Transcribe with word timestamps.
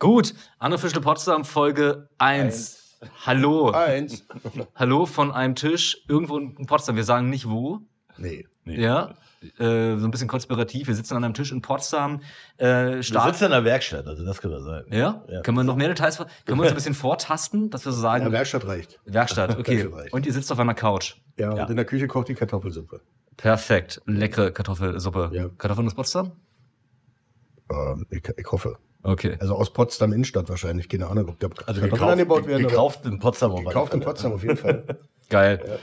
Gut, 0.00 0.34
Anne 0.58 0.78
Fischle 0.78 1.02
Potsdam, 1.02 1.44
Folge 1.44 2.08
1. 2.16 2.98
Hallo. 3.26 3.70
Eins. 3.70 4.26
Hallo 4.74 5.04
von 5.04 5.30
einem 5.30 5.54
Tisch 5.54 6.02
irgendwo 6.08 6.38
in 6.38 6.54
Potsdam. 6.66 6.96
Wir 6.96 7.04
sagen 7.04 7.28
nicht 7.28 7.48
wo. 7.48 7.80
Nee. 8.16 8.46
Ja. 8.64 9.10
Äh, 9.58 9.96
so 9.98 10.06
ein 10.06 10.10
bisschen 10.10 10.26
konspirativ. 10.28 10.86
Wir 10.88 10.94
sitzen 10.94 11.16
an 11.16 11.24
einem 11.24 11.34
Tisch 11.34 11.52
in 11.52 11.60
Potsdam. 11.60 12.22
Äh, 12.56 12.64
Wir 12.96 13.02
Start. 13.02 13.34
sitzen 13.34 13.44
in 13.44 13.50
der 13.50 13.64
Werkstatt, 13.64 14.06
also 14.06 14.24
das 14.24 14.40
kann 14.40 14.50
man 14.50 14.62
sein. 14.62 14.84
Ja? 14.90 15.22
Ja. 15.28 15.42
Können 15.42 15.58
wir 15.58 15.64
noch 15.64 15.76
mehr 15.76 15.88
Details, 15.88 16.16
können 16.16 16.28
wir 16.46 16.54
uns 16.62 16.68
ein 16.68 16.74
bisschen 16.74 16.94
vortasten, 17.06 17.68
dass 17.68 17.84
wir 17.84 17.92
so 17.92 18.00
sagen, 18.00 18.24
Ja, 18.24 18.32
Werkstatt 18.32 18.66
reicht. 18.66 18.98
Werkstatt, 19.04 19.58
okay. 19.58 19.78
Werkstatt 19.82 19.98
reicht. 20.00 20.12
Und 20.14 20.24
ihr 20.26 20.32
sitzt 20.32 20.50
auf 20.50 20.58
einer 20.58 20.74
Couch. 20.74 21.16
Ja, 21.38 21.54
Ja. 21.54 21.62
und 21.64 21.70
in 21.70 21.76
der 21.76 21.84
Küche 21.84 22.06
kocht 22.06 22.28
die 22.28 22.34
Kartoffelsuppe. 22.34 23.02
Perfekt. 23.36 24.00
Leckere 24.06 24.50
Kartoffelsuppe. 24.50 25.30
Ja. 25.32 25.48
Kartoffeln 25.58 25.86
aus 25.86 25.94
Potsdam? 25.94 26.32
Ähm, 27.70 28.06
ich, 28.10 28.22
ich 28.36 28.50
hoffe. 28.50 28.78
Okay. 29.02 29.36
Also 29.40 29.54
aus 29.54 29.72
Potsdam 29.72 30.12
Innenstadt 30.12 30.48
wahrscheinlich, 30.48 30.88
keine 30.88 31.06
Ahnung, 31.08 31.28
ob 31.28 31.38
da 31.40 31.48
Also 31.66 31.80
gekauft, 31.80 32.02
angebaut 32.02 32.46
werden. 32.46 32.66
gekauft 32.66 33.06
in 33.06 33.18
Potsdam. 33.18 33.52
auf 33.52 33.64
Gekauft 33.64 33.94
in. 33.94 34.00
Potsdam 34.00 34.32
auf 34.32 34.42
jeden 34.42 34.56
Fall. 34.56 34.98
Geil. 35.30 35.78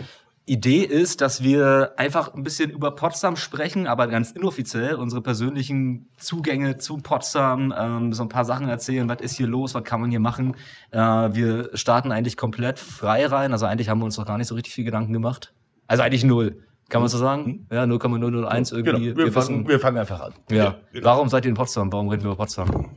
Idee 0.50 0.84
ist, 0.84 1.20
dass 1.20 1.44
wir 1.44 1.94
einfach 1.98 2.34
ein 2.34 2.44
bisschen 2.44 2.70
über 2.70 2.92
Potsdam 2.92 3.36
sprechen, 3.36 3.86
aber 3.86 4.08
ganz 4.08 4.32
inoffiziell 4.32 4.96
unsere 4.96 5.22
persönlichen 5.22 6.08
Zugänge 6.18 6.78
zu 6.78 6.98
Potsdam, 6.98 7.74
ähm, 7.78 8.14
so 8.14 8.24
ein 8.24 8.30
paar 8.30 8.46
Sachen 8.46 8.70
erzählen, 8.70 9.10
was 9.10 9.20
ist 9.20 9.36
hier 9.36 9.48
los, 9.48 9.74
was 9.76 9.84
kann 9.84 10.00
man 10.00 10.10
hier 10.10 10.22
machen. 10.22 10.56
Äh, 10.92 11.00
wir 11.00 11.72
starten 11.74 12.14
eigentlich 12.14 12.38
komplett 12.38 12.80
frei 12.80 13.26
rein, 13.26 13.52
also 13.52 13.66
eigentlich 13.66 13.90
haben 13.90 14.00
wir 14.00 14.06
uns 14.06 14.18
noch 14.18 14.26
gar 14.26 14.38
nicht 14.38 14.48
so 14.48 14.56
richtig 14.56 14.74
viel 14.74 14.86
Gedanken 14.86 15.12
gemacht. 15.12 15.54
Also 15.88 16.04
eigentlich 16.04 16.24
null, 16.24 16.64
kann 16.88 17.02
man 17.02 17.10
so 17.10 17.18
sagen? 17.18 17.68
Ja, 17.70 17.86
0,001 17.86 18.70
Genau, 18.70 18.86
irgendwie. 19.00 19.18
wir, 19.18 19.32
fangen, 19.34 19.68
wir 19.68 19.80
fangen 19.82 19.98
einfach 19.98 20.22
an. 20.22 20.34
ja. 20.50 20.76
Warum 21.02 21.28
seid 21.28 21.44
ihr 21.44 21.50
in 21.50 21.56
Potsdam? 21.56 21.92
Warum 21.92 22.08
reden 22.08 22.24
wir 22.24 22.28
über 22.32 22.38
Potsdam? 22.38 22.90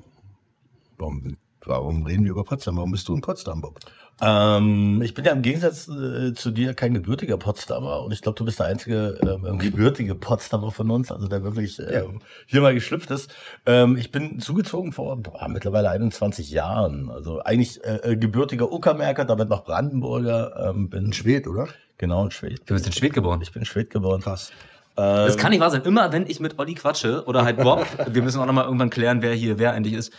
Warum, 1.00 1.36
warum 1.64 2.04
reden 2.04 2.24
wir 2.24 2.32
über 2.32 2.44
Potsdam? 2.44 2.76
Warum 2.76 2.92
bist 2.92 3.08
du 3.08 3.14
in 3.14 3.22
Potsdam, 3.22 3.62
Bob? 3.62 3.80
Ähm, 4.22 5.00
ich 5.02 5.14
bin 5.14 5.24
ja 5.24 5.32
im 5.32 5.40
Gegensatz 5.40 5.88
äh, 5.88 6.34
zu 6.34 6.50
dir 6.50 6.74
kein 6.74 6.92
gebürtiger 6.92 7.38
Potsdamer 7.38 8.02
und 8.02 8.12
ich 8.12 8.20
glaube, 8.20 8.36
du 8.36 8.44
bist 8.44 8.58
der 8.58 8.66
einzige 8.66 9.18
ähm, 9.22 9.58
gebürtige 9.58 10.14
Potsdamer 10.14 10.70
von 10.70 10.90
uns, 10.90 11.10
also 11.10 11.26
der 11.26 11.42
wirklich 11.42 11.78
ähm, 11.78 12.20
hier 12.46 12.60
mal 12.60 12.74
geschlüpft 12.74 13.10
ist. 13.10 13.34
Ähm, 13.64 13.96
ich 13.96 14.12
bin 14.12 14.38
zugezogen 14.40 14.92
vor 14.92 15.16
boah, 15.16 15.48
mittlerweile 15.48 15.88
21 15.88 16.50
Jahren, 16.50 17.08
also 17.10 17.40
eigentlich 17.40 17.82
äh, 17.82 18.12
äh, 18.12 18.16
gebürtiger 18.16 18.70
Uckermärker, 18.70 19.24
damit 19.24 19.48
noch 19.48 19.64
Brandenburger. 19.64 20.70
Ähm, 20.70 20.90
bin 20.90 21.06
In 21.06 21.12
Schwed, 21.14 21.46
oder? 21.46 21.68
genau 21.96 22.24
in 22.24 22.30
Schwed. 22.30 22.62
Du 22.66 22.74
bist 22.74 22.86
in 22.86 22.92
Schwedt 22.92 23.12
geboren. 23.12 23.40
Ich 23.42 23.52
bin 23.52 23.60
in 23.60 23.66
Schwed 23.66 23.90
geboren. 23.90 24.22
Krass. 24.22 24.52
Das 24.96 25.38
kann 25.38 25.50
nicht 25.50 25.60
wahr 25.60 25.70
sein. 25.70 25.82
Immer 25.82 26.12
wenn 26.12 26.26
ich 26.26 26.40
mit 26.40 26.58
Olli 26.58 26.74
quatsche 26.74 27.24
oder 27.24 27.44
halt 27.44 27.58
Bob, 27.58 27.86
wir 28.10 28.22
müssen 28.22 28.40
auch 28.40 28.46
nochmal 28.46 28.64
irgendwann 28.64 28.90
klären, 28.90 29.22
wer 29.22 29.32
hier 29.32 29.58
wer 29.58 29.72
eigentlich 29.72 29.94
ist. 29.94 30.12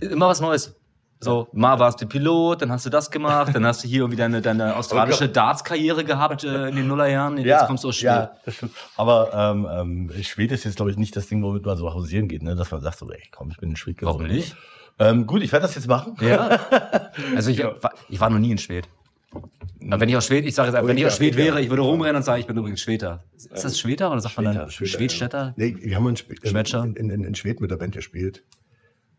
Immer 0.00 0.28
was 0.28 0.40
Neues. 0.40 0.74
So, 1.18 1.48
mal 1.52 1.78
warst 1.78 2.00
du 2.02 2.06
Pilot, 2.06 2.60
dann 2.60 2.70
hast 2.70 2.84
du 2.84 2.90
das 2.90 3.10
gemacht, 3.10 3.54
dann 3.54 3.64
hast 3.64 3.82
du 3.82 3.88
hier 3.88 4.00
irgendwie 4.00 4.18
deine, 4.18 4.42
deine 4.42 4.76
australische 4.76 5.30
Darts-Karriere 5.30 6.04
gehabt 6.04 6.44
äh, 6.44 6.68
in 6.68 6.76
den 6.76 6.86
Nullerjahren. 6.88 7.38
Jetzt 7.38 7.66
kommst 7.66 7.84
du 7.84 7.88
aus 7.88 7.96
Schweden. 7.96 8.12
Ja, 8.14 8.36
das 8.44 8.54
stimmt. 8.56 8.72
Aber 8.96 9.30
ähm, 9.32 10.10
ähm, 10.12 10.22
Schwed 10.22 10.52
ist 10.52 10.64
jetzt, 10.64 10.76
glaube 10.76 10.90
ich, 10.90 10.98
nicht 10.98 11.16
das 11.16 11.26
Ding, 11.26 11.42
womit 11.42 11.64
man 11.64 11.76
so 11.78 11.92
hausieren 11.94 12.28
geht, 12.28 12.42
ne? 12.42 12.54
dass 12.54 12.70
man 12.70 12.82
sagt, 12.82 12.98
so, 12.98 13.10
ey, 13.10 13.22
komm, 13.30 13.50
ich 13.50 13.56
bin 13.56 13.70
in 13.70 13.76
Schwed 13.76 13.96
Warum 14.02 14.24
nicht? 14.24 14.54
Ähm, 14.98 15.26
gut, 15.26 15.42
ich 15.42 15.52
werde 15.52 15.66
das 15.66 15.74
jetzt 15.74 15.88
machen. 15.88 16.16
Ja. 16.20 16.60
Also 17.34 17.50
ich, 17.50 17.62
war, 17.62 17.92
ich 18.10 18.20
war 18.20 18.28
noch 18.28 18.38
nie 18.38 18.50
in 18.50 18.58
Schwed. 18.58 18.86
Aber 19.32 20.00
wenn 20.00 20.08
ich 20.10 20.16
aus 20.16 20.26
Schwed, 20.26 20.44
ich 20.44 20.54
sage 20.54 20.70
jetzt, 20.70 20.86
wenn 20.86 20.98
ich 20.98 21.06
aus 21.06 21.16
Schwed 21.16 21.36
wäre, 21.36 21.62
ich 21.62 21.70
würde 21.70 21.82
rumrennen 21.82 22.16
und 22.16 22.22
sagen, 22.24 22.40
ich 22.40 22.46
bin 22.46 22.56
übrigens 22.58 22.80
Schweder. 22.80 23.24
Ist 23.34 23.64
das 23.64 23.78
Schweder 23.78 24.10
oder 24.12 24.20
sagt 24.20 24.36
man 24.36 24.44
dann 24.44 24.54
Schweder, 24.54 24.70
Schweder, 24.70 24.90
Schwedstädter? 24.90 25.54
Nee, 25.56 25.76
wir 25.78 25.96
haben 25.96 26.08
in, 26.08 26.16
Schwe- 26.16 26.46
Schwätscher? 26.46 26.84
in, 26.84 27.10
in, 27.10 27.24
in 27.24 27.34
Schwed 27.34 27.60
mit 27.60 27.70
der 27.70 27.76
Band 27.76 27.94
gespielt. 27.94 28.42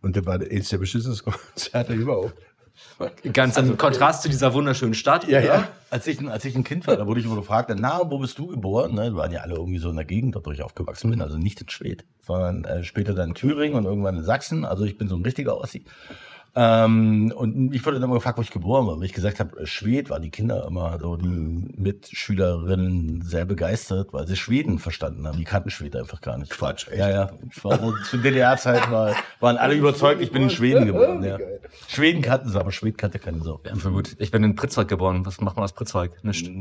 Und 0.02 0.16
der 0.16 0.26
war 0.26 0.40
eins 0.40 0.70
der 0.70 0.78
beschissensten 0.78 1.34
Konzerte 1.54 1.94
überhaupt. 1.94 2.34
Ganz 3.34 3.58
im 3.58 3.78
Kontrast 3.78 4.22
zu 4.22 4.30
dieser 4.30 4.54
wunderschönen 4.54 4.94
Stadt. 4.94 5.28
Ja, 5.28 5.40
ja. 5.40 5.68
Als 5.90 6.06
ich, 6.06 6.22
als 6.28 6.46
ich 6.46 6.56
ein 6.56 6.64
Kind 6.64 6.86
war, 6.86 6.96
da 6.96 7.08
wurde 7.08 7.20
ich 7.20 7.26
immer 7.26 7.36
gefragt, 7.36 7.72
na, 7.76 8.02
wo 8.10 8.20
bist 8.20 8.38
du 8.38 8.48
geboren? 8.48 8.94
Ne, 8.94 9.16
waren 9.16 9.32
ja 9.32 9.42
alle 9.42 9.56
irgendwie 9.56 9.80
so 9.80 9.90
in 9.90 9.96
der 9.96 10.06
Gegend, 10.06 10.36
dort 10.36 10.46
wo 10.46 10.52
ich 10.52 10.62
aufgewachsen 10.62 11.10
bin, 11.10 11.22
also 11.22 11.38
nicht 11.38 11.60
in 11.60 11.70
Schwed, 11.70 12.06
sondern 12.22 12.66
äh, 12.66 12.84
später 12.84 13.14
dann 13.14 13.30
in 13.30 13.36
Thüringen 13.36 13.76
und 13.76 13.86
irgendwann 13.86 14.18
in 14.18 14.24
Sachsen. 14.24 14.64
Also 14.64 14.86
ich 14.86 14.98
bin 14.98 15.08
so 15.08 15.16
ein 15.16 15.24
richtiger 15.24 15.58
Ossi. 15.58 15.86
Ähm, 16.60 17.32
und 17.36 17.72
ich 17.72 17.86
wurde 17.86 18.00
dann 18.00 18.06
immer 18.06 18.16
gefragt, 18.16 18.40
wo 18.40 18.42
ich 18.42 18.50
geboren 18.50 18.88
war. 18.88 18.96
Und 18.96 19.04
ich 19.04 19.14
gesagt 19.14 19.40
habe, 19.40 19.68
Schwed, 19.68 20.10
waren 20.10 20.24
die 20.24 20.32
Kinder 20.32 20.66
immer 20.68 20.98
so, 21.00 21.16
die 21.16 21.28
Mitschülerinnen 21.28 23.22
sehr 23.22 23.46
begeistert, 23.46 24.12
weil 24.12 24.26
sie 24.26 24.36
Schweden 24.36 24.80
verstanden 24.80 25.28
haben. 25.28 25.38
Die 25.38 25.44
kannten 25.44 25.70
Schwed 25.70 25.96
einfach 25.96 26.20
gar 26.20 26.36
nicht. 26.40 26.50
Quatsch, 26.50 26.88
echt? 26.88 26.98
Ja, 26.98 27.10
ja. 27.12 27.32
Ich 27.48 27.64
war, 27.64 27.78
so 27.78 27.94
zu 28.10 28.18
DDR-Zeit 28.18 28.90
war, 28.90 29.16
waren 29.40 29.58
alle 29.58 29.76
überzeugt, 29.76 30.20
ich 30.20 30.32
bin 30.32 30.42
in 30.42 30.50
Schweden 30.50 30.88
geboren. 30.88 31.24
Ja. 31.24 31.38
Schweden 31.88 32.24
kannten 32.24 32.50
sie, 32.50 32.60
aber 32.60 32.72
Schwed 32.72 32.98
kannte 32.98 33.20
keine 33.20 33.44
Sau. 33.44 33.62
Ja, 33.64 33.74
gut. 33.92 34.16
Ich 34.18 34.32
bin 34.32 34.44
in 34.44 34.56
Pritzwalk 34.56 34.88
geboren. 34.88 35.28
Was 35.28 35.40
macht 35.40 35.58
man 35.58 35.64
aus 35.64 35.74
Pritzwalk? 35.74 36.24
Nicht. 36.24 36.52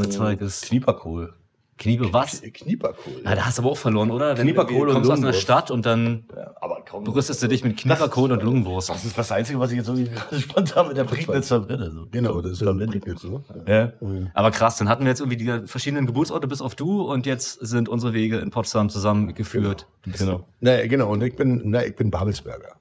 Pritzwalk 0.00 0.40
ist 0.40 0.64
Knieperkohl. 0.64 1.34
Kniebe 1.78 2.12
was? 2.12 2.40
Knieperkohl. 2.40 3.22
Ja, 3.24 3.34
da 3.34 3.44
hast 3.44 3.58
du 3.58 3.62
aber 3.62 3.72
auch 3.72 3.76
verloren, 3.76 4.10
oder? 4.10 4.34
Knieperkohl 4.34 4.86
du 4.86 4.94
kommst 4.94 5.08
und 5.08 5.12
aus 5.12 5.18
einer 5.18 5.26
Lungenwurst. 5.26 5.42
Stadt 5.42 5.70
und 5.70 5.84
dann 5.84 6.24
Ja, 6.34 6.54
aber 6.60 6.80
kaum. 6.82 7.04
brüstest 7.04 7.42
du 7.42 7.48
dich 7.48 7.64
mit 7.64 7.76
Knieperkohl 7.76 8.32
und 8.32 8.42
Lungenwurst. 8.42 8.88
Das 8.88 9.04
ist 9.04 9.16
das 9.18 9.30
Einzige, 9.30 9.58
was 9.60 9.70
ich 9.72 9.76
jetzt 9.78 9.86
so 9.86 9.94
spontan 10.38 10.88
mit 10.88 10.96
der 10.96 11.04
Prignitz 11.04 11.48
verbinde. 11.48 11.90
So. 11.90 12.06
Genau, 12.10 12.40
das 12.40 12.52
ist 12.52 12.62
ja 12.62 12.72
jetzt 12.72 13.20
so. 13.20 13.44
Ja. 13.66 13.92
Aber 14.32 14.50
krass, 14.50 14.78
dann 14.78 14.88
hatten 14.88 15.04
wir 15.04 15.10
jetzt 15.10 15.20
irgendwie 15.20 15.36
die 15.36 15.66
verschiedenen 15.66 16.06
Geburtsorte 16.06 16.46
bis 16.48 16.62
auf 16.62 16.74
du 16.74 17.02
und 17.02 17.26
jetzt 17.26 17.60
sind 17.60 17.88
unsere 17.88 18.14
Wege 18.14 18.38
in 18.38 18.50
Potsdam 18.50 18.88
zusammengeführt. 18.88 19.86
Genau. 20.18 20.46
Nee, 20.60 20.88
genau, 20.88 21.10
und 21.10 21.22
ich 21.22 21.36
bin, 21.36 21.70
nee, 21.70 21.86
ich 21.86 21.96
bin 21.96 22.10
Babelsberger. 22.10 22.76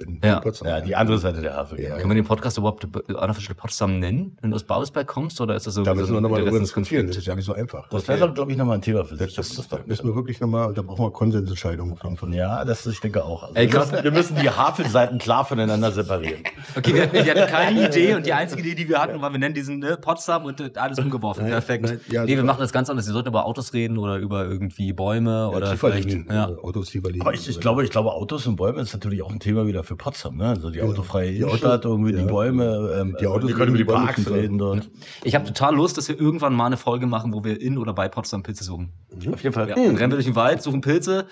Bin 0.00 0.20
Ja. 0.24 0.36
in 0.36 0.40
Potsdam. 0.42 0.68
Ja, 0.68 0.80
die 0.80 0.96
andere 0.96 1.18
Seite 1.18 1.40
der 1.42 1.54
Havel. 1.54 1.80
Ja. 1.80 1.96
Können 1.96 2.10
wir 2.10 2.14
den 2.14 2.24
Podcast 2.24 2.56
überhaupt 2.58 2.84
Unofficial 3.08 3.54
Potsdam 3.54 3.98
nennen, 3.98 4.36
wenn 4.40 4.50
du 4.50 4.56
aus 4.56 4.64
Babelsberg 4.64 5.06
kommst? 5.06 5.40
Oder 5.40 5.54
ist 5.56 5.66
das 5.66 5.74
so 5.74 5.82
Da 5.82 5.94
müssen 5.94 6.14
wir 6.14 6.20
nochmal 6.20 6.40
drüber 6.40 6.48
Interessenskonflikt? 6.56 7.02
diskutieren. 7.02 7.06
Das 7.08 7.16
ist 7.18 7.26
ja 7.26 7.34
nicht 7.34 7.44
so 7.44 7.52
einfach. 7.52 7.88
Das 7.90 8.08
wäre 8.08 8.18
doch, 8.26 8.34
glaube 8.34 8.52
ich, 8.52 8.58
nochmal 8.58 8.78
ein 8.78 8.82
Thema 8.82 9.04
für 9.04 9.16
sich. 9.16 9.34
Das, 9.34 9.54
das, 9.54 9.68
das 9.68 9.86
müssen 9.86 10.08
wir 10.08 10.14
wirklich 10.14 10.40
nochmal, 10.40 10.72
da 10.74 10.82
brauchen 10.82 11.04
wir 11.04 11.10
Konsensentscheidungen 11.10 11.96
von. 11.96 12.16
von 12.16 12.32
ja, 12.32 12.64
das 12.64 12.86
ich 12.86 13.00
denke 13.00 13.24
auch. 13.24 13.42
Also 13.42 13.54
Ey, 13.54 13.70
wir, 13.72 13.78
müssen, 13.80 14.04
wir 14.04 14.10
müssen 14.12 14.36
die 14.36 14.48
Havelseiten 14.50 15.18
klar 15.18 15.44
voneinander 15.44 15.90
separieren. 15.92 16.42
Okay, 16.76 16.94
wir 16.94 17.02
hatten, 17.02 17.12
wir 17.14 17.24
hatten 17.34 17.52
keine 17.52 17.86
Idee 17.88 18.14
und 18.14 18.24
die 18.26 18.32
einzige 18.32 18.62
Idee, 18.62 18.74
die 18.74 18.88
wir 18.88 18.98
hatten, 19.00 19.20
war, 19.20 19.30
wir 19.32 19.38
nennen 19.38 19.54
diesen 19.54 19.78
ne, 19.80 19.96
Potsdam 20.00 20.44
und 20.44 20.78
alles 20.78 20.98
umgeworfen. 20.98 21.42
Nein, 21.42 21.52
Perfekt. 21.52 21.84
nein, 21.84 22.00
ja, 22.10 22.24
nee, 22.24 22.36
wir 22.36 22.44
machen 22.44 22.60
das 22.60 22.72
ganz 22.72 22.88
anders. 22.90 23.06
Wir 23.06 23.12
sollten 23.12 23.28
über 23.28 23.44
Autos 23.46 23.72
reden 23.72 23.98
oder 23.98 24.16
über 24.16 24.44
irgendwie 24.44 24.92
Bäume 24.92 25.48
oder 25.50 25.76
vielleicht. 25.76 26.10
Ja. 26.10 26.48
äh, 26.50 26.54
Autos 26.62 26.92
liegen. 26.94 27.20
Aber 27.20 27.34
ich, 27.34 27.48
ich 27.48 27.60
glaube, 27.60 27.84
ich 27.84 27.90
glaube, 27.90 28.12
Autos 28.12 28.46
und 28.46 28.56
Bäume 28.56 28.80
ist 28.80 28.92
natürlich 28.92 29.22
auch 29.22 29.30
ein 29.30 29.40
Thema 29.40 29.66
wieder 29.66 29.84
für 29.90 29.96
Potsdam. 29.96 30.36
Ne? 30.36 30.46
Also 30.46 30.70
die 30.70 30.82
autofreie 30.82 31.32
Die 31.32 31.38
Innenstadt, 31.38 31.84
irgendwie 31.84 32.12
die 32.12 32.18
ja. 32.18 32.24
Bäume. 32.24 32.96
Ähm, 32.96 33.16
Die 33.20 33.26
Autos 33.26 33.48
wir 33.48 33.56
können 33.56 33.70
über 33.74 33.78
die 33.78 33.84
Parks 33.84 34.30
reden 34.30 34.56
dort. 34.56 34.88
Ich 35.24 35.34
habe 35.34 35.44
total 35.44 35.74
Lust, 35.74 35.98
dass 35.98 36.08
wir 36.08 36.18
irgendwann 36.18 36.54
mal 36.54 36.66
eine 36.66 36.76
Folge 36.76 37.08
machen, 37.08 37.32
wo 37.32 37.42
wir 37.42 37.60
in 37.60 37.76
oder 37.76 37.92
bei 37.92 38.08
Potsdam 38.08 38.44
Pilze 38.44 38.62
suchen. 38.62 38.92
Auf 39.32 39.42
jeden 39.42 39.52
Fall. 39.52 39.68
Ja, 39.68 39.74
dann 39.74 39.96
rennen 39.96 40.12
wir 40.12 40.16
durch 40.16 40.26
den 40.26 40.36
Wald, 40.36 40.62
suchen 40.62 40.80
Pilze. 40.80 41.26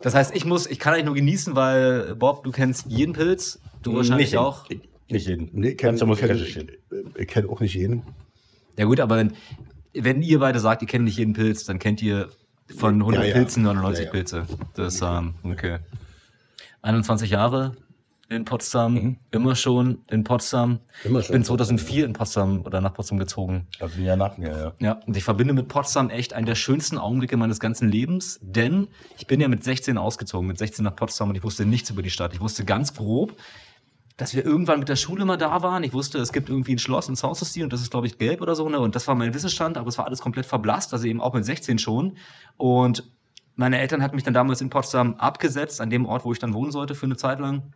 Das 0.00 0.16
heißt, 0.16 0.34
ich 0.34 0.44
muss, 0.44 0.66
ich 0.66 0.80
kann 0.80 0.92
eigentlich 0.92 1.04
nur 1.04 1.14
genießen, 1.14 1.54
weil 1.54 2.16
Bob, 2.16 2.42
du 2.42 2.50
kennst 2.50 2.86
jeden 2.88 3.12
Pilz, 3.12 3.60
du 3.82 3.94
wahrscheinlich 3.94 4.36
auch. 4.36 4.68
Nicht 5.08 5.28
jeden. 5.28 5.48
Nee, 5.52 5.74
kenn, 5.74 5.96
kenn, 5.96 6.68
ich 7.16 7.28
kenne 7.28 7.48
auch 7.48 7.60
nicht 7.60 7.74
jeden. 7.74 8.02
Ja 8.76 8.86
gut, 8.86 8.98
aber 8.98 9.18
wenn, 9.18 9.34
wenn 9.94 10.20
ihr 10.20 10.40
beide 10.40 10.58
sagt, 10.58 10.82
ihr 10.82 10.88
kennt 10.88 11.04
nicht 11.04 11.18
jeden 11.18 11.34
Pilz, 11.34 11.64
dann 11.64 11.78
kennt 11.78 12.02
ihr 12.02 12.28
von 12.76 12.94
100 12.94 13.22
Ja, 13.22 13.28
ja. 13.28 13.34
Pilzen 13.34 13.62
99 13.62 14.00
Ja, 14.00 14.06
ja. 14.06 14.10
Pilze. 14.10 14.46
Das 14.74 14.96
ist, 14.96 15.02
ähm, 15.02 15.34
okay. 15.44 15.78
21 16.82 17.30
Jahre 17.30 17.76
in 18.30 18.44
Potsdam, 18.44 19.16
immer 19.32 19.56
schon 19.56 19.98
in 20.08 20.22
Potsdam. 20.22 20.70
Mhm. 20.70 20.78
Immer 21.04 21.18
Ich 21.18 21.26
schon 21.26 21.32
bin 21.32 21.42
in 21.42 21.48
Potsdam, 21.48 21.78
2004 21.78 22.04
in 22.06 22.12
Potsdam 22.12 22.62
oder 22.64 22.80
nach 22.80 22.94
Potsdam 22.94 23.18
gezogen. 23.18 23.66
Also 23.80 23.98
ein 23.98 24.04
Jahr 24.04 24.16
nach 24.16 24.38
mir, 24.38 24.48
ja. 24.48 24.72
Ja, 24.78 25.00
und 25.04 25.16
ich 25.16 25.24
verbinde 25.24 25.52
mit 25.52 25.66
Potsdam 25.66 26.10
echt 26.10 26.32
einen 26.32 26.46
der 26.46 26.54
schönsten 26.54 26.96
Augenblicke 26.96 27.36
meines 27.36 27.58
ganzen 27.58 27.88
Lebens, 27.88 28.38
denn 28.40 28.86
ich 29.18 29.26
bin 29.26 29.40
ja 29.40 29.48
mit 29.48 29.64
16 29.64 29.98
ausgezogen, 29.98 30.46
mit 30.46 30.58
16 30.58 30.84
nach 30.84 30.94
Potsdam 30.94 31.30
und 31.30 31.36
ich 31.36 31.42
wusste 31.42 31.66
nichts 31.66 31.90
über 31.90 32.02
die 32.02 32.10
Stadt. 32.10 32.32
Ich 32.32 32.40
wusste 32.40 32.64
ganz 32.64 32.94
grob, 32.94 33.34
dass 34.16 34.32
wir 34.34 34.44
irgendwann 34.44 34.78
mit 34.78 34.88
der 34.88 34.96
Schule 34.96 35.24
mal 35.24 35.36
da 35.36 35.62
waren. 35.62 35.82
Ich 35.82 35.92
wusste, 35.92 36.18
es 36.18 36.32
gibt 36.32 36.50
irgendwie 36.50 36.76
ein 36.76 36.78
Schloss 36.78 37.08
in 37.08 37.16
South 37.16 37.40
City 37.40 37.64
und 37.64 37.72
das 37.72 37.80
ist, 37.80 37.90
glaube 37.90 38.06
ich, 38.06 38.16
gelb 38.16 38.42
oder 38.42 38.54
so. 38.54 38.68
Ne? 38.68 38.78
Und 38.78 38.94
das 38.94 39.08
war 39.08 39.16
mein 39.16 39.34
Wissensstand, 39.34 39.76
aber 39.76 39.88
es 39.88 39.98
war 39.98 40.06
alles 40.06 40.20
komplett 40.20 40.46
verblasst, 40.46 40.92
also 40.92 41.04
eben 41.04 41.20
auch 41.20 41.34
mit 41.34 41.44
16 41.44 41.80
schon. 41.80 42.16
Und 42.56 43.10
meine 43.56 43.80
Eltern 43.80 44.04
hatten 44.04 44.14
mich 44.14 44.24
dann 44.24 44.34
damals 44.34 44.60
in 44.60 44.70
Potsdam 44.70 45.14
abgesetzt, 45.14 45.80
an 45.80 45.90
dem 45.90 46.06
Ort, 46.06 46.24
wo 46.24 46.32
ich 46.32 46.38
dann 46.38 46.54
wohnen 46.54 46.70
sollte 46.70 46.94
für 46.94 47.06
eine 47.06 47.16
Zeit 47.16 47.40
lang 47.40 47.72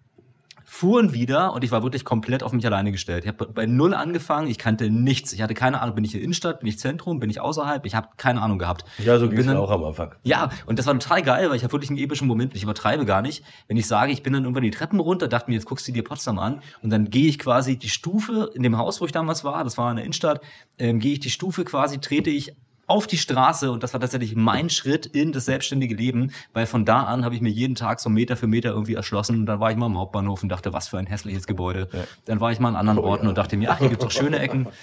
fuhren 0.74 1.12
wieder 1.12 1.52
und 1.52 1.62
ich 1.62 1.70
war 1.70 1.84
wirklich 1.84 2.04
komplett 2.04 2.42
auf 2.42 2.52
mich 2.52 2.66
alleine 2.66 2.90
gestellt. 2.90 3.22
Ich 3.22 3.28
habe 3.28 3.46
bei 3.46 3.64
null 3.64 3.94
angefangen, 3.94 4.48
ich 4.48 4.58
kannte 4.58 4.90
nichts. 4.90 5.32
Ich 5.32 5.40
hatte 5.40 5.54
keine 5.54 5.80
Ahnung, 5.80 5.94
bin 5.94 6.04
ich 6.04 6.10
hier 6.10 6.20
Innenstadt, 6.20 6.58
bin 6.58 6.68
ich 6.68 6.80
Zentrum, 6.80 7.20
bin 7.20 7.30
ich 7.30 7.40
außerhalb, 7.40 7.86
ich 7.86 7.94
habe 7.94 8.08
keine 8.16 8.42
Ahnung 8.42 8.58
gehabt. 8.58 8.84
Ja, 8.98 9.16
so 9.20 9.28
ging 9.28 9.38
es 9.38 9.48
auch 9.48 9.70
am 9.70 9.84
Anfang. 9.84 10.16
Ja, 10.24 10.50
und 10.66 10.80
das 10.80 10.86
war 10.86 10.98
total 10.98 11.22
geil, 11.22 11.48
weil 11.48 11.56
ich 11.56 11.62
habe 11.62 11.72
wirklich 11.72 11.90
einen 11.90 12.00
epischen 12.00 12.26
Moment, 12.26 12.56
ich 12.56 12.64
übertreibe 12.64 13.04
gar 13.04 13.22
nicht. 13.22 13.44
Wenn 13.68 13.76
ich 13.76 13.86
sage, 13.86 14.10
ich 14.10 14.24
bin 14.24 14.32
dann 14.32 14.42
irgendwann 14.42 14.64
die 14.64 14.72
Treppen 14.72 14.98
runter, 14.98 15.28
dachte 15.28 15.48
mir, 15.48 15.54
jetzt 15.54 15.66
guckst 15.66 15.86
du 15.86 15.92
dir 15.92 16.02
Potsdam 16.02 16.40
an 16.40 16.60
und 16.82 16.90
dann 16.90 17.08
gehe 17.08 17.28
ich 17.28 17.38
quasi 17.38 17.78
die 17.78 17.88
Stufe 17.88 18.50
in 18.52 18.64
dem 18.64 18.76
Haus, 18.76 19.00
wo 19.00 19.06
ich 19.06 19.12
damals 19.12 19.44
war, 19.44 19.62
das 19.62 19.78
war 19.78 19.90
in 19.90 19.96
der 19.96 20.04
Innenstadt, 20.04 20.40
ähm, 20.80 20.98
gehe 20.98 21.12
ich 21.12 21.20
die 21.20 21.30
Stufe 21.30 21.64
quasi, 21.64 22.00
trete 22.00 22.30
ich 22.30 22.56
auf 22.86 23.06
die 23.06 23.18
Straße 23.18 23.70
und 23.70 23.82
das 23.82 23.92
war 23.92 24.00
tatsächlich 24.00 24.34
mein 24.36 24.70
Schritt 24.70 25.06
in 25.06 25.32
das 25.32 25.44
selbstständige 25.46 25.94
Leben, 25.94 26.32
weil 26.52 26.66
von 26.66 26.84
da 26.84 27.04
an 27.04 27.24
habe 27.24 27.34
ich 27.34 27.40
mir 27.40 27.48
jeden 27.50 27.74
Tag 27.74 28.00
so 28.00 28.08
Meter 28.10 28.36
für 28.36 28.46
Meter 28.46 28.70
irgendwie 28.70 28.94
erschlossen 28.94 29.40
und 29.40 29.46
dann 29.46 29.60
war 29.60 29.70
ich 29.70 29.76
mal 29.76 29.86
am 29.86 29.98
Hauptbahnhof 29.98 30.42
und 30.42 30.48
dachte, 30.48 30.72
was 30.72 30.88
für 30.88 30.98
ein 30.98 31.06
hässliches 31.06 31.46
Gebäude. 31.46 31.88
Dann 32.26 32.40
war 32.40 32.52
ich 32.52 32.60
mal 32.60 32.68
an 32.68 32.76
anderen 32.76 32.98
Oh, 32.98 33.04
Orten 33.04 33.24
ja. 33.24 33.28
und 33.30 33.38
dachte 33.38 33.56
mir, 33.56 33.70
ach, 33.70 33.78
hier 33.78 33.88
gibt's 33.88 34.04
doch 34.04 34.10
schöne 34.12 34.38
Ecken. 34.38 34.66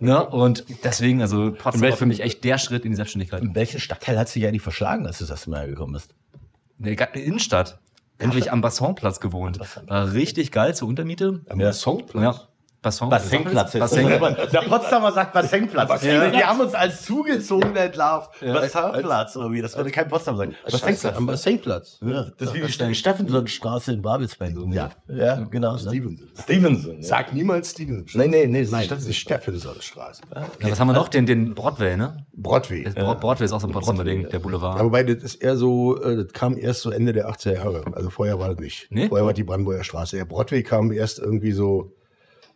Ne? 0.00 0.26
Und 0.26 0.64
deswegen, 0.84 1.20
also 1.20 1.52
Potsdam 1.52 1.82
war 1.90 1.96
für 1.98 2.06
mich 2.06 2.20
echt 2.20 2.42
der 2.44 2.56
Schritt 2.56 2.84
in 2.86 2.92
die 2.92 2.96
Selbstständigkeit. 2.96 3.42
In 3.42 3.54
welchen 3.54 3.78
Stadtteil 3.78 4.18
hat 4.18 4.28
sich 4.30 4.42
ja 4.42 4.50
nicht 4.50 4.62
verschlagen, 4.62 5.06
als 5.06 5.18
du 5.18 5.24
das 5.24 5.30
erste 5.30 5.50
Mal 5.50 5.68
gekommen 5.68 5.92
bist? 5.92 6.14
In 6.78 6.84
der 6.96 7.14
Innenstadt. 7.14 7.78
Da 8.18 8.26
habe 8.28 8.38
ich 8.38 8.50
am 8.52 8.62
Bassinplatz 8.62 9.20
gewohnt. 9.20 9.58
War 9.86 10.12
richtig 10.14 10.50
geil 10.50 10.74
zur 10.74 10.88
Untermiete. 10.88 11.40
Am 11.50 11.60
Ja. 11.60 11.72
Songplatz. 11.74 12.22
Ja. 12.36 12.48
Bassin, 12.86 13.08
Bassenplatz. 13.08 13.72
Bassin. 13.72 14.06
Der 14.08 14.60
Potsdamer 14.68 15.10
sagt 15.12 15.32
Bassenplatz. 15.32 16.02
Ja. 16.04 16.30
Die 16.30 16.44
haben 16.44 16.60
uns 16.60 16.74
als 16.74 17.02
zugezogen 17.02 17.74
entlarvt. 17.74 18.40
Bassenplatz 18.40 19.34
irgendwie. 19.34 19.60
Das 19.62 19.76
würde 19.76 19.90
kein 19.90 20.06
Potsdam 20.08 20.36
sagen. 20.36 20.54
Scheiße, 20.68 21.14
am 21.16 21.26
Bassenplatz. 21.26 21.98
Ja, 22.04 22.26
das 22.38 22.48
ist 22.48 22.54
wie 22.54 22.60
die 22.60 22.72
Ste- 22.72 22.94
Steffensonstraße 22.94 23.92
in 23.92 24.02
Babelsberg. 24.02 24.52
Ja. 24.70 24.90
ja, 25.08 25.44
genau. 25.50 25.76
Stevenson. 25.76 26.28
Stevenson. 26.40 26.96
Ja. 26.98 27.02
Sag 27.02 27.32
niemals 27.34 27.72
Stevenson. 27.72 28.20
Nee, 28.20 28.28
nee, 28.28 28.46
nee. 28.46 28.66
Nein, 28.70 28.86
das 28.88 29.04
ist 29.04 29.16
Steffensonstraße. 29.16 30.22
Ja, 30.60 30.70
was 30.70 30.78
haben 30.78 30.86
wir 30.88 30.92
noch? 30.94 31.08
Den, 31.08 31.26
den 31.26 31.54
Broadway, 31.54 31.96
ne? 31.96 32.24
Broadway. 32.34 32.84
Broadway 33.20 33.44
ist 33.46 33.52
auch 33.52 33.60
so 33.60 33.66
ein 33.66 33.72
Potsdamer 33.72 34.04
Ding, 34.04 34.28
der 34.28 34.38
Boulevard. 34.38 34.78
Ja, 34.78 34.84
wobei 34.84 35.02
das 35.02 35.22
ist 35.24 35.36
eher 35.36 35.56
so, 35.56 36.00
äh, 36.02 36.16
das 36.24 36.32
kam 36.32 36.56
erst 36.56 36.82
so 36.82 36.90
Ende 36.90 37.12
der 37.12 37.28
80er 37.28 37.54
Jahre. 37.54 37.84
Also 37.94 38.10
vorher 38.10 38.38
war 38.38 38.50
das 38.50 38.58
nicht. 38.58 38.86
Nee? 38.90 39.08
Vorher 39.08 39.26
war 39.26 39.32
die 39.32 39.42
Brandenburger 39.44 39.82
Straße. 39.82 40.16
Der 40.16 40.24
Broadway 40.24 40.62
kam 40.62 40.92
erst 40.92 41.18
irgendwie 41.18 41.52
so 41.52 41.92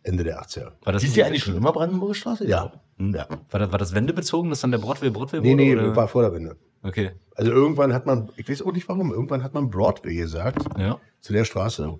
Ende 0.03 0.23
der 0.23 0.41
80er. 0.41 0.71
War 0.83 0.93
das, 0.93 1.03
Hieß 1.03 1.13
die 1.13 1.23
eigentlich 1.23 1.43
schon 1.43 1.55
immer 1.55 1.71
Brandenburger 1.71 2.13
Straße? 2.15 2.47
Ja. 2.47 2.71
Hm. 2.97 3.13
ja. 3.13 3.27
war, 3.49 3.59
das, 3.59 3.71
war 3.71 3.77
das 3.79 3.93
wendebezogen, 3.93 4.49
dass 4.49 4.61
dann 4.61 4.71
der 4.71 4.79
Broadway 4.79 5.09
Broadway 5.09 5.41
Nee, 5.41 5.51
wurde? 5.53 5.63
nee, 5.63 5.75
oder? 5.75 5.95
war 5.95 6.07
vor 6.07 6.23
der 6.23 6.33
Wende. 6.33 6.55
Okay. 6.83 7.11
Also 7.35 7.51
irgendwann 7.51 7.93
hat 7.93 8.05
man, 8.05 8.29
ich 8.35 8.49
weiß 8.49 8.61
auch 8.63 8.71
nicht 8.73 8.87
warum, 8.89 9.11
irgendwann 9.11 9.43
hat 9.43 9.53
man 9.53 9.69
Broadway 9.69 10.15
gesagt 10.15 10.65
Ja. 10.77 10.99
zu 11.19 11.33
der 11.33 11.45
Straße. 11.45 11.97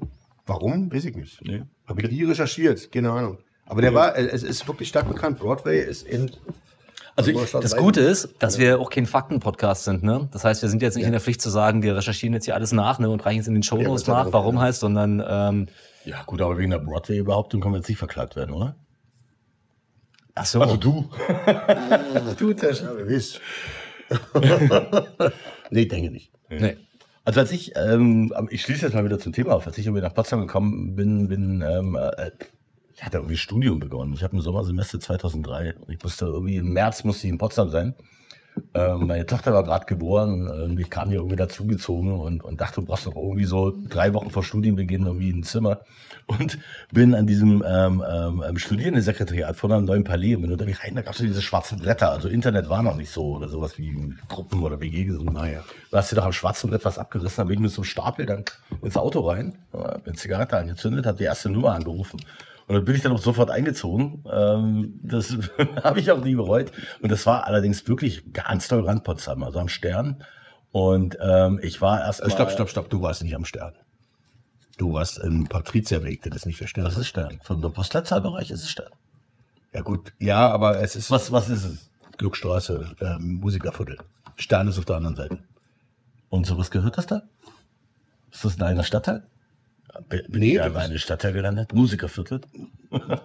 Warum? 0.48 0.92
Weiß 0.92 1.06
ich 1.06 1.16
nicht. 1.16 1.42
Nee. 1.44 1.64
Habe 1.86 2.02
ich 2.02 2.12
nie 2.12 2.24
recherchiert, 2.24 2.92
keine 2.92 3.12
Ahnung. 3.12 3.38
Aber 3.66 3.82
der 3.82 3.94
war, 3.94 4.16
äh, 4.18 4.28
es 4.28 4.44
ist 4.44 4.68
wirklich 4.68 4.90
stark 4.90 5.08
bekannt. 5.08 5.40
Broadway 5.40 5.82
ist 5.82 6.06
in. 6.08 6.32
Also 7.16 7.30
ich- 7.30 7.36
Brandenburger 7.36 7.62
Das 7.64 7.76
Gute 7.78 8.02
ist, 8.02 8.30
dass 8.40 8.58
wir 8.58 8.80
auch 8.80 8.90
kein 8.90 9.06
Fakten-Podcast 9.06 9.84
sind, 9.84 10.04
ne? 10.04 10.30
Das 10.32 10.44
heißt, 10.44 10.62
wir 10.62 10.70
sind 10.70 10.82
jetzt 10.82 10.96
nicht 10.96 11.06
in 11.06 11.12
der 11.12 11.22
Pflicht 11.22 11.42
zu 11.42 11.50
sagen, 11.50 11.84
wir 11.84 11.96
recherchieren 11.96 12.34
jetzt 12.34 12.46
hier 12.46 12.56
alles 12.56 12.72
nach, 12.72 13.00
ne? 13.00 13.10
Und 13.10 13.26
reichen 13.26 13.42
es 13.42 13.48
in 13.48 13.54
den 13.54 13.64
Shownotes 13.64 14.06
Ja, 14.08 14.24
nach, 14.24 14.34
warum 14.34 14.56
ja. 14.56 14.62
heißt, 14.62 14.80
sondern 14.80 15.24
ähm, 15.28 15.68
Ja, 16.06 16.24
gut, 16.24 16.42
aber 16.42 16.58
wegen 16.58 16.72
der 16.72 16.80
Broadway-Behauptung 16.80 17.62
können 17.62 17.74
wir 17.74 17.80
jetzt 17.80 17.90
nicht 17.90 17.98
verklagt 17.98 18.36
werden, 18.36 18.52
oder? 18.56 18.76
ach 20.36 20.46
so. 20.46 20.62
Also 20.62 20.78
du. 20.78 21.10
Du, 22.38 22.54
das, 22.54 22.80
ja, 22.82 22.90
wer 22.96 23.08
weiß. 23.10 23.40
nee, 25.72 25.86
denke 25.86 26.12
nicht. 26.12 26.32
nee. 26.50 26.78
Also 27.24 27.40
als 27.42 27.52
ich, 27.52 27.74
ähm, 27.76 28.34
ich 28.50 28.62
schließe 28.64 28.86
jetzt 28.86 28.94
mal 28.96 29.06
wieder 29.06 29.20
zum 29.20 29.32
Thema 29.32 29.54
auf, 29.54 29.68
als 29.68 29.78
ich 29.78 29.86
irgendwie 29.86 30.02
nach 30.02 30.14
Potsdam 30.14 30.42
gekommen 30.42 30.96
bin, 30.96 31.28
bin 31.28 31.62
ähm, 31.62 31.96
äh, 31.96 32.32
ich 32.94 33.04
hatte 33.04 33.18
irgendwie 33.18 33.38
Studium 33.38 33.80
begonnen. 33.80 34.14
Ich 34.14 34.24
habe 34.24 34.36
im 34.36 34.42
Sommersemester 34.42 35.00
2003 35.00 35.76
und 35.76 35.90
ich 35.90 36.02
musste 36.04 36.26
irgendwie 36.26 36.58
im 36.58 36.74
März 36.74 37.04
musste 37.04 37.28
ich 37.28 37.34
in 37.34 37.38
Potsdam 37.38 37.70
sein. 37.70 37.96
Ähm, 38.74 39.08
meine 39.08 39.26
Tochter 39.26 39.54
war 39.54 39.64
gerade 39.64 39.86
geboren 39.86 40.48
und 40.48 40.80
ich 40.80 40.90
kam 40.90 41.10
hier 41.10 41.20
irgendwie 41.20 41.38
dazugezogen 41.38 42.20
und, 42.20 42.44
und 42.44 42.60
dachte, 42.60 42.82
du 42.82 42.88
brauchst 42.88 43.06
noch 43.06 43.16
irgendwie 43.16 43.46
so 43.46 43.74
drei 43.88 44.14
Wochen 44.14 44.30
vor 44.30 44.44
Studienbeginn 44.44 45.06
irgendwie 45.06 45.32
ein 45.32 45.44
Zimmer 45.44 45.82
und 46.28 46.58
bin 46.92 47.16
an 47.16 47.28
diesem 47.28 47.64
ähm, 47.66 48.04
ähm, 48.10 48.58
Studierendensekretariat 48.58 49.56
von 49.56 49.72
einem 49.72 49.86
neuen 49.86 50.04
Palais 50.04 50.36
und 50.36 50.42
bin 50.42 50.52
unter 50.52 50.66
mich 50.66 50.84
rein, 50.84 50.96
da 50.96 51.02
gab 51.02 51.14
es 51.14 51.20
so 51.20 51.26
diese 51.26 51.42
schwarzen 51.42 51.80
Blätter, 51.80 52.12
also 52.12 52.28
Internet 52.28 52.70
war 52.70 52.84
noch 52.84 52.96
nicht 52.96 53.12
so 53.12 53.36
oder 53.36 53.48
sowas 53.48 53.78
wie 53.78 54.16
Gruppen 54.28 54.62
oder 54.64 54.80
WG 54.80 55.06
gesungen. 55.06 55.34
Naja. 55.34 55.64
Du 55.90 55.98
hast 55.98 56.12
dir 56.12 56.18
doch 56.18 56.26
am 56.26 56.34
schwarzen 56.34 56.70
Brett 56.70 56.86
was 56.86 56.98
abgerissen, 56.98 57.38
dann 57.38 57.48
bin 57.48 57.56
ich 57.56 57.62
mit 57.62 57.72
so 57.72 57.82
einem 57.82 57.86
Stapel 57.86 58.26
dann 58.26 58.44
ins 58.82 58.98
Auto 58.98 59.22
rein, 59.22 59.58
äh, 59.74 59.98
bin 60.00 60.16
Zigarette 60.16 60.58
angezündet, 60.58 61.06
habe 61.06 61.18
die 61.18 61.24
erste 61.24 61.50
Nummer 61.50 61.74
angerufen. 61.74 62.20
Und 62.72 62.78
dann 62.78 62.86
bin 62.86 62.96
ich 62.96 63.02
dann 63.02 63.12
auch 63.12 63.20
sofort 63.20 63.52
eingezogen. 63.52 64.24
Ähm, 64.32 64.98
das 65.04 65.38
habe 65.84 66.00
ich 66.00 66.10
auch 66.10 66.24
nie 66.24 66.36
bereut. 66.36 66.72
Und 67.02 67.12
das 67.12 67.26
war 67.26 67.46
allerdings 67.46 67.86
wirklich 67.86 68.32
ganz 68.32 68.70
toll 68.70 68.86
Rand 68.86 69.04
Potsdam, 69.04 69.44
also 69.44 69.60
am 69.60 69.68
Stern. 69.68 70.24
Und 70.72 71.18
ähm, 71.20 71.60
ich 71.62 71.82
war 71.82 72.00
erst 72.00 72.22
Äh, 72.22 72.30
Stopp, 72.30 72.50
stopp, 72.50 72.70
stopp. 72.70 72.90
Du 72.90 73.02
warst 73.02 73.24
nicht 73.24 73.36
am 73.36 73.44
Stern. 73.44 73.74
Du 74.78 74.94
warst 74.94 75.18
im 75.18 75.48
Patrizierweg, 75.48 76.22
das 76.22 76.34
ist 76.38 76.46
nicht 76.46 76.62
der 76.62 76.68
Stern. 76.68 76.86
Das 76.86 76.96
ist 76.96 77.08
Stern. 77.08 77.42
Von 77.44 77.62
der 77.62 77.68
Postleitzahlbereich 77.68 78.52
ist 78.52 78.64
es 78.64 78.70
Stern. 78.70 78.92
Ja 79.74 79.82
gut, 79.82 80.14
ja, 80.18 80.50
aber 80.50 80.80
es 80.80 80.96
ist 80.96 81.12
Was, 81.12 81.30
was 81.30 81.50
ist 81.50 81.66
es? 81.66 81.90
Glückstraße, 82.20 82.96
ähm, 83.02 83.42
Musikerviertel. 83.42 83.98
Stern 84.38 84.70
ist 84.70 84.80
auf 84.80 84.86
der 84.86 84.96
anderen 84.96 85.18
Seite. 85.18 85.40
Und 86.30 86.46
so 86.46 86.58
was 86.58 86.72
gehört 86.72 86.98
das 86.98 87.06
da? 87.06 87.24
Ist 88.32 88.46
das 88.46 88.56
in 88.56 88.64
einer 88.64 88.86
Stadtteil? 88.86 89.24
Bin 90.10 90.22
Nee, 90.30 90.56
ich 90.56 90.58
das 90.62 90.90
ist- 90.90 91.02
Stadtteil 91.02 91.34
gelandet? 91.34 91.74
Musikerviertel? 91.74 92.42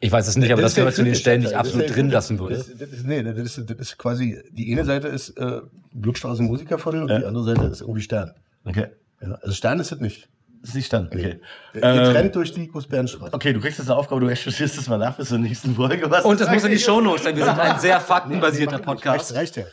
Ich 0.00 0.12
weiß 0.12 0.28
es 0.28 0.36
nicht, 0.36 0.52
aber 0.52 0.62
das, 0.62 0.70
ist 0.70 0.76
der 0.76 0.82
gehört 0.84 0.94
zu 0.94 1.02
den 1.02 1.16
Stellen, 1.16 1.40
die 1.40 1.48
ich 1.48 1.56
absolut 1.56 1.82
Das 1.82 1.90
ist 1.90 1.96
drin 1.96 2.10
lassen 2.10 2.38
würde. 2.38 2.54
Das, 2.58 2.68
das 2.78 2.88
ist, 2.90 3.04
nee, 3.04 3.20
das 3.20 3.36
ist, 3.36 3.68
das 3.68 3.76
ist 3.78 3.98
quasi, 3.98 4.40
die 4.52 4.70
eine 4.72 4.84
Seite 4.84 5.08
ist 5.08 5.30
äh, 5.30 5.60
Glückstraße 6.00 6.40
Musikerviertel 6.44 7.02
und 7.02 7.08
Ja. 7.08 7.18
die 7.18 7.24
andere 7.24 7.42
Seite 7.42 7.64
ist 7.66 7.80
irgendwie 7.80 8.02
Stern. 8.02 8.32
Okay. 8.64 8.86
Ja, 9.20 9.34
also 9.42 9.52
Stern 9.52 9.80
ist 9.80 9.90
es 9.90 9.98
nicht. 9.98 10.28
Das 10.60 10.70
ist 10.70 10.76
nicht 10.76 10.86
Stern. 10.86 11.08
Okay. 11.12 11.40
Nee. 11.74 11.80
Ähm, 11.82 11.96
Getrennt 12.04 12.36
durch 12.36 12.52
die 12.52 12.68
Großbärenstraße. 12.68 13.34
okay, 13.34 13.52
du 13.52 13.58
kriegst 13.60 13.78
jetzt 13.80 13.88
eine 13.90 13.98
Aufgabe, 13.98 14.20
du 14.20 14.28
recherchierst 14.28 14.78
das 14.78 14.86
mal 14.88 14.98
nach 14.98 15.16
bis 15.16 15.30
zur 15.30 15.38
nächsten 15.38 15.74
Folge. 15.74 16.08
Was 16.08 16.24
Und 16.24 16.40
das 16.40 16.48
muss 16.48 16.62
in 16.62 16.70
die 16.70 16.78
Shownotes 16.78 17.24
sein. 17.24 17.34
Wir 17.36 17.44
sind 17.44 17.58
ein 17.58 17.80
sehr 17.80 17.98
faktenbasierter 18.12 18.78
Podcast. 18.78 19.34
Reicht, 19.34 19.56
reicht 19.58 19.66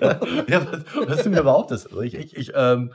ja. 0.00 0.18
ja, 0.48 0.66
was, 0.72 1.08
was 1.08 1.22
du 1.22 1.30
mir 1.30 1.44
behauptest. 1.44 1.86
Also 1.86 2.00
ich, 2.02 2.14
ich, 2.14 2.36
ich, 2.36 2.52
ähm, 2.56 2.90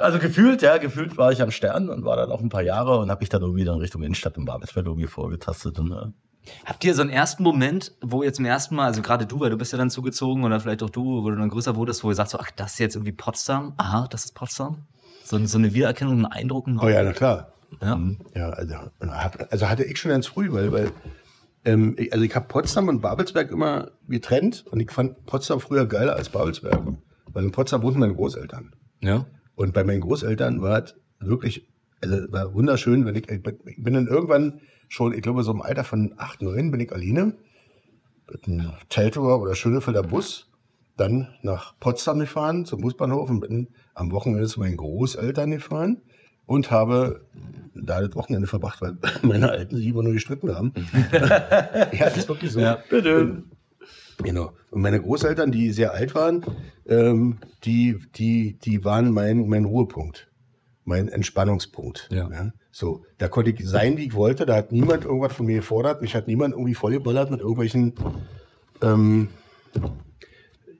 also 0.00 0.18
gefühlt, 0.18 0.62
ja, 0.62 0.78
gefühlt 0.78 1.16
war 1.16 1.32
ich 1.32 1.42
am 1.42 1.50
Stern 1.50 1.88
und 1.88 2.04
war 2.04 2.16
dann 2.16 2.30
auch 2.30 2.40
ein 2.40 2.48
paar 2.48 2.62
Jahre 2.62 2.98
und 2.98 3.10
habe 3.10 3.20
mich 3.20 3.28
dann 3.28 3.42
irgendwie 3.42 3.64
dann 3.64 3.78
Richtung 3.78 4.02
Innenstadt 4.02 4.36
und 4.38 4.44
Babelsberg 4.44 4.86
irgendwie 4.86 5.06
vorgetastet. 5.06 5.78
Und, 5.78 5.92
äh, 5.92 6.06
Habt 6.64 6.84
ihr 6.84 6.94
so 6.94 7.02
einen 7.02 7.10
ersten 7.10 7.42
Moment, 7.42 7.92
wo 8.00 8.22
ihr 8.22 8.32
zum 8.32 8.44
ersten 8.44 8.76
Mal, 8.76 8.86
also 8.86 9.02
gerade 9.02 9.26
du, 9.26 9.40
weil 9.40 9.50
du 9.50 9.58
bist 9.58 9.72
ja 9.72 9.78
dann 9.78 9.90
zugezogen 9.90 10.44
oder 10.44 10.60
vielleicht 10.60 10.82
auch 10.82 10.90
du, 10.90 11.22
wo 11.24 11.30
du 11.30 11.36
dann 11.36 11.48
größer 11.48 11.76
wurdest, 11.76 12.04
wo 12.04 12.10
ihr 12.10 12.14
sagt 12.14 12.30
so, 12.30 12.38
ach, 12.38 12.50
das 12.52 12.74
ist 12.74 12.78
jetzt 12.78 12.96
irgendwie 12.96 13.12
Potsdam? 13.12 13.74
Aha, 13.76 14.06
das 14.08 14.26
ist 14.26 14.34
Potsdam? 14.34 14.86
So, 15.24 15.44
so 15.44 15.58
eine 15.58 15.74
Wiedererkennung, 15.74 16.14
einen 16.14 16.26
Eindruck? 16.26 16.68
Oh 16.80 16.88
ja, 16.88 17.02
na 17.02 17.12
klar. 17.12 17.52
Ja. 17.82 18.00
Ja, 18.34 18.50
also, 18.50 18.74
also 19.50 19.68
hatte 19.68 19.84
ich 19.84 19.98
schon 19.98 20.12
ganz 20.12 20.26
früh, 20.26 20.52
weil, 20.52 20.72
weil 20.72 20.92
ähm, 21.64 21.96
ich, 21.98 22.12
also 22.12 22.24
ich 22.24 22.34
habe 22.34 22.46
Potsdam 22.46 22.88
und 22.88 23.00
Babelsberg 23.00 23.50
immer 23.50 23.90
getrennt 24.08 24.64
und 24.70 24.78
ich 24.78 24.90
fand 24.90 25.26
Potsdam 25.26 25.60
früher 25.60 25.86
geiler 25.86 26.14
als 26.14 26.28
Babelsberg. 26.28 26.80
Weil 27.32 27.44
in 27.44 27.52
Potsdam 27.52 27.82
wohnten 27.82 27.98
meine 28.00 28.14
Großeltern. 28.14 28.72
Ja. 29.00 29.26
Und 29.56 29.74
bei 29.74 29.82
meinen 29.82 30.02
Großeltern 30.02 30.62
war 30.62 30.84
es 30.84 30.94
wirklich, 31.18 31.66
also 32.00 32.30
war 32.30 32.54
wunderschön, 32.54 33.04
wenn 33.04 33.16
ich, 33.16 33.28
ich 33.28 33.42
bin 33.82 33.94
dann 33.94 34.06
irgendwann 34.06 34.60
schon, 34.88 35.12
ich 35.12 35.22
glaube 35.22 35.42
so 35.42 35.50
im 35.50 35.62
Alter 35.62 35.82
von 35.82 36.14
acht, 36.18 36.42
neun 36.42 36.70
bin 36.70 36.80
ich 36.80 36.92
alleine 36.92 37.34
mit 38.30 38.46
einem 38.46 38.72
Teltower 38.88 39.40
oder 39.40 39.54
Schönefelder 39.54 40.02
Bus 40.02 40.50
dann 40.96 41.28
nach 41.42 41.78
Potsdam 41.78 42.18
gefahren 42.18 42.64
zum 42.64 42.80
Busbahnhof 42.80 43.28
und 43.28 43.40
bin 43.40 43.68
am 43.94 44.12
Wochenende 44.12 44.46
zu 44.46 44.60
meinen 44.60 44.76
Großeltern 44.76 45.50
gefahren 45.50 46.02
und 46.46 46.70
habe 46.70 47.26
da 47.74 48.00
das 48.00 48.14
Wochenende 48.14 48.46
verbracht, 48.46 48.80
weil 48.80 48.96
meine 49.22 49.50
Alten 49.50 49.76
sich 49.76 49.86
immer 49.86 50.02
nur 50.02 50.12
gestritten 50.12 50.54
haben. 50.54 50.72
ja, 51.12 51.90
das 51.90 52.16
ist 52.16 52.28
wirklich 52.28 52.52
so. 52.52 52.60
Ja. 52.60 52.78
Bitte. 52.88 53.42
Genau. 54.22 54.52
Und 54.70 54.82
meine 54.82 55.00
Großeltern, 55.00 55.52
die 55.52 55.72
sehr 55.72 55.92
alt 55.92 56.14
waren, 56.14 56.44
ähm, 56.86 57.38
die, 57.64 57.98
die, 58.16 58.58
die 58.64 58.84
waren 58.84 59.12
mein, 59.12 59.48
mein 59.48 59.64
Ruhepunkt, 59.64 60.28
mein 60.84 61.08
Entspannungspunkt. 61.08 62.08
Ja. 62.10 62.52
So, 62.70 63.04
da 63.18 63.28
konnte 63.28 63.50
ich 63.50 63.66
sein, 63.66 63.96
wie 63.96 64.06
ich 64.06 64.14
wollte. 64.14 64.46
Da 64.46 64.56
hat 64.56 64.72
niemand 64.72 65.04
irgendwas 65.04 65.32
von 65.32 65.46
mir 65.46 65.56
gefordert. 65.56 66.02
Mich 66.02 66.14
hat 66.14 66.28
niemand 66.28 66.54
irgendwie 66.54 66.74
vollgeballert 66.74 67.30
mit 67.30 67.40
irgendwelchen 67.40 67.94
ähm, 68.82 69.28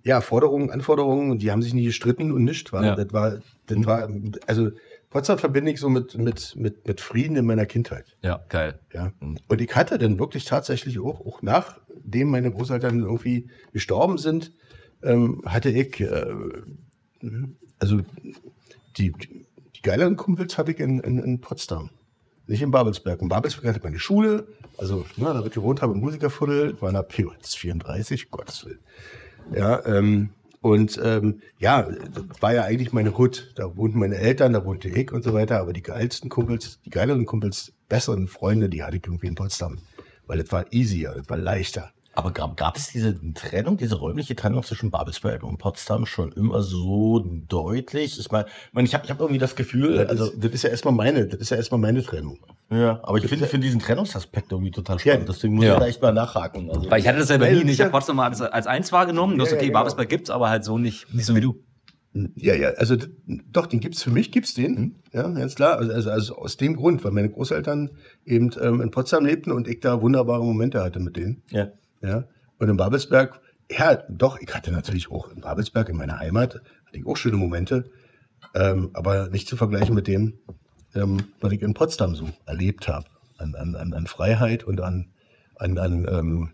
ja, 0.02 0.21
Forderungen, 0.21 0.71
Anforderungen. 0.71 1.31
Und 1.31 1.43
die 1.43 1.50
haben 1.50 1.62
sich 1.62 1.75
nie 1.75 1.85
gestritten 1.85 2.33
und 2.33 2.45
nicht. 2.45 2.73
War, 2.73 2.85
Ja. 2.85 2.97
Das 2.97 3.12
war, 3.12 3.38
das 3.66 3.87
war, 3.87 4.11
also 4.47 4.71
Potsdam 5.11 5.39
verbinde 5.39 5.71
ich 5.71 5.81
so 5.81 5.89
mit, 5.89 6.17
mit, 6.19 6.57
mit, 6.57 6.87
mit 6.87 7.01
Frieden 7.01 7.37
in 7.37 7.47
meiner 7.47 7.67
Kindheit. 7.67 8.17
Ja, 8.23 8.45
geil. 8.49 8.79
Ja. 8.93 9.13
Und 9.21 9.61
ich 9.61 9.75
hatte 9.75 9.99
dann 9.99 10.19
wirklich 10.19 10.45
tatsächlich 10.45 10.99
auch, 10.99 11.21
auch 11.21 11.43
nachdem 11.43 12.31
meine 12.31 12.51
Großeltern 12.51 13.01
irgendwie 13.01 13.49
gestorben 13.73 14.19
sind, 14.19 14.53
ähm, 15.03 15.43
hatte 15.47 15.71
ich, 15.71 16.01
äh, 16.01 16.27
also 17.79 18.01
die, 18.97 19.13
die, 19.13 19.47
die 19.77 19.83
geileren 19.83 20.17
Kumpels 20.17 20.59
hatte 20.59 20.73
ich 20.73 20.81
in, 20.81 21.01
in, 21.01 21.19
in 21.19 21.41
Potsdam. 21.41 21.91
Nicht 22.49 22.63
in 22.63 22.71
Babelsberg. 22.71 23.23
In 23.23 23.29
Babelsberg 23.29 23.67
hatte 23.67 23.79
ich 23.79 23.85
meine 23.85 23.99
Schule, 23.99 24.47
also 24.79 25.05
ne, 25.17 25.27
da 25.27 25.43
wird 25.43 25.55
gewohnt 25.55 25.83
habe 25.83 25.95
im 25.95 26.01
Musikerviertel, 26.01 26.81
war 26.81 26.91
in 26.91 26.95
der 26.95 27.03
POS 27.03 27.55
34, 27.55 28.31
Gottes 28.31 28.65
Willen. 28.65 28.81
Ja, 29.55 29.85
ähm, 29.87 30.31
und 30.67 31.01
ähm, 31.03 31.41
ja, 31.59 31.83
das 31.83 32.25
war 32.41 32.53
ja 32.53 32.65
eigentlich 32.65 32.93
meine 32.93 33.17
Hut. 33.17 33.53
Da 33.55 33.77
wohnten 33.77 34.01
meine 34.01 34.17
Eltern, 34.17 34.53
da 34.53 34.65
wohnte 34.65 34.89
ich 34.89 35.13
und 35.13 35.23
so 35.23 35.33
weiter. 35.33 35.61
Aber 35.61 35.73
die 35.73 35.83
geilsten 35.83 36.29
Kumpels, 36.29 36.81
die 36.85 36.91
geileren 36.91 37.25
Kumpels, 37.25 37.73
besseren 37.89 38.27
Freunde, 38.27 38.69
die 38.69 38.83
hatte 38.83 38.97
ich 38.97 39.05
irgendwie 39.07 39.29
in 39.29 39.37
Potsdam. 39.37 39.79
Weil 40.27 40.39
das 40.39 40.51
war 40.51 40.73
easier, 40.73 41.15
das 41.17 41.31
war 41.31 41.37
leichter. 41.37 41.93
Aber 42.17 42.33
gab, 42.33 42.57
gab 42.57 42.77
es 42.77 42.89
diese 42.89 43.15
Trennung, 43.35 43.77
diese 43.77 43.97
räumliche 43.97 44.35
Trennung 44.35 44.63
zwischen 44.63 44.91
Babelsberg 44.91 45.43
und 45.43 45.59
Potsdam 45.59 46.07
schon 46.07 46.33
immer 46.33 46.63
so 46.63 47.21
deutlich? 47.47 48.19
Ich 48.19 48.31
meine, 48.31 48.47
ich, 48.49 48.73
mein, 48.73 48.85
ich 48.87 48.95
habe 48.95 49.05
ich 49.05 49.11
hab 49.11 49.21
irgendwie 49.21 49.39
das 49.39 49.55
Gefühl, 49.55 49.99
Das, 49.99 50.09
also 50.09 50.25
ist, 50.33 50.43
das 50.43 50.51
ist 50.53 50.63
ja 50.63 50.71
erstmal 50.71 50.95
meine, 50.95 51.27
das 51.29 51.41
ist 51.41 51.51
ja 51.51 51.57
erstmal 51.59 51.79
meine 51.81 52.03
Trennung. 52.03 52.39
ja, 52.71 52.99
aber 53.03 53.19
ich 53.19 53.27
finde 53.27 53.47
finde 53.47 53.67
diesen 53.67 53.81
Trennungsaspekt 53.81 54.51
irgendwie 54.51 54.71
total 54.71 54.99
spannend. 54.99 55.29
Ja. 55.29 55.33
Deswegen 55.35 55.55
muss 55.55 55.65
Ja. 55.67 55.75
ich 55.75 55.79
da 55.81 55.87
echt 55.87 56.03
mal 56.03 56.13
nachhaken. 56.13 56.71
Also, 56.71 56.91
Weil 56.91 57.01
ich 57.01 57.07
hatte 57.07 57.19
das 57.19 57.29
selber 57.29 57.49
nie. 57.51 57.61
das 57.63 57.71
Ich 57.73 57.81
habe 57.81 57.89
ja- 57.89 57.93
Potsdam 57.93 58.17
mal 58.17 58.29
als, 58.31 58.41
als 58.41 58.67
eins 58.67 58.91
wahrgenommen. 58.93 59.37
Du 59.37 59.43
hast 59.43 59.51
Ja, 59.51 59.57
ja, 59.57 59.61
okay, 59.61 59.67
genau. 59.69 59.79
Babelsberg 59.81 60.09
gibt's, 60.09 60.31
aber 60.31 60.49
halt 60.49 60.65
so 60.65 60.79
nicht, 60.79 61.13
nicht 61.15 61.27
so 61.27 61.37
wie 61.37 61.41
du. 61.43 61.63
Ja, 62.35 62.55
ja, 62.55 62.69
also 62.79 62.97
doch, 63.53 63.67
den 63.67 63.81
gibt's 63.81 64.03
für 64.03 64.09
mich, 64.11 64.33
gibt's 64.33 64.55
den. 64.55 65.03
Ja, 65.13 65.29
ganz 65.29 65.55
klar. 65.55 65.77
Also, 65.77 65.93
also, 65.93 66.11
also 66.11 66.37
aus 66.37 66.57
dem 66.57 66.75
Grund, 66.77 67.05
weil 67.05 67.13
meine 67.13 67.29
Großeltern 67.29 67.91
eben 68.25 68.51
ähm, 68.59 68.81
in 68.81 68.91
Potsdam 68.91 69.27
lebten 69.27 69.53
und 69.53 69.69
ich 69.69 69.81
da 69.81 70.01
wunderbare 70.01 70.43
Momente 70.43 70.83
hatte 70.83 70.99
mit 70.99 71.17
denen. 71.19 71.43
ja. 71.51 71.69
Ja. 72.03 72.25
Und 72.59 72.69
in 72.69 72.76
Babelsberg, 72.76 73.41
ja, 73.71 73.97
doch, 74.09 74.38
ich 74.41 74.55
hatte 74.55 74.73
natürlich 74.73 75.11
auch 75.11 75.31
in 75.31 75.41
Babelsberg, 75.41 75.88
in 75.88 75.97
meiner 75.97 76.19
Heimat, 76.19 76.55
hatte 76.55 76.99
ich 76.99 77.07
auch 77.07 77.17
schöne 77.17 77.37
Momente. 77.37 77.91
Ähm, 78.55 78.91
aber 78.95 79.29
nicht 79.29 79.49
zu 79.49 79.57
vergleichen 79.57 79.95
mit 79.95 80.07
dem, 80.07 80.38
ähm, 80.95 81.25
was 81.41 81.53
ich 81.53 81.62
in 81.62 81.75
Potsdam 81.75 82.15
so 82.15 82.29
erlebt 82.47 82.88
habe. 82.88 83.07
An, 83.38 83.55
an, 83.55 83.93
an, 83.93 84.07
Freiheit 84.07 84.65
und 84.65 84.81
an, 84.81 85.11
an, 85.57 85.76
an 85.76 86.07
ähm, 86.11 86.50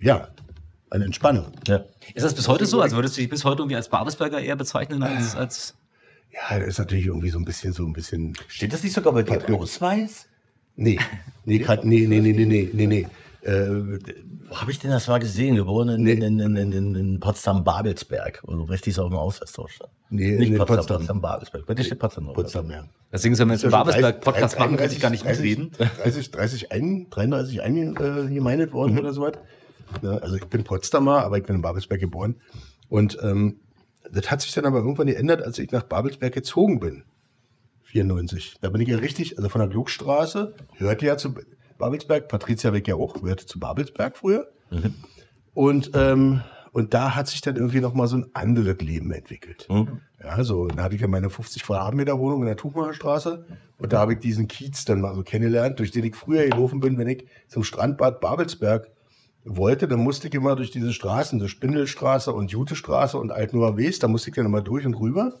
ja, 0.00 0.28
an 0.90 1.02
Entspannung. 1.02 1.52
ja. 1.68 1.84
Ist 2.14 2.24
das 2.24 2.34
bis 2.34 2.48
heute 2.48 2.66
so? 2.66 2.80
Also 2.80 2.96
würdest 2.96 3.16
du 3.16 3.20
dich 3.20 3.30
bis 3.30 3.44
heute 3.44 3.62
irgendwie 3.62 3.76
als 3.76 3.88
Babelsberger 3.88 4.40
eher 4.40 4.56
bezeichnen 4.56 5.04
als, 5.04 5.36
als 5.36 5.76
Ja, 6.32 6.58
das 6.58 6.66
ist 6.66 6.78
natürlich 6.78 7.06
irgendwie 7.06 7.30
so 7.30 7.38
ein 7.38 7.44
bisschen, 7.44 7.72
so 7.72 7.86
ein 7.86 7.92
bisschen 7.92 8.36
Steht 8.48 8.72
das 8.72 8.82
nicht 8.82 8.94
sogar 8.94 9.12
bei 9.12 9.22
dir 9.22 9.44
im. 9.46 9.54
Ausweis? 9.56 10.26
Nee, 10.76 10.98
nee, 11.44 11.58
nee, 11.58 12.06
nee, 12.06 12.20
nee, 12.20 12.32
nee, 12.32 12.44
nee, 12.46 12.70
nee, 12.72 12.86
nee. 12.86 13.06
Äh, 13.42 13.98
Wo 14.48 14.56
habe 14.56 14.70
ich 14.70 14.78
denn 14.78 14.90
das 14.90 15.08
mal 15.08 15.18
gesehen? 15.18 15.56
Geboren 15.56 15.88
in, 15.88 16.06
in, 16.06 16.40
in, 16.40 16.56
in, 16.56 16.72
in, 16.72 16.94
in 16.94 17.20
Potsdam-Babelsberg. 17.20 18.42
Also 18.46 18.62
richtig 18.64 18.94
so 18.94 19.04
auf 19.04 19.34
dem 19.34 19.68
stand. 19.68 19.90
Nee, 20.10 20.36
nicht 20.36 20.50
in 20.50 20.58
Potsdam, 20.58 20.76
Potsdam. 20.76 20.96
Potsdam-Babelsberg. 20.98 21.66
Bei 21.66 21.74
dir 21.74 21.84
steht 21.84 21.98
Potsdam 21.98 22.26
drauf. 22.26 22.34
Potsdam, 22.34 22.70
ja. 22.70 22.84
Deswegen 23.12 23.34
sind 23.34 23.48
wir 23.48 23.54
jetzt 23.54 23.62
im 23.62 23.68
Ist 23.68 23.72
Babelsberg-Podcast 23.72 24.56
30, 24.56 24.58
machen, 24.58 24.76
kann 24.76 24.90
ich 24.90 25.00
gar 25.00 25.10
nicht 25.10 25.24
30, 25.24 25.58
mitreden. 25.58 25.70
30, 26.02 26.30
30 26.30 26.72
ein, 26.72 27.06
33 27.10 27.62
eingemeindet 27.62 28.72
worden 28.72 28.98
oder 28.98 29.12
so 29.12 29.22
was. 29.22 29.32
Ja, 30.02 30.18
also 30.18 30.36
ich 30.36 30.44
bin 30.44 30.62
Potsdamer, 30.64 31.24
aber 31.24 31.38
ich 31.38 31.44
bin 31.44 31.56
in 31.56 31.62
Babelsberg 31.62 32.00
geboren. 32.00 32.36
Und 32.88 33.18
ähm, 33.22 33.60
das 34.12 34.30
hat 34.30 34.42
sich 34.42 34.52
dann 34.52 34.66
aber 34.66 34.78
irgendwann 34.78 35.06
geändert, 35.06 35.42
als 35.42 35.58
ich 35.58 35.70
nach 35.70 35.82
Babelsberg 35.84 36.32
gezogen 36.32 36.80
bin. 36.80 37.04
94. 37.84 38.56
Da 38.60 38.68
bin 38.70 38.80
ich 38.80 38.88
ja 38.88 38.98
richtig, 38.98 39.36
also 39.36 39.48
von 39.48 39.60
der 39.60 39.68
Glückstraße, 39.68 40.54
hörte 40.76 41.06
ja 41.06 41.16
zu 41.16 41.34
Babelsberg, 41.80 42.28
Patricia 42.28 42.72
Weg 42.72 42.86
ja 42.86 42.94
auch, 42.94 43.20
hörte 43.22 43.46
zu 43.46 43.58
Babelsberg 43.58 44.16
früher. 44.16 44.48
Und, 45.54 45.90
ähm, 45.94 46.42
und 46.72 46.94
da 46.94 47.16
hat 47.16 47.26
sich 47.26 47.40
dann 47.40 47.56
irgendwie 47.56 47.80
nochmal 47.80 48.06
so 48.06 48.16
ein 48.18 48.26
anderes 48.34 48.78
Leben 48.80 49.10
entwickelt. 49.10 49.66
Ja, 50.22 50.44
so, 50.44 50.68
dann 50.68 50.80
hatte 50.80 50.94
ich 50.94 51.00
ja 51.00 51.08
meine 51.08 51.28
50 51.30 51.64
Quadratmeter 51.64 52.18
Wohnung 52.18 52.42
in 52.42 52.46
der 52.46 52.56
Tuchmacher 52.56 52.94
Straße 52.94 53.46
und 53.78 53.92
da 53.92 53.98
habe 53.98 54.12
ich 54.12 54.20
diesen 54.20 54.46
Kiez 54.46 54.84
dann 54.84 55.00
mal 55.00 55.14
so 55.14 55.22
kennengelernt, 55.22 55.80
durch 55.80 55.90
den 55.90 56.04
ich 56.04 56.14
früher 56.14 56.44
gelaufen 56.46 56.78
bin, 56.78 56.98
wenn 56.98 57.08
ich 57.08 57.26
zum 57.48 57.64
Strandbad 57.64 58.20
Babelsberg 58.20 58.88
wollte, 59.44 59.88
dann 59.88 60.00
musste 60.00 60.28
ich 60.28 60.34
immer 60.34 60.54
durch 60.54 60.70
diese 60.70 60.92
Straßen, 60.92 61.40
so 61.40 61.48
Spindelstraße 61.48 62.32
und 62.32 62.52
Jutestraße 62.52 63.18
und 63.18 63.32
Altneuer 63.32 63.76
West, 63.76 64.02
da 64.02 64.08
musste 64.08 64.30
ich 64.30 64.36
dann 64.36 64.46
immer 64.46 64.60
durch 64.60 64.84
und 64.86 64.94
rüber, 64.94 65.40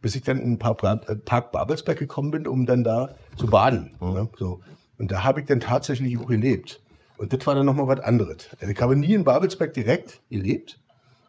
bis 0.00 0.14
ich 0.14 0.22
dann 0.22 0.38
in 0.38 0.52
den 0.52 0.58
Park, 0.58 0.82
äh, 0.84 1.16
Park 1.16 1.52
Babelsberg 1.52 1.98
gekommen 1.98 2.30
bin, 2.30 2.46
um 2.46 2.64
dann 2.64 2.84
da 2.84 3.14
zu 3.36 3.48
baden. 3.48 3.96
Ne? 4.00 4.28
So. 4.38 4.60
Und 5.00 5.10
da 5.10 5.24
habe 5.24 5.40
ich 5.40 5.46
dann 5.46 5.60
tatsächlich 5.60 6.18
auch 6.18 6.26
gelebt. 6.26 6.82
Und 7.16 7.32
das 7.32 7.46
war 7.46 7.54
dann 7.54 7.64
nochmal 7.64 7.88
was 7.88 8.00
anderes. 8.00 8.50
Also 8.60 8.70
ich 8.70 8.80
habe 8.82 8.94
nie 8.96 9.14
in 9.14 9.24
Babelsberg 9.24 9.72
direkt 9.72 10.20
gelebt, 10.28 10.78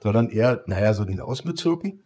sondern 0.03 0.29
eher, 0.29 0.61
naja, 0.67 0.93
so 0.93 1.03
in 1.03 1.09
den 1.09 1.21
Außenbezirken. 1.21 2.03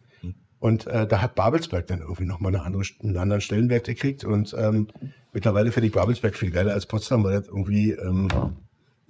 Und 0.60 0.86
äh, 0.86 1.08
da 1.08 1.20
hat 1.20 1.34
Babelsberg 1.34 1.88
dann 1.88 2.00
irgendwie 2.00 2.24
nochmal 2.24 2.54
eine 2.54 2.64
andere, 2.64 2.84
einen 3.02 3.16
anderen 3.16 3.40
Stellenwert 3.40 3.86
gekriegt. 3.86 4.24
Und 4.24 4.54
ähm, 4.56 4.86
mittlerweile 5.32 5.72
finde 5.72 5.88
ich 5.88 5.92
Babelsberg 5.92 6.36
viel 6.36 6.52
geiler 6.52 6.72
als 6.72 6.86
Potsdam, 6.86 7.24
weil 7.24 7.40
das 7.40 7.48
irgendwie, 7.48 7.90
ähm, 7.90 8.28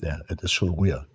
ja, 0.01 0.19
das 0.27 0.45
ist 0.45 0.53
schon 0.53 0.71
ruhiger. 0.71 1.07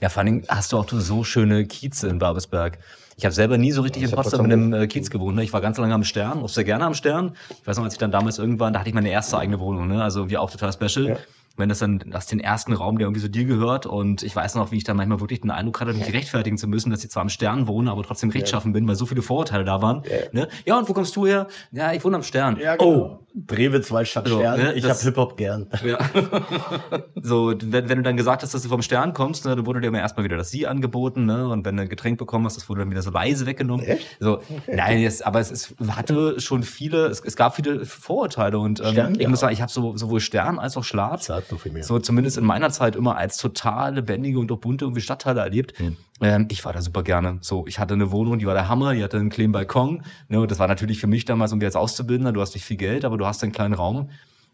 Ja, 0.00 0.08
vor 0.08 0.20
allen 0.20 0.26
Dingen 0.26 0.44
hast 0.48 0.72
du 0.72 0.78
auch 0.78 0.88
so 0.88 1.24
schöne 1.24 1.66
Kieze 1.66 2.08
in 2.08 2.18
Babelsberg. 2.18 2.78
Ich 3.16 3.24
habe 3.24 3.34
selber 3.34 3.56
nie 3.56 3.72
so 3.72 3.82
richtig 3.82 4.02
in 4.02 4.08
Ich 4.08 4.14
Potsdam 4.14 4.44
in 4.44 4.50
Potsdam 4.50 4.72
einem 4.74 4.82
äh, 4.82 4.86
Kiez 4.86 5.10
gewohnt. 5.10 5.36
Ne? 5.36 5.42
Ich 5.42 5.52
war 5.52 5.60
ganz 5.60 5.78
lange 5.78 5.94
am 5.94 6.04
Stern, 6.04 6.42
auch 6.42 6.48
sehr 6.48 6.64
gerne 6.64 6.84
am 6.84 6.94
Stern. 6.94 7.34
Ich 7.48 7.66
weiß 7.66 7.76
noch, 7.78 7.84
als 7.84 7.94
ich 7.94 7.98
dann 7.98 8.10
damals 8.10 8.38
irgendwann, 8.38 8.72
da 8.72 8.80
hatte 8.80 8.88
ich 8.90 8.94
meine 8.94 9.10
erste 9.10 9.38
eigene 9.38 9.58
Wohnung, 9.58 9.88
ne? 9.88 10.02
also 10.02 10.20
irgendwie 10.20 10.36
auch 10.36 10.50
total 10.50 10.72
special. 10.72 11.08
Ja. 11.08 11.16
Wenn 11.56 11.68
das 11.68 11.78
dann, 11.78 11.98
das 12.10 12.26
den 12.26 12.40
ersten 12.40 12.72
Raum, 12.72 12.98
der 12.98 13.06
irgendwie 13.06 13.20
so 13.20 13.28
dir 13.28 13.44
gehört. 13.44 13.86
Und 13.86 14.22
ich 14.22 14.34
weiß 14.34 14.54
noch, 14.54 14.72
wie 14.72 14.76
ich 14.76 14.84
dann 14.84 14.96
manchmal 14.96 15.20
wirklich 15.20 15.40
den 15.40 15.50
Eindruck 15.50 15.80
hatte, 15.80 15.92
mich 15.94 16.12
rechtfertigen 16.12 16.58
zu 16.58 16.66
müssen, 16.68 16.90
dass 16.90 17.02
ich 17.04 17.10
zwar 17.10 17.22
am 17.22 17.28
Stern 17.28 17.66
wohne, 17.66 17.90
aber 17.90 18.02
trotzdem 18.02 18.30
rechtschaffen 18.30 18.72
bin, 18.72 18.86
weil 18.88 18.94
so 18.96 19.06
viele 19.06 19.22
Vorurteile 19.22 19.64
da 19.64 19.80
waren. 19.82 20.02
Ja. 20.04 20.16
Ne? 20.32 20.48
Ja, 20.64 20.78
und 20.78 20.88
wo 20.88 20.92
kommst 20.92 21.14
du 21.16 21.26
her? 21.26 21.46
Ja, 21.72 21.92
ich 21.92 22.04
wohne 22.04 22.16
am 22.16 22.22
Stern. 22.22 22.58
Oh, 22.78 23.18
Brewe 23.34 23.82
zwei 23.82 24.04
statt 24.04 24.26
So, 24.28 24.38
Stern. 24.38 24.58
ne, 24.58 24.72
ich 24.74 24.82
das- 24.82 24.98
hab 24.98 25.04
Hip-Hop 25.04 25.36
gern. 25.36 25.66
Ja. 25.84 25.98
so, 27.22 27.52
wenn, 27.62 27.88
wenn 27.88 27.98
du 27.98 28.02
dann 28.02 28.16
gesagt 28.16 28.42
hast, 28.42 28.54
dass 28.54 28.62
du 28.62 28.68
vom 28.68 28.82
Stern 28.82 29.12
kommst, 29.12 29.44
ne, 29.44 29.54
dann 29.56 29.66
wurde 29.66 29.80
dir 29.80 29.88
immer 29.88 29.98
erstmal 29.98 30.24
wieder 30.24 30.36
das 30.36 30.50
Sie 30.50 30.66
angeboten, 30.66 31.26
ne? 31.26 31.48
Und 31.48 31.64
wenn 31.64 31.76
du 31.76 31.82
ein 31.82 31.88
Getränk 31.88 32.18
bekommen 32.18 32.46
hast, 32.46 32.56
das 32.56 32.68
wurde 32.68 32.80
dann 32.80 32.90
wieder 32.90 33.02
so 33.02 33.10
leise 33.10 33.46
weggenommen. 33.46 33.84
Echt? 33.84 34.16
So, 34.20 34.40
nein, 34.66 35.00
jetzt, 35.00 35.26
aber 35.26 35.40
es, 35.40 35.50
es 35.50 35.74
hatte 35.88 36.40
schon 36.40 36.62
viele, 36.62 37.06
es, 37.06 37.20
es 37.20 37.36
gab 37.36 37.54
viele 37.56 37.84
Vorurteile 37.84 38.58
und 38.58 38.80
ähm, 38.80 38.86
Stern, 38.92 39.14
ich 39.16 39.20
ja. 39.22 39.28
muss 39.28 39.40
sagen, 39.40 39.52
ich 39.52 39.60
habe 39.60 39.70
so, 39.70 39.96
sowohl 39.96 40.20
Stern 40.20 40.58
als 40.58 40.76
auch 40.76 40.84
Schlatz, 40.84 41.30
So 41.48 41.56
viel 41.56 41.72
mehr. 41.72 41.82
so 41.82 41.98
zumindest 41.98 42.38
in 42.38 42.44
meiner 42.44 42.70
Zeit 42.70 42.96
immer 42.96 43.16
als 43.16 43.36
total 43.36 43.94
lebendige 43.94 44.38
und 44.38 44.50
auch 44.52 44.58
bunte 44.58 44.84
irgendwie 44.84 45.00
Stadtteile 45.00 45.40
erlebt. 45.40 45.78
Hm. 45.78 45.96
Ähm, 46.20 46.48
ich 46.50 46.64
war 46.64 46.72
da 46.72 46.82
super 46.82 47.02
gerne. 47.02 47.38
So, 47.40 47.66
ich 47.66 47.78
hatte 47.78 47.94
eine 47.94 48.10
Wohnung, 48.10 48.38
die 48.38 48.46
war 48.46 48.54
der 48.54 48.68
Hammer, 48.68 48.94
die 48.94 49.02
hatte 49.02 49.18
einen 49.18 49.30
kleinen 49.30 49.52
Balkon. 49.52 50.02
Ne, 50.28 50.46
das 50.46 50.58
war 50.58 50.68
natürlich 50.68 51.00
für 51.00 51.06
mich 51.06 51.24
damals 51.24 51.52
irgendwie 51.52 51.66
als 51.66 51.76
Auszubildender, 51.76 52.32
du 52.32 52.40
hast 52.40 52.54
nicht 52.54 52.64
viel 52.64 52.76
Geld, 52.76 53.04
aber 53.04 53.18
du 53.18 53.26
hast 53.26 53.42
einen 53.42 53.52
kleinen 53.52 53.74
Raum, 53.74 54.10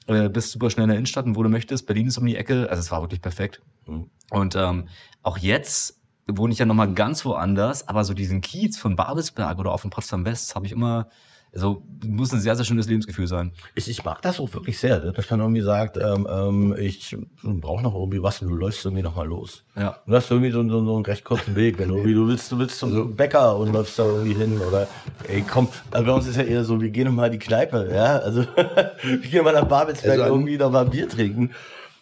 äh, 0.06 0.28
bist 0.28 0.52
super 0.52 0.70
schnell 0.70 0.84
in 0.84 0.88
der 0.90 0.98
Innenstadt 0.98 1.26
und 1.26 1.36
wo 1.36 1.42
du 1.42 1.48
möchtest. 1.48 1.86
Berlin 1.86 2.08
ist 2.08 2.18
um 2.18 2.26
die 2.26 2.36
Ecke, 2.36 2.68
also 2.68 2.80
es 2.80 2.90
war 2.90 3.02
wirklich 3.02 3.22
perfekt. 3.22 3.62
Mhm. 3.86 4.10
Und 4.30 4.56
ähm, 4.56 4.88
auch 5.22 5.38
jetzt 5.38 6.00
wohne 6.26 6.52
ich 6.52 6.58
ja 6.58 6.66
nochmal 6.66 6.92
ganz 6.94 7.24
woanders, 7.24 7.88
aber 7.88 8.04
so 8.04 8.14
diesen 8.14 8.40
Kiez 8.40 8.78
von 8.78 8.96
Babelsberg 8.96 9.58
oder 9.58 9.72
auch 9.72 9.80
von 9.80 9.90
Potsdam 9.90 10.24
West 10.24 10.54
habe 10.54 10.66
ich 10.66 10.72
immer, 10.72 11.08
also 11.54 11.82
muss 12.04 12.32
ein 12.32 12.40
sehr, 12.40 12.56
sehr 12.56 12.64
schönes 12.64 12.88
Lebensgefühl 12.88 13.26
sein. 13.26 13.52
Ich, 13.74 13.88
ich 13.88 14.04
mag 14.04 14.22
das 14.22 14.40
auch 14.40 14.52
wirklich 14.54 14.78
sehr, 14.78 15.00
dass 15.00 15.30
man 15.30 15.40
irgendwie 15.40 15.60
sagt, 15.60 15.98
ähm, 15.98 16.26
ähm, 16.30 16.74
ich 16.78 17.16
brauche 17.42 17.82
noch 17.82 17.94
irgendwie 17.94 18.22
was 18.22 18.40
und 18.40 18.48
du 18.48 18.54
läufst 18.54 18.84
irgendwie 18.84 19.02
noch 19.02 19.16
mal 19.16 19.26
los. 19.26 19.64
Ja. 19.76 19.98
Du 20.06 20.14
hast 20.14 20.30
irgendwie 20.30 20.50
so, 20.50 20.62
so, 20.66 20.84
so 20.84 20.94
einen 20.94 21.04
recht 21.04 21.24
kurzen 21.24 21.54
Weg, 21.54 21.78
wenn 21.78 21.88
du 21.88 21.96
irgendwie, 21.96 22.14
du 22.14 22.26
willst, 22.26 22.50
du 22.52 22.58
willst 22.58 22.78
zum 22.78 23.14
Bäcker 23.14 23.56
und 23.56 23.72
läufst 23.72 23.98
da 23.98 24.04
irgendwie 24.04 24.34
hin 24.34 24.58
oder, 24.66 24.88
ey, 25.28 25.44
komm, 25.48 25.68
also 25.90 26.06
bei 26.06 26.12
uns 26.12 26.26
ist 26.26 26.36
ja 26.36 26.42
eher 26.42 26.64
so, 26.64 26.80
wir 26.80 26.90
gehen 26.90 27.14
mal 27.14 27.26
in 27.26 27.32
die 27.32 27.38
Kneipe, 27.38 27.90
ja, 27.92 28.18
also, 28.18 28.40
wir 29.02 29.18
gehen 29.18 29.44
mal 29.44 29.52
nach 29.52 29.68
Babelsberg 29.68 30.20
Also 30.20 30.34
irgendwie 30.34 30.56
noch 30.56 30.70
mal 30.70 30.86
Bier 30.86 31.08
trinken. 31.08 31.50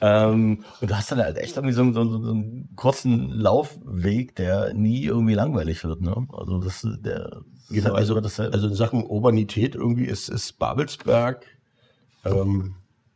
Ähm, 0.03 0.65
und 0.81 0.91
du 0.91 0.97
hast 0.97 1.13
dann 1.13 1.19
halt 1.19 1.37
echt 1.37 1.57
irgendwie 1.57 1.75
so, 1.75 1.85
so, 1.93 2.05
so, 2.05 2.31
einen 2.31 2.71
kurzen 2.75 3.31
Laufweg, 3.31 4.35
der 4.35 4.73
nie 4.73 5.05
irgendwie 5.05 5.35
langweilig 5.35 5.85
wird, 5.85 6.01
ne? 6.01 6.27
Also, 6.33 6.59
das, 6.59 6.87
der, 7.03 7.43
Genau, 7.71 7.95
also, 7.95 8.17
also 8.17 8.67
in 8.69 8.75
Sachen 8.75 9.05
Urbanität 9.05 9.75
irgendwie 9.75 10.05
ist, 10.05 10.29
ist 10.29 10.59
Babelsberg, 10.59 11.45
ähm, 12.25 12.75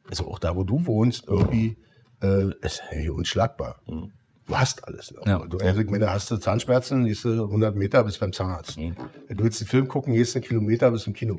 also 0.09 0.27
auch 0.29 0.39
da, 0.39 0.55
wo 0.57 0.65
du 0.65 0.87
wohnst, 0.87 1.25
irgendwie, 1.27 1.77
äh, 2.23 2.51
ist 2.63 2.83
hey, 2.89 3.09
unschlagbar. 3.11 3.77
Mhm. 3.87 4.13
Du 4.47 4.55
hast 4.59 4.87
alles. 4.87 5.11
Ne? 5.11 5.21
Ja. 5.25 5.39
Du, 5.39 5.57
ich 5.59 5.91
meine, 5.91 6.11
hast 6.11 6.31
du 6.31 6.37
Zahnschmerzen, 6.37 7.07
gehst 7.07 7.25
du 7.25 7.45
100 7.45 7.75
Meter 7.77 8.05
bis 8.05 8.19
beim 8.19 8.31
Zahnarzt. 8.33 8.77
Mhm. 8.77 8.95
Wenn 9.27 9.37
du 9.39 9.45
willst 9.45 9.63
einen 9.63 9.69
Film 9.69 9.89
gucken, 9.89 10.13
gehst 10.13 10.35
du 10.35 10.39
einen 10.39 10.45
Kilometer 10.47 10.91
bis 10.91 11.05
zum 11.05 11.15
Kino. 11.15 11.39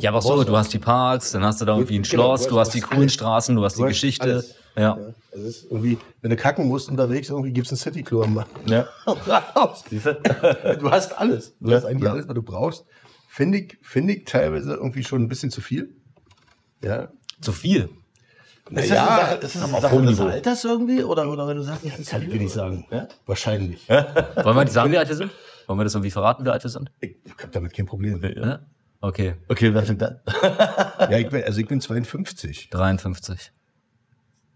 Ja, 0.00 0.10
aber 0.10 0.20
so, 0.20 0.42
du 0.42 0.56
hast 0.56 0.72
die 0.72 0.80
Parks, 0.80 1.30
dann 1.30 1.44
hast 1.44 1.60
du 1.60 1.64
da 1.64 1.74
irgendwie 1.76 2.00
ein 2.00 2.02
Genau, 2.02 2.24
Schloss, 2.36 2.42
du 2.44 2.50
du 2.50 2.58
hast- 2.58 2.68
hast 2.68 2.74
die 2.74 2.80
du 2.80 2.84
hast 2.86 2.90
coolen 2.90 3.02
alles. 3.02 3.14
Straßen, 3.14 3.54
du 3.56 3.64
hast 3.64 3.74
die 3.76 3.78
Du 3.82 3.84
hast 3.84 3.90
Geschichte. 3.92 4.22
alles. 4.24 4.54
Ja. 4.76 4.98
Es 5.32 5.40
ist 5.40 5.64
irgendwie, 5.64 5.98
wenn 6.22 6.30
du 6.30 6.36
kacken 6.36 6.66
musst 6.68 6.88
unterwegs, 6.88 7.28
irgendwie 7.28 7.52
gibt's 7.52 7.70
einen 7.70 7.78
City-Klo 7.78 8.22
am 8.22 8.44
Ja. 8.66 8.86
Du? 9.90 10.90
Hast 10.90 11.18
alles. 11.18 11.54
Du 11.60 11.70
Ja, 11.70 11.76
hast 11.76 11.84
eigentlich 11.84 12.04
ja. 12.04 12.12
alles, 12.12 12.28
was 12.28 12.34
du 12.34 12.42
brauchst. 12.42 12.84
Finde 13.28 13.58
ich, 13.58 13.78
finde 13.82 14.14
ich 14.14 14.24
teilweise 14.24 14.74
irgendwie 14.74 15.04
schon 15.04 15.22
ein 15.22 15.28
bisschen 15.28 15.50
zu 15.50 15.60
viel. 15.60 15.94
Ja. 16.82 17.08
Zu 17.40 17.52
viel. 17.52 17.88
Na 18.70 18.80
Ist 18.80 18.90
das 18.90 18.96
ja, 18.96 19.06
eine 19.08 19.20
Sache, 19.20 19.34
ist 19.34 19.54
das 19.56 19.62
eine 19.64 19.74
auf 19.74 19.80
Sache 19.82 19.94
hohem 19.94 20.06
des. 20.06 20.20
Alters 20.20 20.64
irgendwie? 20.64 21.02
Oder, 21.02 21.28
oder 21.30 21.48
wenn 21.48 21.56
du 21.56 21.62
sagst, 21.62 21.84
ja, 21.84 21.90
Kann 22.08 22.22
ich 22.22 22.28
dir 22.30 22.38
nicht 22.38 22.52
sagen. 22.52 22.86
Ja? 22.90 23.08
Wahrscheinlich. 23.26 23.88
Wollen 23.88 24.06
wir 24.56 24.64
nicht 24.64 24.72
sagen, 24.72 24.92
wie 24.92 24.98
alt 24.98 25.08
wir 25.08 25.16
sind? 25.16 25.30
Wollen 25.66 25.78
wir 25.78 25.84
das 25.84 25.94
irgendwie 25.94 26.10
verraten, 26.10 26.44
wie 26.44 26.50
alt 26.50 26.62
wir 26.62 26.70
sind? 26.70 26.90
Ich 27.00 27.16
habe 27.38 27.50
damit 27.52 27.74
kein 27.74 27.86
Problem. 27.86 28.22
Ja? 28.22 28.60
Okay. 29.00 29.34
Okay, 29.48 29.72
wer 29.74 29.82
fängt 29.82 30.02
an? 30.02 30.20
Ja, 31.10 31.18
ich 31.18 31.28
bin, 31.28 31.42
also 31.42 31.60
ich 31.60 31.66
bin 31.66 31.80
52. 31.80 32.70
53. 32.70 33.52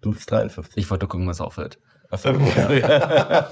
Du 0.05 0.13
bist 0.13 0.31
53. 0.31 0.77
Ich 0.77 0.91
wollte 0.91 1.07
gucken, 1.07 1.27
was 1.27 1.41
auffällt. 1.41 1.79
Achso, 2.11 2.31
ja. 2.31 3.49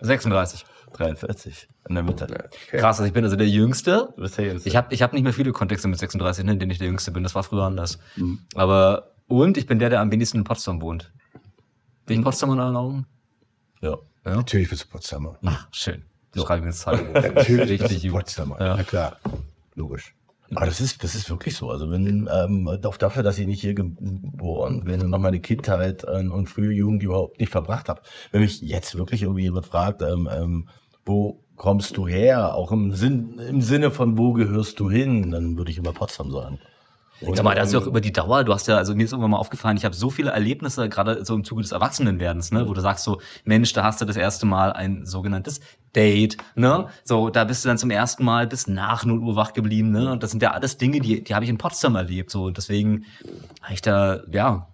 36. 0.00 0.64
43. 0.92 1.68
In 1.88 1.94
der 1.96 2.04
Mitte. 2.04 2.26
Krass, 2.70 2.98
also 2.98 3.04
ich 3.04 3.12
bin 3.12 3.24
also 3.24 3.34
der 3.34 3.48
Jüngste. 3.48 4.12
Du 4.14 4.22
bist 4.22 4.38
der 4.38 4.46
Jüngste. 4.46 4.68
Ich 4.68 4.76
habe 4.76 4.94
ich 4.94 5.02
hab 5.02 5.12
nicht 5.12 5.24
mehr 5.24 5.32
viele 5.32 5.52
Kontexte 5.52 5.88
mit 5.88 5.98
36, 5.98 6.44
ne, 6.44 6.52
in 6.52 6.58
denen 6.60 6.70
ich 6.70 6.78
der 6.78 6.86
Jüngste 6.86 7.10
bin. 7.10 7.24
Das 7.24 7.34
war 7.34 7.42
früher 7.42 7.64
anders. 7.64 7.98
Mhm. 8.16 8.38
Aber, 8.54 9.14
und 9.26 9.56
ich 9.56 9.66
bin 9.66 9.78
der, 9.80 9.90
der 9.90 10.00
am 10.00 10.12
wenigsten 10.12 10.38
in 10.38 10.44
Potsdam 10.44 10.80
wohnt. 10.80 11.12
Bin 12.06 12.20
ich 12.20 12.24
Potsdamer 12.24 12.52
in 12.54 12.60
euren 12.60 12.76
Augen? 12.76 13.06
Ja. 13.80 13.96
Ja. 14.24 14.36
Natürlich 14.36 14.70
bist 14.70 14.84
du 14.84 14.88
Potsdamer. 14.88 15.36
Ach, 15.44 15.66
schön. 15.72 16.04
Ich 16.34 16.42
schreibe 16.42 16.62
mir 16.62 16.68
jetzt 16.68 16.86
halt. 16.86 17.12
Natürlich 17.34 17.80
bist 17.80 17.92
Richtig 17.92 18.02
du. 18.02 18.12
Potsdamer. 18.12 18.60
Ja. 18.60 18.76
Na 18.76 18.84
klar, 18.84 19.16
logisch. 19.74 20.14
Aber 20.54 20.66
das 20.66 20.80
ist, 20.80 21.02
das 21.02 21.14
ist 21.14 21.30
wirklich 21.30 21.56
so. 21.56 21.70
Also 21.70 21.90
wenn, 21.90 22.28
ähm, 22.32 22.68
auch 22.68 22.96
dafür, 22.96 23.22
dass 23.22 23.38
ich 23.38 23.46
nicht 23.46 23.60
hier 23.60 23.74
geboren 23.74 24.84
bin 24.84 25.00
und 25.00 25.10
noch 25.10 25.18
meine 25.18 25.40
Kindheit 25.40 26.04
äh, 26.04 26.26
und 26.26 26.48
frühe 26.48 26.72
Jugend 26.72 27.02
überhaupt 27.02 27.40
nicht 27.40 27.50
verbracht 27.50 27.88
habe. 27.88 28.02
Wenn 28.30 28.42
mich 28.42 28.60
jetzt 28.60 28.96
wirklich 28.96 29.22
irgendwie 29.22 29.42
jemand 29.42 29.66
fragt, 29.66 30.02
ähm, 30.02 30.28
ähm, 30.30 30.68
wo 31.04 31.42
kommst 31.56 31.96
du 31.96 32.06
her? 32.06 32.54
Auch 32.54 32.72
im 32.72 32.92
Sinn, 32.92 33.38
im 33.38 33.62
Sinne 33.62 33.90
von 33.90 34.18
wo 34.18 34.32
gehörst 34.32 34.78
du 34.80 34.90
hin? 34.90 35.30
Dann 35.30 35.56
würde 35.56 35.70
ich 35.70 35.78
immer 35.78 35.92
Potsdam 35.92 36.30
sagen. 36.30 36.58
Ich 37.22 37.36
sag 37.36 37.44
mal, 37.44 37.54
das 37.54 37.68
ist 37.68 37.74
ja 37.74 37.80
auch 37.80 37.86
über 37.86 38.00
die 38.00 38.12
Dauer, 38.12 38.44
du 38.44 38.52
hast 38.52 38.66
ja, 38.68 38.76
also 38.76 38.94
mir 38.94 39.04
ist 39.04 39.12
irgendwann 39.12 39.30
mal 39.30 39.38
aufgefallen, 39.38 39.76
ich 39.76 39.84
habe 39.84 39.94
so 39.94 40.10
viele 40.10 40.30
Erlebnisse, 40.30 40.88
gerade 40.88 41.24
so 41.24 41.34
im 41.34 41.44
Zuge 41.44 41.62
des 41.62 41.72
Erwachsenenwerdens, 41.72 42.52
ne, 42.52 42.68
wo 42.68 42.74
du 42.74 42.80
sagst 42.80 43.04
so, 43.04 43.20
Mensch, 43.44 43.72
da 43.72 43.84
hast 43.84 44.00
du 44.00 44.04
das 44.04 44.16
erste 44.16 44.46
Mal 44.46 44.72
ein 44.72 45.06
sogenanntes 45.06 45.60
Date, 45.94 46.36
ne? 46.54 46.88
So, 47.04 47.28
da 47.30 47.44
bist 47.44 47.64
du 47.64 47.68
dann 47.68 47.78
zum 47.78 47.90
ersten 47.90 48.24
Mal 48.24 48.46
bis 48.46 48.66
nach 48.66 49.04
0 49.04 49.18
Uhr 49.18 49.36
wach 49.36 49.52
geblieben, 49.52 49.90
ne? 49.90 50.10
Und 50.10 50.22
das 50.22 50.30
sind 50.30 50.42
ja 50.42 50.52
alles 50.52 50.78
Dinge, 50.78 51.00
die, 51.00 51.22
die 51.22 51.34
habe 51.34 51.44
ich 51.44 51.50
in 51.50 51.58
Potsdam 51.58 51.96
erlebt. 51.96 52.30
So, 52.30 52.44
und 52.44 52.56
deswegen 52.56 53.04
habe 53.60 53.74
ich 53.74 53.82
da, 53.82 54.20
ja, 54.30 54.68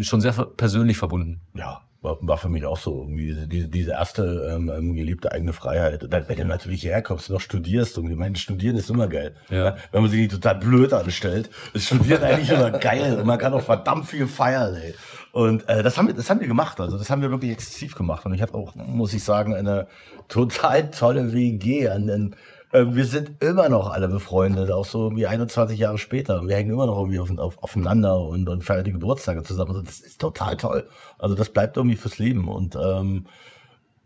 schon 0.00 0.20
sehr 0.20 0.32
persönlich 0.32 0.96
verbunden. 0.96 1.40
Ja, 1.54 1.82
war, 2.06 2.18
war 2.20 2.38
für 2.38 2.48
mich 2.48 2.64
auch 2.64 2.78
so 2.78 3.02
irgendwie 3.02 3.46
diese, 3.46 3.68
diese, 3.68 3.90
erste 3.90 4.52
ähm, 4.54 4.70
ähm, 4.74 4.94
geliebte 4.94 5.32
eigene 5.32 5.52
Freiheit. 5.52 6.04
Und 6.04 6.12
dann, 6.12 6.28
wenn 6.28 6.36
du 6.36 6.44
natürlich 6.44 6.84
herkommst 6.84 7.28
und 7.28 7.34
noch 7.34 7.40
studierst, 7.40 7.98
und 7.98 8.10
ich 8.10 8.16
meine, 8.16 8.36
studieren 8.36 8.76
ist 8.76 8.88
immer 8.88 9.08
geil. 9.08 9.34
Ja. 9.50 9.76
Wenn 9.92 10.02
man 10.02 10.10
sich 10.10 10.20
nicht 10.20 10.32
total 10.32 10.54
blöd 10.54 10.92
anstellt, 10.92 11.50
ist 11.74 11.86
studieren 11.86 12.22
eigentlich 12.22 12.50
immer 12.50 12.70
geil 12.70 13.18
und 13.18 13.26
man 13.26 13.38
kann 13.38 13.52
auch 13.52 13.62
verdammt 13.62 14.06
viel 14.06 14.26
feiern, 14.26 14.74
ey. 14.76 14.94
Und 15.32 15.68
äh, 15.68 15.82
das 15.82 15.98
haben 15.98 16.06
wir, 16.06 16.14
das 16.14 16.30
haben 16.30 16.40
wir 16.40 16.46
gemacht. 16.46 16.80
Also 16.80 16.96
das 16.96 17.10
haben 17.10 17.20
wir 17.20 17.30
wirklich 17.30 17.52
exzessiv 17.52 17.94
gemacht. 17.94 18.24
Und 18.24 18.32
ich 18.32 18.40
hatte 18.40 18.54
auch, 18.54 18.74
muss 18.74 19.12
ich 19.12 19.22
sagen, 19.22 19.54
eine 19.54 19.86
total 20.28 20.90
tolle 20.90 21.34
WG. 21.34 21.90
An 21.90 22.06
den, 22.06 22.36
wir 22.72 23.04
sind 23.04 23.42
immer 23.42 23.68
noch 23.68 23.90
alle 23.90 24.08
befreundet, 24.08 24.70
auch 24.70 24.84
so 24.84 25.14
wie 25.14 25.26
21 25.26 25.78
Jahre 25.78 25.98
später. 25.98 26.40
Und 26.40 26.48
wir 26.48 26.56
hängen 26.56 26.72
immer 26.72 26.86
noch 26.86 26.98
irgendwie 26.98 27.20
auf, 27.20 27.30
auf, 27.38 27.62
aufeinander 27.62 28.20
und, 28.20 28.48
und 28.48 28.64
feiern 28.64 28.84
die 28.84 28.92
Geburtstage 28.92 29.42
zusammen. 29.44 29.70
Also 29.70 29.82
das 29.82 30.00
ist 30.00 30.20
total 30.20 30.56
toll. 30.56 30.88
Also 31.18 31.34
das 31.34 31.50
bleibt 31.50 31.76
irgendwie 31.76 31.96
fürs 31.96 32.18
Leben. 32.18 32.48
Und 32.48 32.76
ähm, 32.76 33.26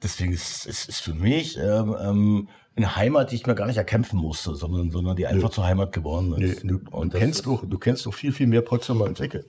deswegen 0.02 0.32
ist 0.32 0.66
es 0.66 1.00
für 1.00 1.14
mich 1.14 1.58
ähm, 1.58 1.96
ähm, 2.00 2.48
eine 2.76 2.96
Heimat, 2.96 3.30
die 3.30 3.36
ich 3.36 3.46
mir 3.46 3.54
gar 3.54 3.66
nicht 3.66 3.76
erkämpfen 3.76 4.18
musste, 4.18 4.54
sondern, 4.54 4.90
sondern 4.90 5.16
die 5.16 5.26
einfach 5.26 5.50
zur 5.50 5.66
Heimat 5.66 5.92
geworden 5.92 6.34
ist. 6.34 6.62
du, 6.62 6.78
du, 6.78 6.90
und 6.90 7.14
das, 7.14 7.20
kennst 7.20 7.46
doch, 7.46 7.64
du 7.66 7.78
kennst 7.78 8.06
doch 8.06 8.14
viel, 8.14 8.32
viel 8.32 8.46
mehr 8.46 8.62
Potsdamer 8.62 9.06
als 9.06 9.20
Ecke. 9.20 9.44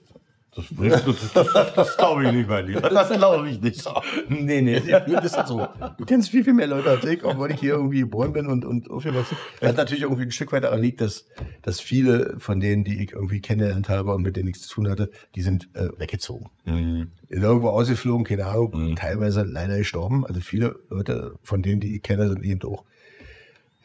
Das, 0.54 0.66
das, 1.04 1.32
das, 1.32 1.52
das, 1.52 1.74
das 1.74 1.96
glaube 1.96 2.26
ich 2.26 2.32
nicht, 2.32 2.48
mein 2.48 2.66
Lieber. 2.66 2.82
Das 2.82 3.08
glaube 3.10 3.48
ich 3.48 3.60
nicht. 3.60 3.84
Nee, 4.28 4.60
nee. 4.60 4.80
Das 4.80 5.24
ist 5.24 5.46
so. 5.46 5.66
Du 5.96 6.04
kennst 6.04 6.28
viel, 6.28 6.44
viel 6.44 6.52
mehr 6.52 6.66
Leute 6.66 6.90
als 6.90 7.04
ich, 7.04 7.24
obwohl 7.24 7.50
ich 7.52 7.60
hier 7.60 7.74
irgendwie 7.74 8.00
geboren 8.00 8.34
bin 8.34 8.46
und, 8.46 8.64
und 8.66 8.90
aufgewachsen. 8.90 9.36
Was 9.60 9.76
natürlich 9.76 10.02
irgendwie 10.02 10.24
ein 10.24 10.30
Stück 10.30 10.52
weit 10.52 10.64
daran 10.64 10.82
liegt, 10.82 11.00
dass, 11.00 11.26
dass 11.62 11.80
viele 11.80 12.38
von 12.38 12.60
denen, 12.60 12.84
die 12.84 13.02
ich 13.02 13.12
irgendwie 13.12 13.40
kennengelernt 13.40 13.88
habe 13.88 14.14
und 14.14 14.22
mit 14.22 14.36
denen 14.36 14.48
ich 14.48 14.60
zu 14.60 14.68
tun 14.68 14.90
hatte, 14.90 15.10
die 15.34 15.40
sind 15.40 15.70
äh, 15.74 15.88
weggezogen. 15.96 16.50
Mhm. 16.66 17.12
Irgendwo 17.28 17.70
ausgeflogen, 17.70 18.24
keine 18.24 18.46
Ahnung, 18.46 18.94
teilweise 18.96 19.44
leider 19.44 19.78
gestorben. 19.78 20.26
Also 20.26 20.40
viele 20.40 20.76
Leute 20.90 21.36
von 21.42 21.62
denen, 21.62 21.80
die 21.80 21.96
ich 21.96 22.02
kenne, 22.02 22.28
sind 22.28 22.44
eben 22.44 22.60
auch 22.68 22.84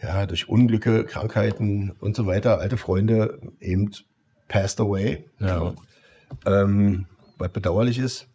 ja, 0.02 0.26
durch 0.26 0.50
Unglücke, 0.50 1.06
Krankheiten 1.06 1.94
und 2.00 2.16
so 2.16 2.26
weiter, 2.26 2.60
alte 2.60 2.78
Freunde 2.78 3.40
eben 3.60 3.92
passed 4.50 4.80
away. 4.82 5.26
Ja. 5.40 5.74
Ähm, 6.46 7.06
was 7.38 7.52
bedauerlich 7.52 8.00
ist. 8.00 8.28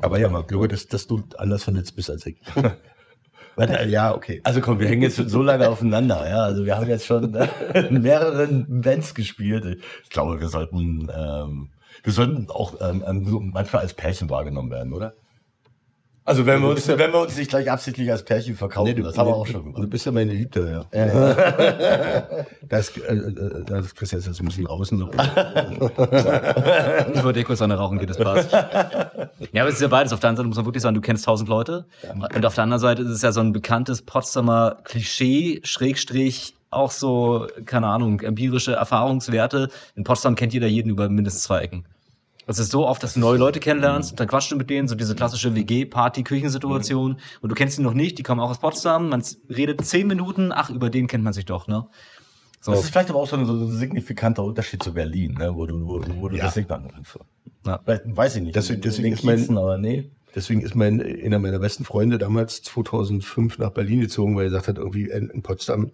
Aber 0.00 0.18
ja, 0.18 0.28
man 0.28 0.46
glaube, 0.46 0.68
dass, 0.68 0.86
dass 0.86 1.06
du 1.06 1.22
anders 1.36 1.64
vernetzt 1.64 1.96
bist 1.96 2.10
als 2.10 2.26
ich. 2.26 2.36
Warte, 3.56 3.88
ja, 3.88 4.14
okay. 4.14 4.40
Also 4.44 4.60
komm, 4.60 4.78
wir 4.80 4.88
hängen 4.88 5.02
jetzt 5.02 5.16
schon 5.16 5.28
so 5.28 5.42
lange 5.42 5.68
aufeinander, 5.68 6.28
ja. 6.28 6.42
Also 6.42 6.64
wir 6.64 6.76
haben 6.76 6.88
jetzt 6.88 7.06
schon 7.06 7.34
in 7.74 8.02
mehreren 8.02 8.80
Bands 8.80 9.14
gespielt. 9.14 9.82
Ich 10.04 10.10
glaube, 10.10 10.40
wir 10.40 10.48
sollten, 10.48 11.08
ähm, 11.14 11.68
wir 12.02 12.12
sollten 12.12 12.48
auch 12.48 12.80
ähm, 12.80 13.04
ähm, 13.06 13.50
manchmal 13.52 13.82
als 13.82 13.94
Pärchen 13.94 14.30
wahrgenommen 14.30 14.70
werden, 14.70 14.92
oder? 14.92 15.14
Also 16.24 16.44
wenn 16.46 16.60
wir 16.60 16.68
uns, 16.68 16.86
wenn 16.86 17.12
wir 17.12 17.20
uns 17.20 17.36
nicht 17.36 17.50
gleich 17.50 17.70
absichtlich 17.70 18.10
als 18.10 18.22
Pärchen 18.22 18.54
verkaufen, 18.54 19.02
das 19.02 19.16
haben 19.16 19.28
wir 19.28 19.34
auch 19.34 19.46
schon 19.46 19.64
Du 19.64 19.72
gemacht. 19.72 19.90
bist 19.90 20.06
ja 20.06 20.12
meine 20.12 20.32
Liebte, 20.32 20.86
ja. 20.92 21.06
das, 22.68 22.96
äh, 22.98 23.14
äh, 23.14 23.64
das 23.64 23.94
kriegst 23.94 24.12
du 24.12 24.16
jetzt 24.16 24.40
ein 24.40 24.46
bisschen 24.46 24.66
außen. 24.66 25.10
Ich 27.14 27.22
würde 27.22 27.42
kurz 27.44 27.62
eine 27.62 27.74
rauchen, 27.74 27.98
geht 27.98 28.10
das 28.10 28.18
passt. 28.18 28.52
ja, 29.52 29.62
aber 29.62 29.68
es 29.68 29.76
ist 29.76 29.80
ja 29.82 29.88
beides. 29.88 30.12
Auf 30.12 30.20
der 30.20 30.28
einen 30.28 30.36
Seite 30.36 30.48
muss 30.48 30.56
man 30.56 30.66
wirklich 30.66 30.82
sagen, 30.82 30.94
du 30.94 31.00
kennst 31.00 31.24
tausend 31.24 31.48
Leute. 31.48 31.86
Und 32.34 32.44
auf 32.44 32.54
der 32.54 32.64
anderen 32.64 32.80
Seite 32.80 33.02
ist 33.02 33.10
es 33.10 33.22
ja 33.22 33.32
so 33.32 33.40
ein 33.40 33.52
bekanntes 33.52 34.02
Potsdamer 34.02 34.76
Klischee, 34.84 35.60
Schrägstrich, 35.64 36.54
auch 36.70 36.90
so, 36.90 37.46
keine 37.66 37.86
Ahnung, 37.88 38.20
empirische 38.20 38.72
Erfahrungswerte. 38.72 39.68
In 39.96 40.04
Potsdam 40.04 40.36
kennt 40.36 40.52
jeder 40.52 40.68
jeden 40.68 40.90
über 40.90 41.08
mindestens 41.08 41.44
zwei 41.44 41.60
Ecken. 41.62 41.84
Es 42.50 42.58
ist 42.58 42.72
so 42.72 42.86
oft, 42.86 43.02
dass 43.02 43.14
du 43.14 43.20
neue 43.20 43.38
Leute 43.38 43.60
kennenlernst, 43.60 44.18
dann 44.18 44.26
quatschst 44.26 44.50
du 44.50 44.56
mit 44.56 44.70
denen, 44.70 44.88
so 44.88 44.94
diese 44.96 45.14
klassische 45.14 45.54
WG-Party-Küchensituation. 45.54 47.18
Und 47.40 47.48
du 47.48 47.54
kennst 47.54 47.78
die 47.78 47.82
noch 47.82 47.94
nicht, 47.94 48.18
die 48.18 48.22
kommen 48.22 48.40
auch 48.40 48.50
aus 48.50 48.58
Potsdam. 48.58 49.08
Man 49.08 49.22
redet 49.48 49.84
zehn 49.84 50.06
Minuten, 50.06 50.50
ach, 50.52 50.70
über 50.70 50.90
den 50.90 51.06
kennt 51.06 51.24
man 51.24 51.32
sich 51.32 51.44
doch, 51.44 51.68
ne? 51.68 51.86
So. 52.60 52.72
Das 52.72 52.82
ist 52.84 52.90
vielleicht 52.90 53.08
aber 53.10 53.20
auch 53.20 53.28
so 53.28 53.36
ein, 53.36 53.46
so 53.46 53.52
ein 53.54 53.70
signifikanter 53.72 54.44
Unterschied 54.44 54.82
zu 54.82 54.92
Berlin, 54.92 55.34
ne, 55.38 55.54
wo 55.54 55.64
du, 55.64 55.86
wo, 55.86 56.02
wo 56.20 56.28
du 56.28 56.36
Ja. 56.36 56.44
das 56.44 56.56
Ja. 56.56 57.80
Vielleicht 57.84 58.16
weiß 58.16 58.36
ich 58.36 58.42
nicht. 58.42 58.56
Deswegen- 58.56 58.80
deswegen 58.82 59.12
ist 59.14 59.24
mein- 59.24 59.36
Kiezen, 59.38 59.56
aber 59.56 59.78
nee. 59.78 60.10
Deswegen 60.34 60.60
ist 60.60 60.74
mein, 60.74 61.00
einer 61.00 61.38
meiner 61.38 61.58
besten 61.58 61.84
Freunde 61.84 62.18
damals 62.18 62.62
2005 62.62 63.58
nach 63.58 63.70
Berlin 63.70 64.00
gezogen, 64.00 64.36
weil 64.36 64.42
er 64.44 64.50
gesagt 64.50 64.68
hat, 64.68 64.78
irgendwie 64.78 65.08
in, 65.08 65.30
in 65.30 65.42
Potsdam, 65.42 65.90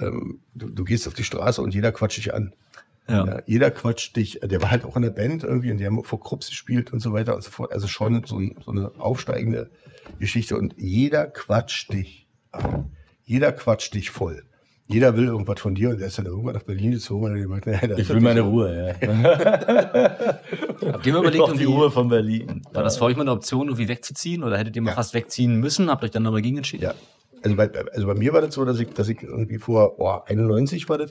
ähm, 0.00 0.40
du, 0.54 0.68
du 0.68 0.84
gehst 0.84 1.08
auf 1.08 1.14
die 1.14 1.24
Straße 1.24 1.62
und 1.62 1.74
jeder 1.74 1.92
quatscht 1.92 2.18
dich 2.18 2.34
an. 2.34 2.52
Ja. 3.08 3.40
jeder 3.46 3.70
quatscht 3.70 4.16
dich. 4.16 4.40
Der 4.42 4.60
war 4.62 4.70
halt 4.70 4.84
auch 4.84 4.96
in 4.96 5.02
der 5.02 5.10
Band 5.10 5.44
irgendwie 5.44 5.70
und 5.70 5.78
die 5.78 5.86
haben 5.86 6.02
vor 6.02 6.20
Krups 6.20 6.48
gespielt 6.48 6.92
und 6.92 7.00
so 7.00 7.12
weiter 7.12 7.34
und 7.36 7.42
so 7.44 7.50
fort. 7.50 7.72
Also 7.72 7.86
schon 7.86 8.24
so, 8.26 8.38
ein, 8.38 8.56
so 8.64 8.72
eine 8.72 8.90
aufsteigende 8.98 9.70
Geschichte 10.18 10.56
und 10.56 10.74
jeder 10.76 11.26
quatscht 11.26 11.92
dich 11.92 12.26
an. 12.52 12.90
Jeder 13.24 13.52
quatscht 13.52 13.94
dich 13.94 14.10
voll. 14.10 14.42
Jeder 14.88 15.16
will 15.16 15.24
irgendwas 15.26 15.60
von 15.60 15.74
dir 15.74 15.90
und 15.90 15.98
der 15.98 16.06
ist 16.06 16.18
dann 16.18 16.26
irgendwann 16.26 16.54
nach 16.54 16.62
Berlin 16.62 16.92
gezogen 16.92 17.24
und 17.24 17.32
hat 17.32 17.42
gesagt, 17.42 17.66
naja, 17.66 17.86
das 17.88 17.98
Ich 17.98 18.08
will 18.08 18.20
meine 18.20 18.42
Ruhe, 18.42 18.94
ja. 19.00 19.08
Habt 19.32 20.46
ihr 20.80 20.88
mal 20.92 20.98
Ich 21.00 21.06
überlegt, 21.06 21.38
brauch 21.38 21.52
die 21.56 21.64
Ruhe 21.64 21.90
von 21.90 22.08
Berlin. 22.08 22.62
War 22.72 22.84
das 22.84 22.96
für 22.98 23.04
euch 23.04 23.16
mal 23.16 23.22
eine 23.22 23.32
Option, 23.32 23.66
irgendwie 23.66 23.88
wegzuziehen? 23.88 24.44
Oder 24.44 24.58
hättet 24.58 24.76
ihr 24.76 24.82
mal 24.82 24.90
Ja. 24.90 24.96
fast 24.96 25.12
wegziehen 25.14 25.56
müssen? 25.58 25.90
Habt 25.90 26.04
euch 26.04 26.12
dann 26.12 26.26
aber 26.26 26.40
gegen 26.40 26.56
entschieden? 26.58 26.84
Ja. 26.84 26.94
Also 27.42 27.56
bei, 27.56 27.70
also 27.92 28.06
bei 28.06 28.14
mir 28.14 28.32
war 28.32 28.40
das 28.40 28.54
so, 28.54 28.64
dass 28.64 28.78
ich, 28.78 28.88
dass 28.90 29.08
ich 29.08 29.22
irgendwie 29.22 29.58
vor 29.58 29.98
oh, 29.98 30.20
91 30.26 30.88
war 30.88 30.98
das. 30.98 31.10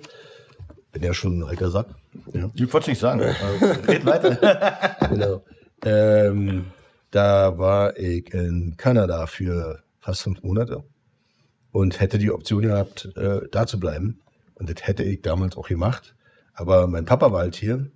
Bin 0.95 1.03
ja 1.03 1.13
schon 1.13 1.39
ein 1.39 1.43
alter 1.43 1.69
Sack. 1.71 1.87
Ja. 2.31 2.49
Ich 2.53 2.73
wollte 2.73 2.89
nicht 2.89 2.99
sagen. 2.99 3.19
Also, 3.21 3.81
Red 3.85 4.05
weiter. 4.05 4.95
genau. 5.09 5.43
Ähm, 5.83 6.67
da 7.11 7.57
war 7.57 7.97
ich 7.97 8.33
in 8.33 8.75
Kanada 8.77 9.27
für 9.27 9.83
fast 9.99 10.21
fünf 10.21 10.41
Monate 10.41 10.85
und 11.73 11.99
hätte 11.99 12.17
die 12.17 12.31
Option 12.31 12.61
gehabt, 12.61 13.09
äh, 13.17 13.41
da 13.51 13.67
zu 13.67 13.77
bleiben. 13.77 14.21
Und 14.53 14.69
das 14.69 14.87
hätte 14.87 15.03
ich 15.03 15.21
damals 15.21 15.57
auch 15.57 15.67
gemacht. 15.67 16.15
Aber 16.53 16.87
mein 16.87 17.03
Papa 17.03 17.29
war 17.33 17.39
halt 17.41 17.57
hier 17.57 17.91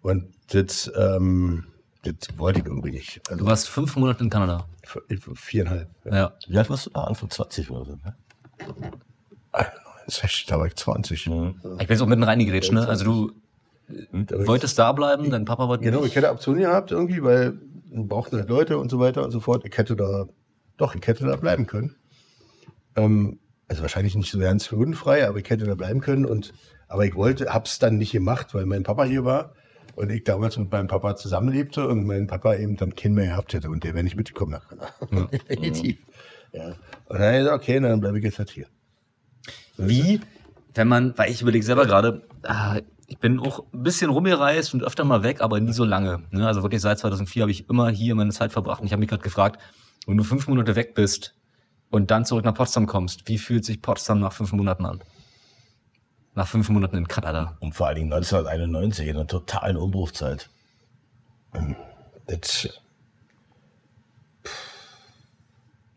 und 0.00 0.32
das, 0.50 0.90
ähm, 0.96 1.64
das 2.02 2.14
wollte 2.38 2.60
ich 2.60 2.64
irgendwie 2.66 2.92
nicht. 2.92 3.20
Also 3.28 3.44
Du 3.44 3.50
warst 3.50 3.68
fünf 3.68 3.94
Monate 3.96 4.24
in 4.24 4.30
Kanada. 4.30 4.66
viereinhalb. 5.34 5.90
Ja. 6.06 6.14
Ja. 6.14 6.32
Wie 6.46 6.56
alt 6.56 6.70
warst 6.70 6.86
du 6.86 6.90
da? 6.94 7.04
Anfang 7.04 7.28
20 7.28 7.70
oder 7.70 7.84
so, 7.84 7.92
ne? 7.96 8.16
91, 10.08 10.46
da 10.46 10.58
war 10.58 10.66
ich 10.66 10.74
20. 10.76 11.26
Ich 11.26 11.30
bin 11.30 11.56
jetzt 11.88 12.00
auch 12.00 12.06
mitten 12.06 12.22
reingegrätscht, 12.22 12.72
ne? 12.72 12.86
Also 12.88 13.04
du 13.04 13.32
ich- 13.88 14.46
wolltest 14.46 14.78
da 14.78 14.92
bleiben, 14.92 15.30
dein 15.30 15.44
Papa 15.44 15.68
wollte 15.68 15.84
Genau, 15.84 16.00
nicht. 16.00 16.08
ich 16.10 16.16
hätte 16.16 16.30
Optionen 16.30 16.60
gehabt 16.62 16.90
irgendwie, 16.90 17.22
weil 17.22 17.58
wir 17.90 18.04
brauchten 18.04 18.36
halt 18.36 18.48
Leute 18.48 18.78
und 18.78 18.90
so 18.90 18.98
weiter 18.98 19.24
und 19.24 19.30
so 19.30 19.40
fort. 19.40 19.64
Ich 19.64 19.76
hätte 19.76 19.96
da, 19.96 20.26
doch, 20.76 20.94
ich 20.94 21.06
hätte 21.06 21.24
da 21.26 21.36
bleiben 21.36 21.66
können. 21.66 21.94
Ähm, 22.96 23.38
also 23.68 23.82
wahrscheinlich 23.82 24.14
nicht 24.14 24.30
so 24.30 24.38
ganz 24.38 24.70
hürdenfrei, 24.70 25.26
aber 25.28 25.38
ich 25.38 25.48
hätte 25.48 25.66
da 25.66 25.74
bleiben 25.74 26.00
können. 26.00 26.24
Und, 26.26 26.52
aber 26.88 27.04
ich 27.06 27.14
wollte, 27.14 27.52
hab's 27.52 27.78
dann 27.78 27.98
nicht 27.98 28.12
gemacht, 28.12 28.54
weil 28.54 28.66
mein 28.66 28.82
Papa 28.82 29.04
hier 29.04 29.24
war 29.24 29.52
und 29.94 30.10
ich 30.10 30.24
damals 30.24 30.56
mit 30.58 30.70
meinem 30.70 30.86
Papa 30.88 31.16
zusammenlebte 31.16 31.86
und 31.88 32.04
mein 32.06 32.26
Papa 32.26 32.54
eben 32.56 32.76
dann 32.76 32.94
Kind 32.94 33.14
mehr 33.14 33.26
gehabt 33.26 33.52
hätte 33.54 33.68
und 33.70 33.84
der 33.84 33.94
wäre 33.94 34.04
nicht 34.04 34.16
mitgekommen 34.16 34.52
nach 34.52 34.68
Kanada. 34.68 35.28
Definitiv. 35.32 35.98
Ja. 36.52 36.68
Und 37.06 37.18
dann 37.18 37.22
habe 37.22 37.32
ich 37.36 37.38
gesagt, 37.40 37.62
okay, 37.62 37.80
dann 37.80 38.00
bleibe 38.00 38.18
ich 38.18 38.24
jetzt 38.24 38.38
halt 38.38 38.50
hier. 38.50 38.66
Wie, 39.78 40.20
wenn 40.74 40.88
man, 40.88 41.16
weil 41.16 41.30
ich 41.30 41.40
überlege 41.42 41.64
selber 41.64 41.86
gerade, 41.86 42.22
ah, 42.42 42.78
ich 43.06 43.18
bin 43.18 43.40
auch 43.40 43.64
ein 43.72 43.82
bisschen 43.82 44.10
rumgereist 44.10 44.74
und 44.74 44.82
öfter 44.82 45.04
mal 45.04 45.22
weg, 45.22 45.40
aber 45.40 45.58
nie 45.60 45.72
so 45.72 45.84
lange. 45.84 46.22
Ne? 46.30 46.46
Also 46.46 46.62
wirklich 46.62 46.82
seit 46.82 46.98
2004 46.98 47.42
habe 47.42 47.50
ich 47.50 47.68
immer 47.68 47.88
hier 47.88 48.14
meine 48.14 48.32
Zeit 48.32 48.52
verbracht. 48.52 48.80
Und 48.80 48.86
ich 48.86 48.92
habe 48.92 49.00
mich 49.00 49.08
gerade 49.08 49.22
gefragt, 49.22 49.60
wenn 50.06 50.16
du 50.16 50.24
fünf 50.24 50.46
Monate 50.46 50.76
weg 50.76 50.94
bist 50.94 51.34
und 51.90 52.10
dann 52.10 52.26
zurück 52.26 52.44
nach 52.44 52.54
Potsdam 52.54 52.86
kommst, 52.86 53.26
wie 53.26 53.38
fühlt 53.38 53.64
sich 53.64 53.80
Potsdam 53.80 54.20
nach 54.20 54.32
fünf 54.32 54.52
Monaten 54.52 54.84
an? 54.84 55.00
Nach 56.34 56.46
fünf 56.46 56.68
Monaten 56.68 56.96
in 56.96 57.08
Kanada. 57.08 57.56
Und 57.60 57.74
vor 57.74 57.86
allen 57.86 57.96
Dingen 57.96 58.12
1991, 58.12 59.08
in 59.08 59.16
einer 59.16 59.26
totalen 59.26 59.76
Umbruchzeit. 59.78 60.50
Das, 62.26 62.68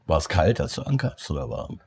War 0.07 0.17
es 0.17 0.29
kalt, 0.29 0.61
als 0.61 0.75
du 0.75 0.83
ankamst 0.83 1.29
oder 1.29 1.49
warm? 1.49 1.81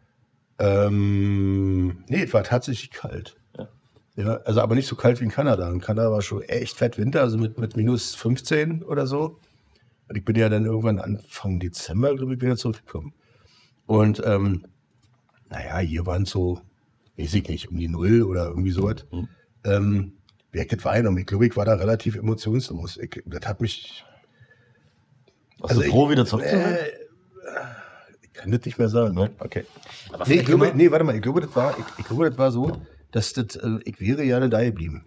Ähm, 0.58 2.04
nee, 2.08 2.22
es 2.22 2.32
war 2.32 2.44
tatsächlich 2.44 2.90
kalt. 2.90 3.36
Ja. 3.58 3.68
Ja, 4.16 4.36
also 4.44 4.60
aber 4.60 4.74
nicht 4.74 4.86
so 4.86 4.96
kalt 4.96 5.20
wie 5.20 5.24
in 5.24 5.30
Kanada. 5.30 5.70
In 5.70 5.80
Kanada 5.80 6.10
war 6.10 6.22
schon 6.22 6.42
echt 6.42 6.76
fett 6.76 6.98
Winter, 6.98 7.20
also 7.20 7.38
mit, 7.38 7.58
mit 7.58 7.76
minus 7.76 8.14
15 8.14 8.82
oder 8.82 9.06
so. 9.06 9.40
Und 10.08 10.16
ich 10.16 10.24
bin 10.24 10.36
ja 10.36 10.48
dann 10.48 10.64
irgendwann 10.64 10.98
Anfang 10.98 11.58
Dezember, 11.58 12.14
glaube 12.14 12.34
ich, 12.34 12.40
wieder 12.40 12.56
zurückgekommen. 12.56 13.14
Und 13.86 14.22
ähm, 14.24 14.66
naja, 15.50 15.78
hier 15.78 16.06
waren 16.06 16.22
es 16.22 16.30
so, 16.30 16.60
weiß 17.16 17.34
ich 17.34 17.48
nicht, 17.48 17.70
um 17.70 17.76
die 17.76 17.88
Null 17.88 18.22
oder 18.22 18.46
irgendwie 18.46 18.70
sowas. 18.70 19.06
Mhm. 19.10 19.28
Ähm, 19.64 20.12
wer 20.52 20.64
das 20.64 20.84
war 20.84 20.96
und 21.06 21.18
ich 21.18 21.26
glaube, 21.26 21.46
ich 21.46 21.56
war 21.56 21.64
da 21.64 21.74
relativ 21.74 22.16
emotionslos. 22.16 22.96
Ich, 22.98 23.22
das 23.26 23.46
hat 23.46 23.60
mich. 23.60 24.04
Warst 25.58 25.76
du 25.76 25.82
froh, 25.82 26.10
wieder 26.10 26.24
zurück 26.24 26.44
zu 26.44 26.56
sein? 26.56 26.74
Äh, 26.74 26.88
ich 26.88 27.03
kann 28.34 28.50
das 28.50 28.64
nicht 28.64 28.78
mehr 28.78 28.88
sagen. 28.88 29.14
Ne? 29.14 29.30
Okay. 29.38 29.64
Aber 30.12 30.26
Nee, 30.26 30.40
ich 30.40 30.44
glaube, 30.44 30.72
nee, 30.74 30.90
warte 30.90 31.04
mal, 31.04 31.14
ich 31.14 31.22
glaube, 31.22 31.40
das 31.40 31.54
war, 31.56 31.78
ich, 31.78 31.84
ich 31.98 32.04
glaube, 32.04 32.28
das 32.28 32.38
war 32.38 32.50
so, 32.50 32.80
dass 33.10 33.32
das, 33.32 33.56
äh, 33.56 33.78
ich 33.84 34.00
wäre 34.00 34.24
gerne 34.24 34.50
da 34.50 34.62
geblieben. 34.62 35.06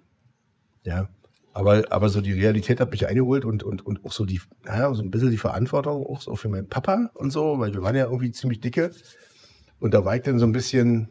Ja. 0.83 1.09
Aber, 1.53 1.83
aber 1.89 2.09
so 2.09 2.21
die 2.21 2.33
Realität 2.33 2.79
hat 2.79 2.91
mich 2.91 3.07
eingeholt 3.07 3.43
und, 3.43 3.63
und, 3.63 3.85
und 3.85 4.05
auch 4.05 4.11
so 4.11 4.25
die, 4.25 4.39
naja, 4.63 4.93
so 4.93 5.01
ein 5.01 5.11
bisschen 5.11 5.31
die 5.31 5.37
Verantwortung 5.37 6.05
auch 6.05 6.21
so 6.21 6.35
für 6.35 6.49
meinen 6.49 6.69
Papa 6.69 7.09
und 7.15 7.31
so, 7.31 7.59
weil 7.59 7.73
wir 7.73 7.81
waren 7.81 7.95
ja 7.95 8.05
irgendwie 8.05 8.31
ziemlich 8.31 8.61
dicke. 8.61 8.91
Und 9.79 9.93
da 9.93 10.05
war 10.05 10.15
ich 10.15 10.21
dann 10.21 10.39
so 10.39 10.45
ein 10.45 10.51
bisschen 10.51 11.09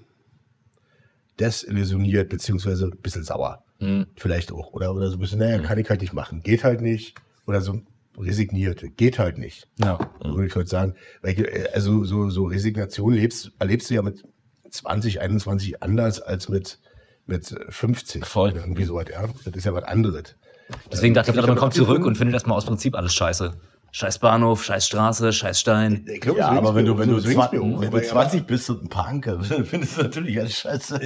desillusioniert, 1.39 2.29
beziehungsweise 2.29 2.87
ein 2.87 2.99
bisschen 2.99 3.25
sauer. 3.25 3.65
Mhm. 3.81 4.07
Vielleicht 4.17 4.53
auch. 4.53 4.73
Oder, 4.73 4.95
oder 4.95 5.09
so 5.09 5.17
ein 5.17 5.21
bisschen, 5.21 5.41
naja, 5.41 5.59
kann 5.59 5.79
ich 5.79 5.91
halt 5.91 6.01
nicht 6.01 6.13
machen. 6.13 6.43
Geht 6.43 6.65
halt 6.65 6.81
nicht. 6.81 7.17
Oder 7.47 7.61
so 7.61 7.81
resigniert. 8.19 8.83
Geht 8.97 9.19
halt 9.19 9.39
nicht. 9.39 9.69
Ja. 9.79 9.99
würde 10.23 10.47
ich 10.47 10.55
heute 10.55 10.69
sagen. 10.69 10.95
Ich, 11.23 11.39
äh, 11.39 11.69
also 11.75 12.05
so, 12.05 12.31
so 12.31 12.45
Resignation 12.45 13.13
lebst, 13.13 13.53
erlebst 13.59 13.91
du 13.91 13.95
ja 13.95 14.03
mit 14.03 14.25
20, 14.71 15.21
21 15.21 15.83
anders 15.83 16.21
als 16.21 16.49
mit, 16.49 16.79
mit 17.27 17.55
50. 17.69 18.25
Voll. 18.25 18.53
Irgendwie 18.55 18.85
sowas, 18.85 19.07
ja. 19.11 19.25
Das 19.45 19.55
ist 19.55 19.65
ja 19.65 19.75
was 19.75 19.85
anderes. 19.85 20.37
Deswegen 20.91 21.15
dachte 21.15 21.31
ich 21.31 21.37
gerade, 21.37 21.49
man 21.49 21.57
kommt 21.57 21.75
zurück 21.75 22.05
und 22.05 22.17
findet 22.19 22.35
erstmal 22.35 22.57
aus 22.57 22.65
Prinzip 22.67 22.97
alles 22.97 23.15
scheiße. 23.15 23.53
Scheiß 23.93 24.19
Bahnhof, 24.19 24.65
scheiß 24.65 24.87
Straße, 24.87 25.33
scheiß 25.33 25.61
Stein. 25.61 26.05
Ich 26.07 26.21
glaube, 26.21 26.41
Ja, 26.41 26.53
so 26.53 26.59
aber 26.59 26.75
wenn 26.75 26.85
du, 26.85 26.99
wenn 26.99 27.09
du, 27.09 27.19
so 27.19 27.31
20, 27.31 27.59
mir 27.61 27.65
auch. 27.77 27.81
wenn 27.81 27.91
du 27.91 27.97
ja, 27.99 28.03
20 28.03 28.47
bist 28.47 28.69
und 28.69 28.83
ein 28.83 28.89
Punk, 28.89 29.25
dann 29.25 29.43
findest 29.65 29.97
du 29.97 30.03
natürlich 30.03 30.39
alles 30.39 30.59
scheiße. 30.59 31.01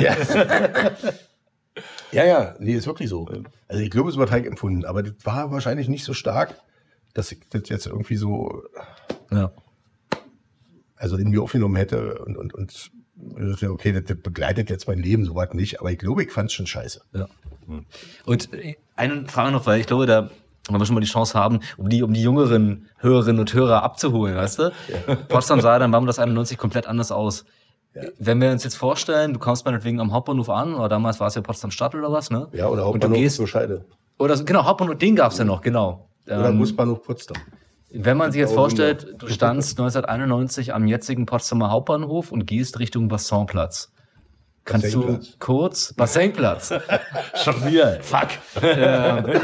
Ja. 0.00 0.16
ja, 2.12 2.24
ja, 2.24 2.54
nee, 2.58 2.74
ist 2.74 2.86
wirklich 2.86 3.08
so. 3.08 3.28
Also 3.68 3.82
ich 3.82 3.90
glaube, 3.90 4.10
es 4.10 4.16
war 4.16 4.26
Teig 4.26 4.46
empfunden, 4.46 4.84
aber 4.84 5.02
das 5.02 5.14
war 5.24 5.50
wahrscheinlich 5.50 5.88
nicht 5.88 6.04
so 6.04 6.14
stark, 6.14 6.54
dass 7.14 7.32
ich 7.32 7.40
das 7.50 7.68
jetzt 7.68 7.86
irgendwie 7.86 8.16
so, 8.16 8.62
Ja. 9.30 9.52
also 10.96 11.16
in 11.16 11.30
mir 11.30 11.42
aufgenommen 11.42 11.76
hätte 11.76 12.18
und, 12.24 12.36
und, 12.36 12.54
und 12.54 12.90
ja 13.60 13.70
okay, 13.70 13.92
das, 13.92 14.16
begleitet 14.16 14.70
jetzt 14.70 14.88
mein 14.88 14.98
Leben, 14.98 15.24
sowas 15.24 15.52
nicht, 15.52 15.80
aber 15.80 15.92
ich 15.92 15.98
glaube, 15.98 16.22
ich 16.22 16.32
fand 16.32 16.48
es 16.50 16.54
schon 16.54 16.66
scheiße. 16.66 17.02
Ja. 17.12 17.28
Und 18.26 18.48
eine 18.96 19.28
Frage 19.28 19.52
noch, 19.52 19.66
weil 19.66 19.80
ich 19.80 19.86
glaube, 19.86 20.06
da 20.06 20.30
wenn 20.68 20.78
wir 20.80 20.86
schon 20.86 20.94
mal 20.94 21.00
die 21.00 21.06
Chance 21.06 21.38
haben, 21.38 21.60
um 21.78 21.88
die, 21.88 22.02
um 22.02 22.12
die 22.12 22.22
jüngeren 22.22 22.88
Hörerinnen 22.98 23.40
und 23.40 23.52
Hörer 23.52 23.82
abzuholen, 23.82 24.36
weißt 24.36 24.58
du? 24.58 24.72
Potsdam 25.28 25.60
sah 25.60 25.78
dann, 25.78 25.90
war 25.90 26.04
das 26.04 26.18
91 26.18 26.58
komplett 26.58 26.86
anders 26.86 27.10
aus. 27.10 27.44
Wenn 28.18 28.40
wir 28.40 28.50
uns 28.52 28.62
jetzt 28.64 28.76
vorstellen, 28.76 29.32
du 29.32 29.38
kommst 29.40 29.64
meinetwegen 29.64 30.00
am 30.00 30.12
Hauptbahnhof 30.12 30.48
an, 30.48 30.74
oder 30.74 30.88
damals 30.88 31.18
war 31.18 31.26
es 31.26 31.34
ja 31.34 31.40
Potsdam 31.42 31.70
Stadt 31.70 31.94
oder 31.94 32.12
was, 32.12 32.30
ne? 32.30 32.48
Ja, 32.52 32.66
oder 32.68 32.86
Und 32.86 33.02
du 33.02 33.06
Hauptbahnhof 33.08 33.18
gehst, 33.18 33.36
zur 33.36 33.48
Scheide. 33.48 33.84
oder 34.18 34.36
so, 34.36 34.44
genau, 34.44 34.64
Hauptbahnhof, 34.64 34.96
den 34.98 35.16
gab's 35.16 35.38
ja 35.38 35.44
noch, 35.44 35.60
genau. 35.60 36.08
Oder 36.26 36.50
Ähm, 36.50 36.58
Busbahnhof 36.58 37.02
Potsdam. 37.02 37.36
Wenn 37.92 38.16
man 38.16 38.30
sich 38.30 38.38
jetzt 38.38 38.54
vorstellt, 38.54 39.16
du 39.18 39.26
standst 39.28 39.80
1991 39.80 40.72
am 40.72 40.86
jetzigen 40.86 41.26
Potsdamer 41.26 41.70
Hauptbahnhof 41.72 42.30
und 42.30 42.46
gehst 42.46 42.78
Richtung 42.78 43.08
Bassinplatz. 43.08 43.90
Kannst 44.64 44.94
du 44.94 45.18
kurz, 45.40 45.92
Bassinplatz, 45.94 46.72
Schon 47.42 47.54
wieder. 47.66 47.98
fuck, 48.02 48.28
äh, 48.62 49.40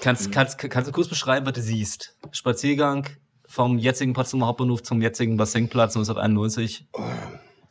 kannst, 0.00 0.32
kannst, 0.32 0.56
kannst 0.58 0.88
du 0.88 0.92
kurz 0.92 1.08
beschreiben, 1.08 1.44
was 1.44 1.52
du 1.52 1.60
siehst? 1.60 2.16
Spaziergang 2.30 3.06
vom 3.46 3.76
jetzigen 3.76 4.14
Potsdamer 4.14 4.46
Hauptbahnhof 4.46 4.82
zum 4.82 5.02
jetzigen 5.02 5.36
Bassinplatz 5.36 5.96
1991. 5.96 6.86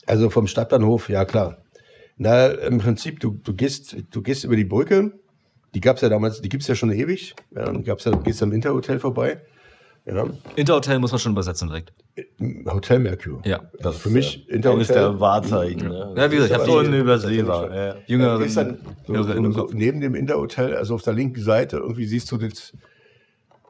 Also 0.10 0.30
vom 0.30 0.48
Stadtbahnhof, 0.48 1.08
ja 1.10 1.24
klar. 1.24 1.58
Na, 2.18 2.48
im 2.48 2.80
Prinzip, 2.80 3.20
du, 3.20 3.32
du 3.44 3.54
gehst, 3.54 3.96
du 4.12 4.22
gehst 4.22 4.44
über 4.44 4.56
die 4.56 4.66
Brücke. 4.66 5.14
Die 5.76 5.82
gab's 5.82 6.02
ja 6.02 6.10
damals, 6.10 6.42
die 6.42 6.50
gibt's 6.50 6.68
ja 6.68 6.74
schon 6.76 6.92
ewig. 6.92 7.36
Ja, 7.56 7.70
und 7.70 7.86
gab's 7.86 8.06
ja, 8.06 8.12
du 8.12 8.20
gehst 8.22 8.42
am 8.42 8.52
Interhotel 8.52 9.00
vorbei. 9.00 9.40
Ja, 10.06 10.26
Interhotel 10.56 10.98
muss 10.98 11.12
man 11.12 11.20
schon 11.20 11.34
übersetzen 11.34 11.68
direkt. 11.68 11.94
Hotel 12.66 12.98
Mercure. 13.00 13.42
Ja. 13.46 13.62
Also 13.84 13.92
für 14.00 14.10
mich 14.10 14.46
Eines 14.48 14.56
Interhotel. 14.56 14.96
der 14.96 15.20
Wahrzeichen. 15.20 15.88
Ne? 15.90 16.14
Ja, 16.18 16.32
wie 16.32 16.38
gesagt, 16.38 16.52
ich 16.54 16.58
hab 16.58 16.66
so 16.66 16.80
unübersehbar. 16.80 17.76
Ja. 17.76 17.94
Du 17.94 18.00
Jüngere 18.08 18.40
dann 18.40 18.78
so, 19.06 19.24
so, 19.24 19.52
so 19.52 19.70
neben 19.72 20.02
dem 20.02 20.16
Interhotel, 20.16 20.76
also 20.76 20.96
auf 20.96 21.04
der 21.04 21.14
linken 21.14 21.42
Seite, 21.44 21.78
irgendwie 21.78 22.06
siehst 22.06 22.32
du 22.32 22.38
das, 22.38 22.74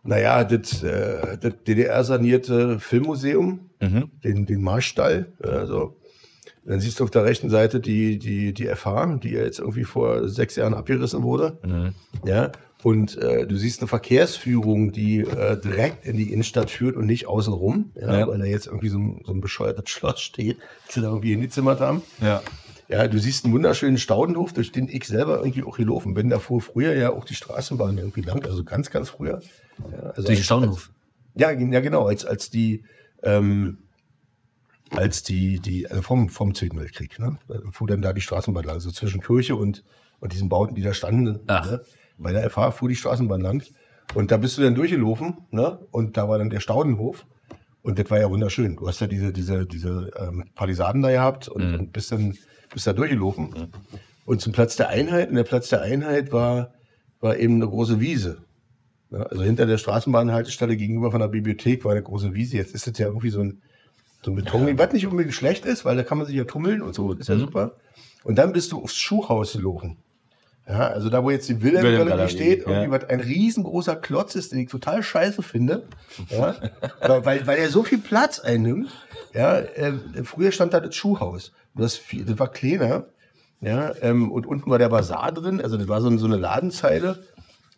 naja, 0.03 0.45
das, 0.45 0.81
äh, 0.83 1.37
das 1.37 1.53
DDR-sanierte 1.67 2.79
Filmmuseum, 2.79 3.59
Mhm. 3.81 4.11
den, 4.23 4.45
den 4.45 4.61
Marstall. 4.61 5.27
Also, 5.41 5.97
dann 6.69 6.79
siehst 6.79 6.99
du 6.99 7.03
auf 7.03 7.11
der 7.11 7.25
rechten 7.25 7.49
Seite 7.49 7.79
die, 7.79 8.19
die, 8.19 8.53
die 8.53 8.67
FH, 8.67 9.17
die 9.23 9.31
ja 9.31 9.41
jetzt 9.43 9.59
irgendwie 9.59 9.83
vor 9.83 10.27
sechs 10.29 10.55
Jahren 10.55 10.73
abgerissen 10.73 11.23
wurde. 11.23 11.57
Mhm. 11.65 11.93
Ja. 12.25 12.51
Und 12.83 13.17
äh, 13.17 13.45
du 13.45 13.57
siehst 13.57 13.81
eine 13.81 13.87
Verkehrsführung, 13.89 14.91
die 14.93 15.19
äh, 15.19 15.59
direkt 15.59 16.05
in 16.05 16.15
die 16.15 16.31
Innenstadt 16.31 16.69
führt 16.69 16.95
und 16.95 17.07
nicht 17.07 17.27
außenrum, 17.27 17.91
ja, 17.99 18.19
Ja. 18.19 18.27
weil 18.27 18.39
da 18.39 18.45
jetzt 18.45 18.67
irgendwie 18.67 18.87
so 18.89 18.97
ein, 18.97 19.21
so 19.25 19.33
ein 19.33 19.41
bescheuertes 19.41 19.89
Schloss 19.89 20.21
steht, 20.21 20.57
das 20.85 20.95
sie 20.95 21.01
da 21.01 21.07
irgendwie 21.07 21.31
hingezimmert 21.31 21.79
haben. 21.81 22.01
Ja. 22.21 22.41
Ja, 22.87 23.07
du 23.07 23.19
siehst 23.19 23.45
einen 23.45 23.53
wunderschönen 23.53 23.97
Staudenhof, 23.99 24.53
durch 24.53 24.71
den 24.71 24.87
ich 24.87 25.03
selber 25.05 25.39
irgendwie 25.39 25.63
auch 25.63 25.77
gelaufen 25.77 26.13
bin. 26.15 26.29
Da 26.29 26.39
fuhr 26.39 26.61
früher 26.61 26.93
ja 26.95 27.11
auch 27.11 27.23
die 27.25 27.35
Straßenbahn 27.35 27.97
irgendwie 27.97 28.21
lang, 28.21 28.43
also 28.45 28.63
ganz, 28.63 28.89
ganz 28.89 29.09
früher. 29.09 29.41
Ja, 29.91 29.97
also 30.09 30.13
Durch 30.23 30.25
den 30.27 30.35
als- 30.37 30.45
Staudenhof. 30.45 30.89
ja, 31.35 31.51
ja, 31.51 31.79
genau, 31.81 32.05
als, 32.07 32.25
als 32.25 32.49
die, 32.49 32.83
ähm, 33.23 33.79
als 34.95 35.23
die, 35.23 35.59
die, 35.59 35.87
also 35.87 36.01
vom, 36.01 36.29
vom 36.29 36.55
Zweiten 36.55 36.79
Weltkrieg, 36.79 37.19
ne? 37.19 37.37
Fuhr 37.71 37.87
dann 37.87 38.01
da 38.01 38.13
die 38.13 38.21
Straßenbahn 38.21 38.63
lang, 38.63 38.79
so 38.79 38.91
zwischen 38.91 39.21
Kirche 39.21 39.55
und, 39.55 39.83
und 40.19 40.33
diesen 40.33 40.49
Bauten, 40.49 40.75
die 40.75 40.81
da 40.81 40.93
standen. 40.93 41.39
Ne? 41.45 41.81
Bei 42.17 42.31
der 42.31 42.49
FH 42.49 42.71
fuhr 42.71 42.89
die 42.89 42.95
Straßenbahn 42.95 43.41
lang. 43.41 43.63
Und 44.15 44.31
da 44.31 44.37
bist 44.37 44.57
du 44.57 44.61
dann 44.63 44.75
durchgelaufen, 44.75 45.37
ne? 45.51 45.79
Und 45.91 46.17
da 46.17 46.27
war 46.27 46.39
dann 46.39 46.49
der 46.49 46.59
Staudenhof. 46.59 47.25
Und 47.81 47.99
das 47.99 48.09
war 48.09 48.19
ja 48.19 48.29
wunderschön. 48.29 48.75
Du 48.75 48.87
hast 48.87 48.99
ja 48.99 49.07
diese, 49.07 49.31
diese, 49.31 49.65
diese 49.65 50.11
ähm, 50.17 50.45
Palisaden 50.55 51.01
da 51.01 51.11
gehabt 51.11 51.47
und, 51.47 51.75
und 51.75 51.93
bist 51.93 52.11
dann 52.11 52.35
bist 52.73 52.87
da 52.87 52.93
durchgelaufen. 52.93 53.71
Und 54.25 54.41
zum 54.41 54.53
Platz 54.53 54.75
der 54.75 54.89
Einheit, 54.89 55.29
und 55.29 55.35
der 55.35 55.43
Platz 55.43 55.69
der 55.69 55.81
Einheit 55.81 56.31
war, 56.31 56.73
war 57.19 57.37
eben 57.37 57.55
eine 57.55 57.67
große 57.67 57.99
Wiese. 57.99 58.43
Ja, 59.11 59.23
also 59.23 59.43
hinter 59.43 59.65
der 59.65 59.77
Straßenbahnhaltestelle 59.77 60.77
gegenüber 60.77 61.11
von 61.11 61.19
der 61.19 61.29
Bibliothek 61.29 61.83
war 61.83 61.93
eine 61.93 62.03
große 62.03 62.33
Wiese. 62.33 62.57
Jetzt 62.57 62.75
ist 62.75 62.87
es 62.87 62.97
ja 62.97 63.07
irgendwie 63.07 63.31
so 63.31 63.41
ein, 63.41 63.61
so 64.21 64.31
ein 64.31 64.35
Beton, 64.35 64.77
was 64.77 64.93
nicht 64.93 65.07
unbedingt 65.07 65.33
schlecht 65.33 65.65
ist, 65.65 65.85
weil 65.85 65.95
da 65.95 66.03
kann 66.03 66.17
man 66.17 66.27
sich 66.27 66.35
ja 66.35 66.43
tummeln 66.43 66.81
und 66.81 66.93
so, 66.93 67.13
ist 67.13 67.29
ja 67.29 67.37
super. 67.37 67.75
Und 68.23 68.37
dann 68.37 68.51
bist 68.51 68.71
du 68.71 68.83
aufs 68.83 68.95
Schuhhaus 68.95 69.53
gelaufen. 69.53 69.97
Ja, 70.67 70.87
also 70.89 71.09
da, 71.09 71.23
wo 71.23 71.31
jetzt 71.31 71.49
die 71.49 71.63
Wilhelm 71.63 71.83
Galerie 71.83 71.99
Wilhelm-Galerie, 71.99 72.31
steht, 72.31 72.67
ja. 72.67 72.71
irgendwie 72.71 72.91
was 72.91 73.09
ein 73.09 73.21
riesengroßer 73.21 73.95
Klotz 73.95 74.35
ist, 74.35 74.51
den 74.51 74.59
ich 74.59 74.69
total 74.69 75.01
scheiße 75.01 75.41
finde, 75.41 75.87
ja, 76.29 76.55
weil, 77.01 77.47
weil, 77.47 77.57
er 77.57 77.69
so 77.69 77.83
viel 77.83 77.97
Platz 77.97 78.39
einnimmt. 78.39 78.89
Ja, 79.33 79.57
äh, 79.57 79.93
früher 80.23 80.51
stand 80.51 80.73
da 80.73 80.79
das 80.79 80.93
Schuhhaus. 80.93 81.53
Das, 81.73 81.95
viel, 81.95 82.23
das 82.23 82.37
war 82.37 82.51
kleiner. 82.51 83.05
Ja, 83.61 83.93
ähm, 84.01 84.31
und 84.31 84.45
unten 84.45 84.69
war 84.69 84.77
der 84.77 84.89
Bazar 84.89 85.31
drin, 85.31 85.59
also 85.59 85.75
das 85.75 85.87
war 85.87 86.01
so, 86.01 86.15
so 86.17 86.27
eine 86.27 86.37
Ladenzeile. 86.37 87.23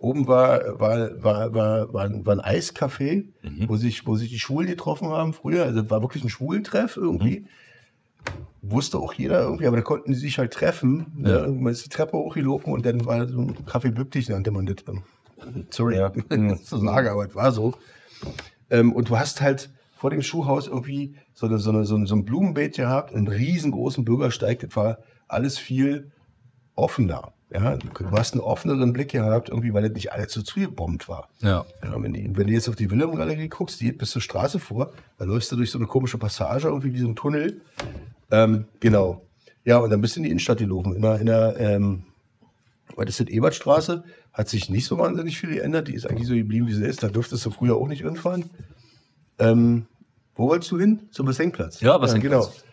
Oben 0.01 0.27
war, 0.27 0.79
war, 0.79 1.23
war, 1.23 1.53
war, 1.53 1.93
war, 1.93 2.03
ein, 2.05 2.25
war 2.25 2.33
ein 2.33 2.41
Eiscafé, 2.41 3.25
wo, 3.67 3.75
sich, 3.75 4.07
wo 4.07 4.15
sich 4.15 4.31
die 4.31 4.39
Schwulen 4.39 4.67
getroffen 4.67 5.09
haben 5.09 5.31
früher. 5.31 5.63
Also 5.63 5.87
war 5.91 6.01
wirklich 6.01 6.23
ein 6.23 6.29
Schwulentreff 6.29 6.97
irgendwie. 6.97 7.45
Wusste 8.63 8.97
auch 8.97 9.13
jeder 9.13 9.41
irgendwie, 9.41 9.67
aber 9.67 9.77
da 9.77 9.83
konnten 9.83 10.11
die 10.11 10.17
sich 10.17 10.39
halt 10.39 10.53
treffen. 10.53 11.05
Ja. 11.23 11.47
Man 11.47 11.71
ist 11.71 11.85
die 11.85 11.89
Treppe 11.89 12.17
hochgelaufen 12.17 12.73
und 12.73 12.83
dann 12.83 13.05
war 13.05 13.27
so 13.27 13.41
ein 13.41 13.65
Kaffee 13.67 13.91
Bübtig, 13.91 14.27
nannte 14.29 14.49
man 14.49 14.65
das. 14.65 14.77
Sorry, 15.69 15.97
Ja. 15.97 16.11
zu 16.63 16.77
sagen, 16.77 17.07
aber 17.07 17.27
es 17.27 17.35
war 17.35 17.51
so. 17.51 17.75
Ähm, 18.71 18.93
und 18.93 19.09
du 19.09 19.19
hast 19.19 19.39
halt 19.39 19.69
vor 19.95 20.09
dem 20.09 20.23
Schuhhaus 20.23 20.65
irgendwie 20.65 21.15
so, 21.33 21.45
eine, 21.45 21.59
so, 21.59 21.69
eine, 21.69 21.85
so, 21.85 21.95
ein, 21.95 22.07
so 22.07 22.15
ein 22.15 22.25
Blumenbeet 22.25 22.77
gehabt, 22.77 23.13
einen 23.13 23.27
riesengroßen 23.27 24.03
Bürgersteig. 24.03 24.61
Das 24.61 24.75
war 24.75 24.97
alles 25.27 25.59
viel 25.59 26.11
offener. 26.73 27.33
Ja, 27.53 27.75
du 27.75 28.11
hast 28.11 28.33
einen 28.33 28.41
offeneren 28.41 28.93
Blick 28.93 29.11
gehabt, 29.11 29.49
irgendwie, 29.49 29.73
weil 29.73 29.83
das 29.83 29.91
nicht 29.91 30.13
alles 30.13 30.31
so 30.31 30.41
zugebombt 30.41 31.09
war. 31.09 31.27
Ja. 31.41 31.65
Ja, 31.83 32.01
wenn, 32.01 32.13
die, 32.13 32.29
wenn 32.35 32.47
du 32.47 32.53
jetzt 32.53 32.69
auf 32.69 32.77
die 32.77 32.89
Wilhelm-Galerie 32.89 33.49
guckst, 33.49 33.81
die 33.81 33.85
geht 33.85 33.97
bis 33.97 34.11
zur 34.11 34.21
Straße 34.21 34.59
vor, 34.59 34.93
da 35.17 35.25
läufst 35.25 35.51
du 35.51 35.57
durch 35.57 35.69
so 35.69 35.77
eine 35.77 35.87
komische 35.87 36.17
Passage, 36.17 36.67
irgendwie 36.67 36.93
wie 36.93 36.99
so 36.99 37.07
ein 37.07 37.15
Tunnel. 37.15 37.61
Ähm, 38.31 38.65
genau. 38.79 39.25
Ja, 39.65 39.79
und 39.79 39.89
dann 39.89 39.99
bist 39.99 40.15
du 40.15 40.19
in 40.19 40.23
die 40.23 40.29
Innenstadt 40.29 40.59
gelaufen. 40.59 40.95
In 40.95 41.01
der, 41.01 41.19
in 41.19 41.25
der 41.25 41.59
ähm, 41.59 42.03
was 42.95 43.09
ist 43.09 43.19
das, 43.19 43.27
Ebertstraße? 43.27 44.03
Hat 44.33 44.49
sich 44.49 44.69
nicht 44.69 44.85
so 44.85 44.97
wahnsinnig 44.97 45.37
viel 45.37 45.55
geändert. 45.55 45.87
Die 45.87 45.93
ist 45.93 46.09
eigentlich 46.09 46.27
so 46.27 46.33
geblieben, 46.33 46.67
wie 46.67 46.73
sie 46.73 46.85
ist. 46.85 47.03
Da 47.03 47.09
durftest 47.09 47.45
du 47.45 47.51
früher 47.51 47.75
auch 47.75 47.87
nicht 47.87 48.01
hinfahren. 48.01 48.49
Ähm, 49.39 49.87
Wo 50.35 50.47
wolltest 50.47 50.71
du 50.71 50.79
hin? 50.79 51.01
Zum 51.11 51.25
Bassenplatz. 51.25 51.81
Ja, 51.81 51.97
Bassenplatz. 51.97 52.31
genau. 52.31 52.70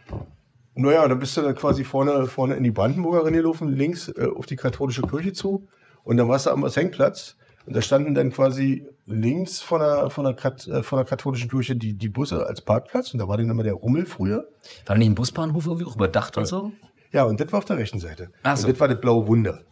Naja, 0.81 1.09
dann 1.09 1.19
bist 1.19 1.37
du 1.37 1.43
dann 1.43 1.57
quasi 1.57 1.83
vorne, 1.83 2.27
vorne 2.27 2.55
in 2.55 2.63
die 2.63 2.71
Brandenburger 2.71 3.29
gelaufen, 3.29 3.69
links 3.69 4.09
äh, 4.09 4.29
auf 4.35 4.47
die 4.47 4.55
katholische 4.55 5.03
Kirche 5.03 5.33
zu. 5.33 5.67
Und 6.05 6.19
dann 6.19 6.29
warst 6.29 6.47
du 6.47 6.51
am 6.51 6.61
Bassenplatz. 6.61 7.37
Und 7.67 7.75
da 7.75 7.83
standen 7.83 8.15
dann 8.15 8.31
quasi 8.31 8.87
links 9.05 9.61
von 9.61 9.81
der, 9.81 10.09
von 10.11 10.25
der, 10.25 10.35
Kat, 10.35 10.69
äh, 10.69 10.85
von 10.85 10.99
der 10.99 11.05
katholischen 11.05 11.51
Kirche 11.51 11.75
die, 11.75 11.95
die 11.95 12.09
Busse 12.09 12.47
als 12.47 12.61
Parkplatz. 12.61 13.13
Und 13.13 13.19
da 13.19 13.27
war 13.27 13.37
dann 13.37 13.51
immer 13.51 13.65
der 13.65 13.73
Rummel 13.73 14.07
früher. 14.07 14.37
War 14.37 14.95
da 14.95 14.95
nicht 14.95 15.09
ein 15.09 15.17
Busbahnhof 15.17 15.67
irgendwie 15.67 15.85
auch 15.85 15.97
überdacht 15.97 16.39
und 16.39 16.47
so? 16.47 16.71
Ja, 17.11 17.25
und 17.25 17.41
das 17.41 17.51
war 17.51 17.59
auf 17.59 17.65
der 17.65 17.77
rechten 17.77 17.99
Seite. 17.99 18.31
Ach 18.45 18.57
so. 18.57 18.69
Und 18.69 18.73
das 18.73 18.81
war 18.81 18.87
das 18.87 19.01
blaue 19.01 19.27
Wunder. 19.27 19.65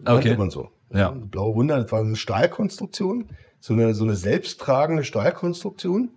Okay. 0.00 0.14
Nannte 0.14 0.38
man 0.38 0.48
so. 0.48 0.70
Ja. 0.94 1.10
Das 1.10 1.28
blaue 1.28 1.54
Wunder, 1.56 1.78
das 1.82 1.92
war 1.92 2.00
eine 2.00 2.16
Stahlkonstruktion, 2.16 3.28
so 3.60 3.74
eine, 3.74 3.92
so 3.92 4.04
eine 4.04 4.16
selbsttragende 4.16 5.04
Stahlkonstruktion. 5.04 6.10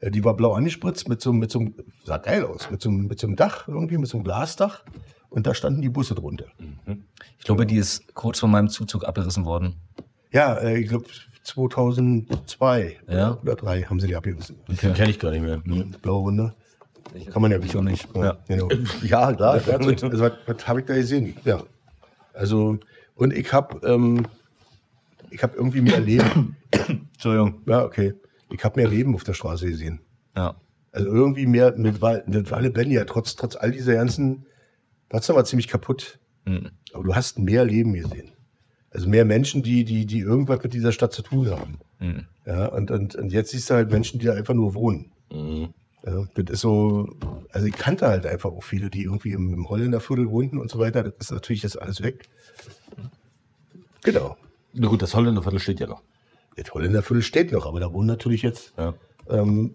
Äh, 0.00 0.10
Die 0.10 0.24
war 0.24 0.34
blau 0.34 0.52
angespritzt 0.52 1.08
mit 1.08 1.20
so, 1.20 1.32
mit 1.32 1.50
so 1.50 1.60
einem, 1.60 1.74
sah 2.04 2.18
geil 2.18 2.44
aus, 2.44 2.70
mit 2.70 2.80
so, 2.82 2.88
einem- 2.88 3.06
mit 3.06 3.18
so 3.18 3.26
einem 3.26 3.36
Dach 3.36 3.66
irgendwie, 3.68 3.98
mit 3.98 4.08
so 4.08 4.16
einem 4.18 4.24
Glasdach. 4.24 4.82
Und 5.30 5.46
da 5.46 5.54
standen 5.54 5.82
die 5.82 5.88
Busse 5.88 6.14
drunter. 6.14 6.46
Ich 7.38 7.44
glaube, 7.44 7.66
die 7.66 7.76
ist 7.76 8.14
kurz 8.14 8.38
vor 8.38 8.48
meinem 8.48 8.68
Zuzug 8.68 9.04
abgerissen 9.04 9.44
worden. 9.44 9.74
Ja, 10.30 10.54
äh, 10.54 10.78
ich 10.78 10.88
glaube 10.88 11.06
2002 11.42 12.96
Ja. 13.08 13.38
oder 13.42 13.54
3 13.56 13.82
haben 13.82 14.00
sie 14.00 14.06
die 14.06 14.16
abgerissen. 14.16 14.56
Den 14.68 14.94
kenne 14.94 15.10
ich 15.10 15.18
gar 15.18 15.30
nicht 15.30 15.42
mehr. 15.42 15.62
Hm. 15.64 15.92
Das 15.92 16.00
blaue 16.00 16.24
Wunder. 16.24 16.54
Kann 17.32 17.40
man 17.42 17.50
ja 17.50 17.58
Ich 17.58 17.76
auch 17.76 17.82
nicht. 17.82 18.06
Ja, 18.14 18.36
genau. 18.48 18.68
Ja, 19.02 19.32
klar. 19.32 19.52
Also, 19.54 19.72
was, 20.20 20.32
was 20.46 20.68
habe 20.68 20.80
ich 20.80 20.86
da 20.86 20.94
gesehen? 20.94 21.36
Ja. 21.44 21.62
Also, 22.34 22.78
und 23.14 23.32
ich 23.32 23.52
habe 23.52 23.86
ähm, 23.86 24.26
ich 25.30 25.42
habe 25.42 25.56
irgendwie 25.56 25.80
mehr 25.80 26.00
Leben. 26.00 26.56
Entschuldigung. 27.14 27.62
Ja, 27.66 27.84
okay. 27.84 28.14
Ich 28.50 28.64
habe 28.64 28.80
mehr 28.80 28.88
Leben 28.88 29.14
auf 29.14 29.24
der 29.24 29.34
Straße 29.34 29.66
gesehen. 29.68 30.00
Ja. 30.36 30.56
Also 30.92 31.08
irgendwie 31.08 31.46
mehr, 31.46 31.76
mit, 31.76 32.00
war, 32.00 32.18
das 32.18 32.50
war 32.50 32.60
lebendiger, 32.60 33.04
trotz, 33.06 33.36
trotz 33.36 33.56
all 33.56 33.70
dieser 33.70 33.94
ganzen, 33.94 34.46
Potsdam 35.08 35.36
war 35.36 35.44
ziemlich 35.44 35.68
kaputt. 35.68 36.18
Mhm. 36.46 36.70
Aber 36.92 37.04
du 37.04 37.14
hast 37.14 37.38
mehr 37.38 37.64
Leben 37.64 37.92
gesehen. 37.92 38.32
Also 38.90 39.08
mehr 39.08 39.24
Menschen, 39.24 39.62
die, 39.62 39.84
die, 39.84 40.06
die 40.06 40.20
irgendwas 40.20 40.62
mit 40.62 40.72
dieser 40.72 40.92
Stadt 40.92 41.12
zu 41.12 41.22
tun 41.22 41.50
haben. 41.50 41.78
Mhm. 41.98 42.26
Ja, 42.46 42.66
und, 42.68 42.90
und, 42.90 43.14
und 43.14 43.32
jetzt 43.32 43.50
siehst 43.50 43.68
du 43.68 43.74
halt 43.74 43.90
Menschen, 43.90 44.20
die 44.20 44.26
da 44.26 44.32
einfach 44.32 44.54
nur 44.54 44.74
wohnen. 44.74 45.12
Mhm. 45.30 45.74
Ja, 46.06 46.24
das 46.34 46.54
ist 46.54 46.60
so, 46.60 47.08
also 47.50 47.66
ich 47.66 47.74
kannte 47.74 48.06
halt 48.06 48.26
einfach 48.26 48.50
auch 48.50 48.62
viele, 48.62 48.90
die 48.90 49.02
irgendwie 49.02 49.32
im, 49.32 49.52
im 49.52 49.68
Holländerviertel 49.68 50.30
wohnten 50.30 50.58
und 50.58 50.70
so 50.70 50.78
weiter. 50.78 51.02
Das 51.02 51.12
ist 51.18 51.30
natürlich 51.32 51.64
jetzt 51.64 51.80
alles 51.82 52.00
weg. 52.02 52.28
Genau. 54.02 54.36
Na 54.72 54.86
gut, 54.88 55.02
das 55.02 55.14
Holländerviertel 55.14 55.58
steht 55.58 55.80
ja 55.80 55.88
noch. 55.88 56.02
Das 56.56 56.72
Holländerviertel 56.72 57.22
steht 57.22 57.52
noch, 57.52 57.66
aber 57.66 57.80
da 57.80 57.92
wohnen 57.92 58.06
natürlich 58.08 58.42
jetzt 58.42 58.72
Ja. 58.78 58.94
ähm, 59.28 59.74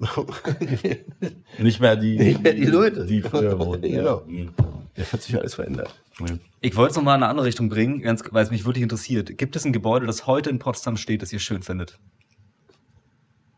Nicht 1.60 1.80
mehr 1.80 1.96
die, 1.96 2.17
Nicht 2.17 2.41
mehr 2.44 2.54
die 2.54 2.65
Leute. 2.65 3.06
die 3.06 3.22
früher 3.22 3.58
wohnten. 3.60 3.82
Genau. 3.84 4.24
Ja. 4.28 4.46
das 4.96 5.13
hat 5.13 5.22
sich 5.22 5.38
alles 5.38 5.54
verändert. 5.56 5.94
Mhm. 6.20 6.39
Ich 6.60 6.76
wollte 6.76 6.91
es 6.91 6.98
nochmal 6.98 7.17
in 7.17 7.24
eine 7.24 7.30
andere 7.30 7.46
Richtung 7.46 7.70
bringen, 7.70 8.02
ganz, 8.02 8.24
weil 8.32 8.44
es 8.44 8.52
mich 8.52 8.65
wirklich 8.65 8.84
interessiert. 8.84 9.38
Gibt 9.38 9.56
es 9.56 9.65
ein 9.65 9.74
Gebäude, 9.74 10.06
das 10.08 10.26
heute 10.28 10.50
in 10.50 10.60
Potsdam 10.60 10.98
steht, 10.98 11.22
das 11.22 11.32
ihr 11.32 11.39
schön 11.39 11.62
findet? 11.62 12.00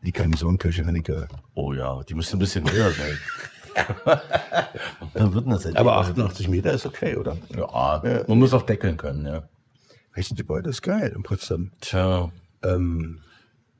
Die 0.02 0.12
Garnisonkirche 0.12 0.84
geil. 1.02 1.28
Oh 1.54 1.72
ja, 1.72 2.02
die 2.02 2.14
müsste 2.14 2.36
ein 2.36 2.40
bisschen 2.40 2.70
höher 2.70 2.90
sein. 2.90 3.18
Dann 5.14 5.34
wird 5.34 5.46
das 5.50 5.74
Aber 5.74 5.96
88 5.96 6.48
Meter 6.48 6.72
ist 6.74 6.84
okay, 6.86 7.16
oder? 7.16 7.36
Ja, 7.56 8.24
man 8.28 8.38
muss 8.38 8.52
auch 8.52 8.62
deckeln 8.62 8.96
können, 8.98 9.26
ja. 9.26 9.48
Welches 10.12 10.36
Gebäude 10.36 10.70
ist 10.70 10.82
geil 10.82 11.12
in 11.16 11.22
Potsdam? 11.22 11.72
Tja. 11.80 12.30
Ähm, 12.64 13.20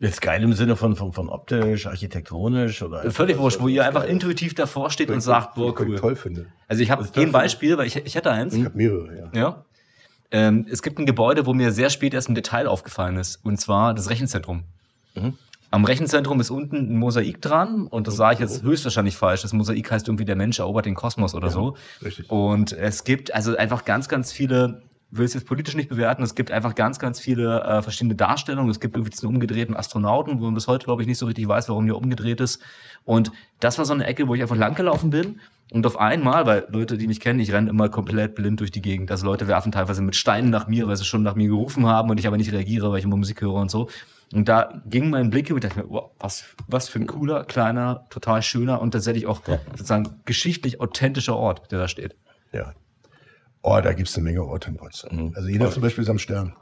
Jetzt 0.00 0.20
geil 0.20 0.42
im 0.42 0.52
Sinne 0.52 0.76
von, 0.76 0.96
von, 0.96 1.12
von 1.12 1.28
optisch, 1.28 1.86
architektonisch 1.86 2.82
oder. 2.82 3.10
Völlig 3.10 3.38
wurscht, 3.38 3.60
wo 3.60 3.68
ihr 3.68 3.86
einfach 3.86 4.04
intuitiv 4.04 4.54
davor 4.54 4.90
steht 4.90 5.08
und 5.08 5.20
sagt, 5.20 5.54
boah, 5.54 5.72
was 5.72 5.80
ich 5.80 5.88
cool. 5.88 5.96
toll 5.96 6.16
finde. 6.16 6.46
Also 6.68 6.82
ich 6.82 6.90
habe 6.90 7.04
das 7.04 7.16
ein 7.16 7.32
Beispiel, 7.32 7.78
weil 7.78 7.86
ich, 7.86 7.96
ich 7.96 8.14
hätte 8.14 8.30
eins. 8.30 8.54
Ich 8.54 8.64
habe 8.64 8.76
mehrere, 8.76 9.16
ja. 9.16 9.40
Ja. 9.40 9.64
Ähm, 10.30 10.66
es 10.68 10.82
gibt 10.82 10.98
ein 10.98 11.06
Gebäude, 11.06 11.46
wo 11.46 11.54
mir 11.54 11.72
sehr 11.72 11.90
spät 11.90 12.12
erst 12.12 12.28
im 12.28 12.34
Detail 12.34 12.66
aufgefallen 12.66 13.16
ist, 13.16 13.36
und 13.44 13.60
zwar 13.60 13.94
das 13.94 14.10
Rechenzentrum. 14.10 14.64
Mhm. 15.14 15.38
Am 15.70 15.84
Rechenzentrum 15.84 16.40
ist 16.40 16.50
unten 16.50 16.76
ein 16.76 16.98
Mosaik 16.98 17.40
dran 17.40 17.86
und 17.86 18.06
das 18.06 18.16
sage 18.16 18.34
ich 18.34 18.40
jetzt 18.40 18.62
höchstwahrscheinlich 18.62 19.16
falsch. 19.16 19.42
Das 19.42 19.52
Mosaik 19.52 19.90
heißt 19.90 20.06
irgendwie 20.06 20.24
der 20.24 20.36
Mensch 20.36 20.58
erobert 20.58 20.86
den 20.86 20.94
Kosmos 20.94 21.34
oder 21.34 21.50
so. 21.50 21.76
richtig. 22.04 22.30
Und 22.30 22.72
es 22.72 23.04
gibt 23.04 23.34
also 23.34 23.56
einfach 23.56 23.84
ganz, 23.84 24.08
ganz 24.08 24.32
viele, 24.32 24.82
will 25.16 25.24
es 25.24 25.34
jetzt 25.34 25.46
politisch 25.46 25.74
nicht 25.74 25.88
bewerten, 25.88 26.22
es 26.22 26.34
gibt 26.34 26.50
einfach 26.50 26.74
ganz, 26.74 26.98
ganz 26.98 27.20
viele 27.20 27.62
äh, 27.62 27.82
verschiedene 27.82 28.14
Darstellungen. 28.14 28.70
Es 28.70 28.80
gibt 28.80 28.96
irgendwie 28.96 29.10
diesen 29.10 29.28
umgedrehten 29.28 29.76
Astronauten, 29.76 30.40
wo 30.40 30.44
man 30.44 30.54
bis 30.54 30.66
heute, 30.66 30.84
glaube 30.84 31.02
ich, 31.02 31.08
nicht 31.08 31.18
so 31.18 31.26
richtig 31.26 31.46
weiß, 31.46 31.68
warum 31.68 31.86
der 31.86 31.96
umgedreht 31.96 32.40
ist. 32.40 32.60
Und 33.04 33.32
das 33.60 33.78
war 33.78 33.84
so 33.84 33.94
eine 33.94 34.06
Ecke, 34.06 34.28
wo 34.28 34.34
ich 34.34 34.42
einfach 34.42 34.56
langgelaufen 34.56 35.10
bin. 35.10 35.40
Und 35.72 35.86
auf 35.86 35.98
einmal, 35.98 36.46
weil 36.46 36.66
Leute, 36.70 36.98
die 36.98 37.06
mich 37.06 37.20
kennen, 37.20 37.40
ich 37.40 37.52
renne 37.52 37.70
immer 37.70 37.88
komplett 37.88 38.34
blind 38.34 38.60
durch 38.60 38.70
die 38.70 38.82
Gegend. 38.82 39.10
Also 39.10 39.26
Leute 39.26 39.48
werfen 39.48 39.72
teilweise 39.72 40.02
mit 40.02 40.14
Steinen 40.14 40.50
nach 40.50 40.66
mir, 40.66 40.86
weil 40.86 40.96
sie 40.96 41.04
schon 41.04 41.22
nach 41.22 41.34
mir 41.34 41.48
gerufen 41.48 41.86
haben 41.86 42.10
und 42.10 42.20
ich 42.20 42.26
aber 42.26 42.36
nicht 42.36 42.52
reagiere, 42.52 42.90
weil 42.90 42.98
ich 42.98 43.04
immer 43.04 43.16
Musik 43.16 43.40
höre 43.40 43.54
und 43.54 43.70
so. 43.70 43.88
Und 44.32 44.48
da 44.48 44.82
ging 44.86 45.10
mein 45.10 45.30
Blick 45.30 45.50
und 45.50 45.56
ich 45.58 45.62
dachte 45.62 45.80
mir, 45.80 45.90
wow, 45.90 46.10
was, 46.18 46.44
was 46.66 46.88
für 46.88 46.98
ein 46.98 47.06
cooler, 47.06 47.44
kleiner, 47.44 48.06
total 48.10 48.42
schöner 48.42 48.80
und 48.80 48.90
tatsächlich 48.90 49.26
auch 49.26 49.40
sozusagen 49.70 50.20
geschichtlich 50.24 50.80
authentischer 50.80 51.36
Ort, 51.36 51.70
der 51.70 51.78
da 51.78 51.88
steht. 51.88 52.16
Ja. 52.52 52.72
Oh, 53.66 53.80
da 53.82 53.94
gibt 53.94 54.10
es 54.10 54.16
eine 54.16 54.24
Menge 54.24 54.44
Orte 54.44 54.68
in 54.68 54.76
Potsdam. 54.76 55.32
Also 55.34 55.48
jeder 55.48 55.70
zum 55.70 55.80
Beispiel 55.80 56.04
ist 56.04 56.10
am 56.10 56.18
Stern. 56.18 56.54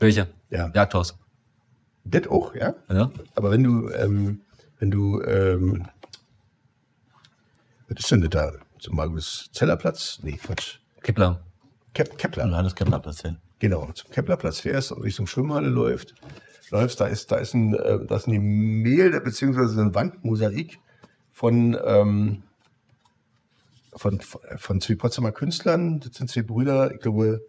Welcher? 0.00 0.26
Ja. 0.50 0.68
Jagdhaus. 0.74 1.16
Das 2.02 2.26
auch, 2.26 2.56
ja. 2.56 2.74
Ja? 2.88 3.12
Aber 3.36 3.52
wenn 3.52 3.62
du, 3.62 3.88
ähm, 3.90 4.40
wenn 4.80 4.90
du, 4.90 5.22
ähm, 5.22 5.86
was 7.88 8.00
ist 8.00 8.10
denn 8.10 8.22
das 8.22 8.30
da? 8.30 8.52
Zum 8.80 8.96
Markus 8.96 9.48
Zellerplatz? 9.52 10.18
Nee, 10.24 10.38
Quatsch. 10.42 10.80
Kippler. 11.04 11.40
Kep 11.94 12.18
Kepler. 12.18 12.48
Johannes 12.48 12.74
Kepler 12.74 12.98
passieren. 12.98 13.38
Genau, 13.60 13.88
zum 13.92 14.10
Keplerplatz 14.10 14.58
fährst 14.58 14.90
und 14.90 15.02
Richtung 15.02 15.28
Schwimmhalle 15.28 15.68
läuft, 15.68 16.16
läufst, 16.70 17.00
da 17.00 17.06
ist, 17.06 17.30
da 17.30 17.36
ist 17.36 17.54
ein, 17.54 17.74
äh, 17.74 18.04
da 18.06 18.16
ist 18.16 18.26
ein 18.26 18.32
Gemälde 18.32 19.20
beziehungsweise 19.20 19.80
ein 19.80 19.94
Wandmosaik 19.94 20.80
von, 21.30 21.78
ähm, 21.84 22.42
von, 23.94 24.20
von 24.20 24.80
zwei 24.80 24.94
Potsdamer 24.94 25.32
Künstlern. 25.32 26.00
Das 26.00 26.16
sind 26.16 26.30
zwei 26.30 26.42
Brüder, 26.42 26.92
ich 26.94 27.00
glaube, 27.00 27.42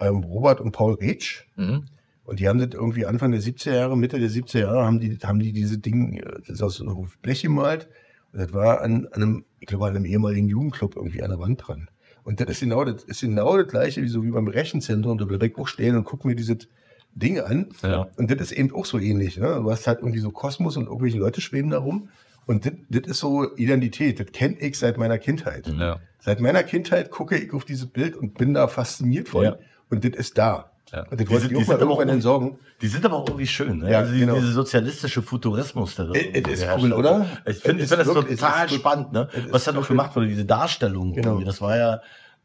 ähm, 0.00 0.24
Robert 0.24 0.60
und 0.60 0.72
Paul 0.72 0.94
Retsch. 0.94 1.44
Mhm. 1.56 1.86
Und 2.24 2.40
die 2.40 2.48
haben 2.48 2.58
das 2.58 2.68
irgendwie 2.74 3.06
Anfang 3.06 3.32
der 3.32 3.40
70er 3.40 3.74
Jahre, 3.74 3.96
Mitte 3.96 4.18
der 4.18 4.28
70er 4.28 4.60
Jahre, 4.60 4.84
haben 4.84 5.00
die, 5.00 5.16
haben 5.22 5.38
die 5.38 5.52
diese 5.52 5.78
Dinge, 5.78 6.20
äh, 6.20 6.40
das 6.40 6.56
ist 6.56 6.62
aus 6.62 6.76
so 6.76 7.06
Blech 7.22 7.42
gemalt. 7.42 7.88
Und 8.32 8.40
das 8.40 8.52
war 8.52 8.82
an, 8.82 9.06
an 9.12 9.22
einem, 9.22 9.44
ich 9.60 9.66
glaube, 9.66 9.86
an 9.86 9.96
einem 9.96 10.04
ehemaligen 10.04 10.48
Jugendclub 10.48 10.96
irgendwie 10.96 11.22
an 11.22 11.30
der 11.30 11.38
Wand 11.38 11.66
dran. 11.66 11.88
Und 12.24 12.40
das 12.40 12.48
ist 12.50 12.60
genau 12.60 12.84
das, 12.84 13.04
ist 13.04 13.22
genau 13.22 13.56
das 13.56 13.68
gleiche, 13.68 14.02
wie 14.02 14.08
so 14.08 14.22
wie 14.22 14.30
beim 14.30 14.48
Rechenzentrum. 14.48 15.16
Da 15.16 15.24
bleib 15.24 15.42
ich 15.42 15.56
auch 15.56 15.66
stehen 15.66 15.96
und 15.96 16.04
guck 16.04 16.26
mir 16.26 16.36
diese 16.36 16.58
Dinge 17.14 17.46
an. 17.46 17.70
Ja. 17.82 18.08
Und 18.16 18.30
das 18.30 18.38
ist 18.40 18.52
eben 18.52 18.74
auch 18.74 18.84
so 18.84 18.98
ähnlich. 18.98 19.38
Ne? 19.38 19.60
Du 19.62 19.70
hast 19.70 19.86
halt 19.86 20.00
irgendwie 20.00 20.18
so 20.18 20.30
Kosmos 20.30 20.76
und 20.76 20.84
irgendwelche 20.84 21.18
Leute 21.18 21.40
schweben 21.40 21.70
da 21.70 21.78
rum. 21.78 22.10
Und 22.48 22.64
das, 22.88 23.02
ist 23.06 23.18
so 23.18 23.54
Identität. 23.56 24.18
Das 24.18 24.32
kenne 24.32 24.56
ich 24.58 24.78
seit 24.78 24.96
meiner 24.98 25.18
Kindheit. 25.18 25.68
Ja. 25.68 26.00
Seit 26.18 26.40
meiner 26.40 26.62
Kindheit 26.64 27.10
gucke 27.10 27.36
ich 27.36 27.52
auf 27.52 27.64
dieses 27.64 27.86
Bild 27.86 28.16
und 28.16 28.34
bin 28.38 28.54
da 28.54 28.66
fasziniert 28.68 29.28
von. 29.28 29.44
Ja. 29.44 29.56
Und 29.90 30.02
das 30.04 30.12
ist 30.18 30.36
da. 30.38 30.70
Ja. 30.90 31.02
Und 31.10 31.20
das 31.20 31.28
Die 31.28 31.36
sind- 31.36 31.50
die 31.50 31.56
auch 31.56 31.60
mal 31.60 31.66
sind 31.66 31.82
aber 31.82 31.90
auch- 31.92 32.00
entsorgen. 32.00 32.58
Die 32.80 32.88
sind 32.88 33.04
aber 33.04 33.16
auch 33.18 33.28
irgendwie 33.28 33.46
schön, 33.46 33.78
ne? 33.80 33.90
Ja, 33.92 33.98
also 33.98 34.12
die, 34.14 34.20
genau. 34.20 34.34
diese 34.36 34.52
sozialistische 34.52 35.20
Futurismus. 35.20 35.94
Da 35.96 36.04
irgendwie 36.04 36.50
es 36.52 36.62
ist 36.62 36.68
cool, 36.80 36.92
oder? 36.94 37.26
Ich 37.44 37.58
finde 37.58 37.86
find 37.86 38.00
das 38.00 38.06
wirklich- 38.14 38.40
total 38.40 38.68
spannend, 38.70 39.12
ne? 39.12 39.28
Was 39.50 39.64
da 39.64 39.72
noch 39.72 39.86
gemacht 39.86 40.16
wurde, 40.16 40.26
diese 40.28 40.46
Darstellung. 40.46 41.12
Genau. 41.12 41.28
irgendwie, 41.32 41.44
Das 41.44 41.60
war 41.60 41.76
ja, 41.76 42.00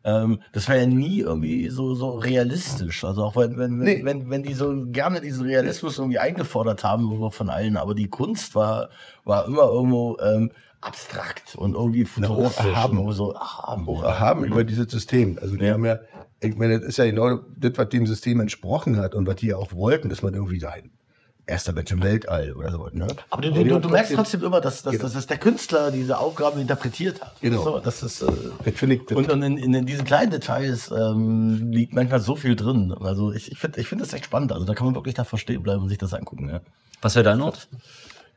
ähm, 0.06 0.40
das 0.52 0.68
war 0.68 0.76
ja 0.76 0.86
nie 0.86 1.20
irgendwie 1.20 1.70
so, 1.70 1.96
so 1.96 2.12
realistisch. 2.12 3.04
Also 3.04 3.24
auch 3.24 3.36
wenn, 3.36 3.58
wenn, 3.58 3.80
wenn, 3.80 3.86
Nee. 3.86 4.02
wenn, 4.04 4.30
wenn 4.30 4.44
die 4.44 4.54
so 4.54 4.86
gerne 4.88 5.22
diesen 5.22 5.46
Realismus 5.46 5.98
irgendwie 5.98 6.20
eingefordert 6.20 6.84
haben, 6.84 7.32
von 7.32 7.50
allen, 7.50 7.78
aber 7.78 7.96
die 7.96 8.10
Kunst 8.10 8.54
war, 8.56 8.90
war 9.24 9.46
immer 9.48 9.64
irgendwo 9.64 10.18
ähm, 10.20 10.52
abstrakt 10.82 11.56
und 11.56 11.74
irgendwie 11.76 12.06
futuristisch. 12.06 12.66
erhaben. 12.66 12.98
und 13.00 13.14
so 13.14 13.34
auch 13.36 14.02
ja. 14.04 14.10
erhaben 14.10 14.44
über 14.44 14.64
dieses 14.64 14.92
System. 14.92 15.38
Also 15.42 15.56
die 15.56 15.66
Ja. 15.66 15.74
haben 15.74 15.86
ja, 15.86 16.00
ich 16.42 16.58
meine, 16.58 16.80
das 16.80 16.90
ist 16.90 16.98
ja 16.98 17.06
genau 17.06 17.38
das, 17.58 17.72
was 17.78 17.90
dem 17.90 18.06
System 18.06 18.42
entsprochen 18.42 18.98
hat 18.98 19.16
und 19.16 19.26
was 19.26 19.38
die 19.38 19.48
ja 19.48 19.56
auch 19.58 19.72
wollten, 19.74 20.10
dass 20.10 20.22
man 20.22 20.34
irgendwie 20.34 20.60
sein 20.60 20.92
erster 21.46 21.74
Mensch 21.74 21.92
im 21.92 22.02
Weltall 22.02 22.54
oder 22.54 22.72
so. 22.72 22.90
Ne? 22.92 23.08
Aber 23.30 23.42
du, 23.42 23.52
du, 23.52 23.74
haben 23.74 23.82
du 23.82 23.90
merkst 23.90 24.14
trotzdem 24.14 24.44
immer, 24.44 24.62
dass, 24.62 24.84
dass, 24.84 24.98
dass, 24.98 25.14
dass 25.14 25.28
der 25.28 25.38
Künstler 25.38 25.92
diese 25.92 26.18
Aufgaben 26.18 26.60
interpretiert 26.60 27.22
hat. 27.22 27.40
Genau. 27.42 27.64
So, 27.64 27.80
das 27.80 28.04
ist, 28.04 28.22
äh, 28.22 28.26
und, 29.14 29.30
und 29.30 29.44
in, 29.44 29.58
in, 29.58 29.74
in 29.74 29.86
diesen 29.86 30.06
kleinen 30.06 30.32
Details 30.32 30.92
ähm, 30.92 31.72
liegt 31.72 31.94
manchmal 31.94 32.22
so 32.22 32.36
viel 32.36 32.56
drin. 32.56 32.94
Also 33.00 33.34
ich, 33.34 33.52
ich 33.52 33.60
finde 33.60 33.82
ich 33.82 33.88
find 33.88 34.02
das 34.02 34.14
echt 34.14 34.26
spannend. 34.26 34.52
Also 34.52 34.66
da 34.66 34.74
kann 34.74 34.86
man 34.86 34.96
wirklich 34.96 35.16
davor 35.16 35.38
stehen 35.38 35.64
bleiben 35.64 35.84
und 35.84 35.90
sich 35.90 35.98
das 35.98 36.14
angucken. 36.14 36.50
Ja. 36.50 36.62
Was 37.02 37.16
wäre 37.16 37.24
dein 37.24 37.42
Ort? 37.42 37.68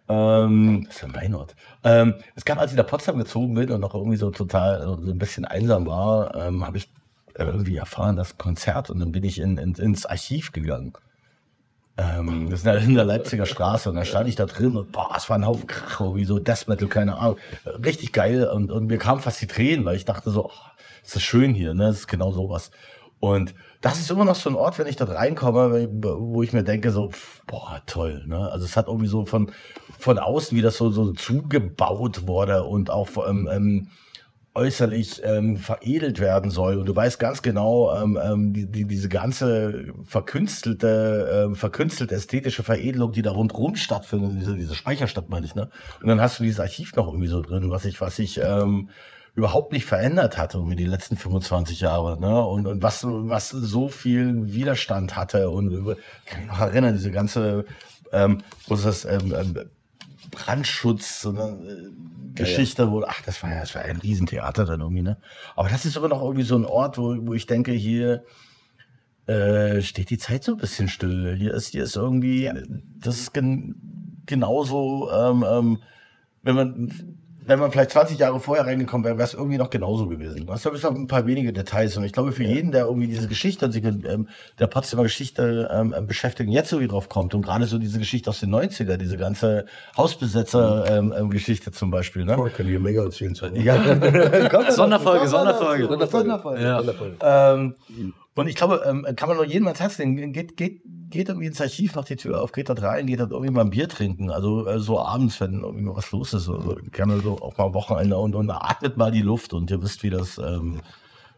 Ähm, 0.08 0.84
das 0.86 0.96
ist 0.96 1.02
ja 1.02 1.08
mein 1.08 1.34
Ort. 1.34 1.54
Ähm, 1.84 2.14
es 2.34 2.44
gab, 2.44 2.58
als 2.58 2.72
ich 2.72 2.76
nach 2.76 2.86
Potsdam 2.86 3.18
gezogen 3.18 3.54
bin 3.54 3.70
und 3.70 3.80
noch 3.80 3.94
irgendwie 3.94 4.16
so 4.16 4.30
total 4.30 4.82
so 4.82 5.10
ein 5.10 5.18
bisschen 5.18 5.44
einsam 5.44 5.86
war, 5.86 6.34
ähm, 6.34 6.66
habe 6.66 6.78
ich 6.78 6.88
irgendwie 7.38 7.76
erfahren, 7.76 8.16
das 8.16 8.38
Konzert 8.38 8.90
und 8.90 9.00
dann 9.00 9.12
bin 9.12 9.24
ich 9.24 9.40
in, 9.40 9.58
in, 9.58 9.74
ins 9.74 10.06
Archiv 10.06 10.52
gegangen. 10.52 10.92
Ähm, 11.98 12.50
das 12.50 12.60
ist 12.60 12.66
in 12.66 12.94
der 12.94 13.04
Leipziger 13.04 13.46
Straße 13.46 13.88
und 13.88 13.96
da 13.96 14.04
stand 14.04 14.28
ich 14.28 14.36
da 14.36 14.44
drin 14.44 14.76
und 14.76 14.92
boah, 14.92 15.14
es 15.16 15.30
war 15.30 15.38
ein 15.38 15.46
Haufen 15.46 15.66
Krach, 15.66 16.14
wie 16.14 16.26
so 16.26 16.38
Death 16.38 16.68
Metal, 16.68 16.88
keine 16.88 17.16
Ahnung. 17.16 17.38
Richtig 17.84 18.12
geil 18.12 18.46
und, 18.48 18.70
und 18.70 18.86
mir 18.86 18.98
kamen 18.98 19.22
fast 19.22 19.40
die 19.40 19.46
Tränen, 19.46 19.84
weil 19.86 19.96
ich 19.96 20.04
dachte 20.04 20.30
so, 20.30 20.46
oh, 20.46 20.70
ist 21.02 21.16
das 21.16 21.22
schön 21.22 21.54
hier, 21.54 21.72
ne? 21.72 21.86
Das 21.86 22.00
ist 22.00 22.08
genau 22.08 22.32
sowas. 22.32 22.70
Und 23.18 23.54
das 23.80 23.98
ist 23.98 24.10
immer 24.10 24.26
noch 24.26 24.34
so 24.34 24.50
ein 24.50 24.56
Ort, 24.56 24.78
wenn 24.78 24.86
ich 24.86 24.96
dort 24.96 25.10
reinkomme, 25.10 25.88
wo 26.02 26.42
ich 26.42 26.52
mir 26.52 26.64
denke 26.64 26.90
so, 26.90 27.10
boah, 27.46 27.80
toll, 27.86 28.24
ne? 28.26 28.50
Also 28.50 28.66
es 28.66 28.76
hat 28.76 28.88
irgendwie 28.88 29.06
so 29.06 29.24
von, 29.24 29.50
von 29.98 30.18
außen, 30.18 30.56
wie 30.56 30.62
das 30.62 30.76
so, 30.76 30.90
so 30.90 31.12
zugebaut 31.12 32.26
wurde 32.26 32.64
und 32.64 32.90
auch 32.90 33.08
ähm, 33.26 33.48
ähm, 33.50 33.88
äußerlich 34.56 35.22
ähm, 35.24 35.56
veredelt 35.56 36.18
werden 36.18 36.50
soll. 36.50 36.78
Und 36.78 36.86
du 36.86 36.96
weißt 36.96 37.18
ganz 37.18 37.42
genau, 37.42 37.94
ähm, 37.94 38.18
ähm, 38.22 38.52
die, 38.52 38.66
die, 38.66 38.84
diese 38.86 39.08
ganze 39.08 39.92
verkünstelte, 40.04 41.46
ähm, 41.46 41.54
verkünstelte 41.54 42.14
ästhetische 42.14 42.62
Veredelung, 42.62 43.12
die 43.12 43.22
da 43.22 43.32
rundherum 43.32 43.76
stattfindet, 43.76 44.32
diese, 44.40 44.56
diese 44.56 44.74
Speicherstadt 44.74 45.28
meine 45.28 45.46
ich, 45.46 45.54
ne? 45.54 45.68
Und 46.00 46.08
dann 46.08 46.20
hast 46.20 46.38
du 46.38 46.42
dieses 46.42 46.60
Archiv 46.60 46.96
noch 46.96 47.06
irgendwie 47.06 47.28
so 47.28 47.42
drin, 47.42 47.70
was 47.70 47.84
ich, 47.84 48.00
was 48.00 48.18
ich 48.18 48.40
ähm, 48.42 48.88
überhaupt 49.34 49.72
nicht 49.72 49.84
verändert 49.84 50.38
hatte 50.38 50.58
um 50.58 50.74
die 50.74 50.84
letzten 50.84 51.16
25 51.16 51.80
Jahre, 51.80 52.18
ne? 52.18 52.44
Und, 52.44 52.66
und 52.66 52.82
was, 52.82 53.04
was 53.06 53.50
so 53.50 53.88
viel 53.88 54.52
Widerstand 54.52 55.14
hatte 55.16 55.50
und 55.50 55.72
ich 55.72 56.26
kann 56.26 56.40
mich 56.40 56.48
noch 56.48 56.60
erinnern, 56.60 56.94
diese 56.94 57.10
ganze 57.10 57.66
ähm, 58.12 58.42
was 58.68 58.84
ist 58.84 59.04
das, 59.04 59.04
ähm, 59.04 59.34
ähm, 59.36 59.70
Brandschutz, 60.36 61.22
so 61.22 61.30
eine 61.30 61.42
äh, 61.42 61.90
Geschichte, 62.34 62.82
ja, 62.82 62.88
ja. 62.88 62.92
wo, 62.92 63.02
ach, 63.02 63.22
das 63.22 63.42
war 63.42 63.50
ja, 63.50 63.60
das 63.60 63.74
war 63.74 63.82
ein 63.82 63.96
Riesentheater 63.96 64.64
dann 64.66 64.80
irgendwie, 64.80 65.02
ne? 65.02 65.16
Aber 65.56 65.68
das 65.68 65.84
ist 65.84 65.96
immer 65.96 66.08
noch 66.08 66.22
irgendwie 66.22 66.44
so 66.44 66.56
ein 66.56 66.66
Ort, 66.66 66.98
wo, 66.98 67.16
wo 67.26 67.34
ich 67.34 67.46
denke, 67.46 67.72
hier 67.72 68.24
äh, 69.26 69.80
steht 69.82 70.10
die 70.10 70.18
Zeit 70.18 70.44
so 70.44 70.52
ein 70.52 70.58
bisschen 70.58 70.88
still. 70.88 71.34
Hier 71.36 71.54
ist, 71.54 71.68
hier 71.68 71.84
ist 71.84 71.96
irgendwie, 71.96 72.50
das 73.00 73.18
ist 73.18 73.34
gen, 73.34 73.74
genauso, 74.26 75.10
ähm, 75.10 75.44
ähm, 75.48 75.82
wenn 76.42 76.54
man 76.54 77.18
wenn 77.46 77.58
man 77.60 77.70
vielleicht 77.70 77.90
20 77.92 78.18
Jahre 78.18 78.40
vorher 78.40 78.66
reingekommen 78.66 79.04
wäre, 79.04 79.16
wäre 79.18 79.26
es 79.26 79.34
irgendwie 79.34 79.56
noch 79.56 79.70
genauso 79.70 80.08
gewesen. 80.08 80.46
Das 80.46 80.66
ist 80.66 80.84
ein 80.84 81.06
paar 81.06 81.26
wenige 81.26 81.52
Details. 81.52 81.96
Und 81.96 82.04
ich 82.04 82.12
glaube, 82.12 82.32
für 82.32 82.42
ja. 82.42 82.50
jeden, 82.50 82.72
der 82.72 82.86
irgendwie 82.86 83.06
diese 83.06 83.28
Geschichte, 83.28 83.70
sich 83.70 83.84
ähm, 83.84 84.28
der 84.58 84.66
Potsdamer 84.66 85.04
Geschichte 85.04 85.68
ähm, 85.72 85.94
beschäftigt 86.06 86.48
und 86.48 86.52
jetzt 86.52 86.70
so 86.70 86.80
wie 86.80 86.88
drauf 86.88 87.08
kommt 87.08 87.34
und 87.34 87.42
gerade 87.42 87.66
so 87.66 87.78
diese 87.78 87.98
Geschichte 87.98 88.30
aus 88.30 88.40
den 88.40 88.54
90er, 88.54 88.96
diese 88.96 89.16
ganze 89.16 89.66
Hausbesetzer-Geschichte 89.96 91.68
ähm, 91.68 91.72
ähm 91.72 91.78
zum 91.78 91.90
Beispiel. 91.90 92.24
Ne? 92.24 92.36
Oh, 92.38 92.48
kann 92.54 92.68
ich 92.68 92.78
mega 92.80 93.04
erzählen. 93.04 93.34
Ja. 93.54 93.76
Sonderfolge, 94.70 95.28
Sonderfolge. 95.28 95.86
Sonderfolge. 95.86 96.08
Sonderfolge. 96.08 97.16
Ja. 97.22 97.54
Ähm, 97.54 97.74
und 98.34 98.48
ich 98.48 98.54
glaube, 98.54 98.82
ähm, 98.86 99.06
kann 99.16 99.28
man 99.28 99.38
nur 99.38 99.46
jedem 99.46 99.66
ans 99.66 99.80
Herz 99.80 99.98
legen, 99.98 100.32
geht, 100.32 100.56
geht, 100.56 100.82
geht 101.10 101.28
irgendwie 101.28 101.46
ins 101.46 101.60
Archiv, 101.60 101.94
macht 101.94 102.08
die 102.10 102.16
Tür 102.16 102.42
auf, 102.42 102.52
geht 102.52 102.68
dort 102.68 102.82
rein, 102.82 103.06
geht 103.06 103.20
dort 103.20 103.32
irgendwie 103.32 103.52
mal 103.52 103.62
ein 103.62 103.70
Bier 103.70 103.88
trinken. 103.88 104.30
Also 104.30 104.66
äh, 104.66 104.78
so 104.78 105.00
abends, 105.00 105.40
wenn 105.40 105.62
irgendwie 105.62 105.84
mal 105.84 105.96
was 105.96 106.10
los 106.12 106.34
ist, 106.34 106.48
also, 106.48 106.76
gerne 106.92 107.20
so 107.20 107.38
auch 107.40 107.56
mal 107.56 107.74
Wochenende 107.74 108.18
und, 108.18 108.34
und 108.34 108.50
atmet 108.50 108.96
mal 108.96 109.10
die 109.10 109.22
Luft 109.22 109.52
und 109.52 109.70
ihr 109.70 109.82
wisst, 109.82 110.02
wie 110.02 110.10
das, 110.10 110.38
ähm, 110.38 110.80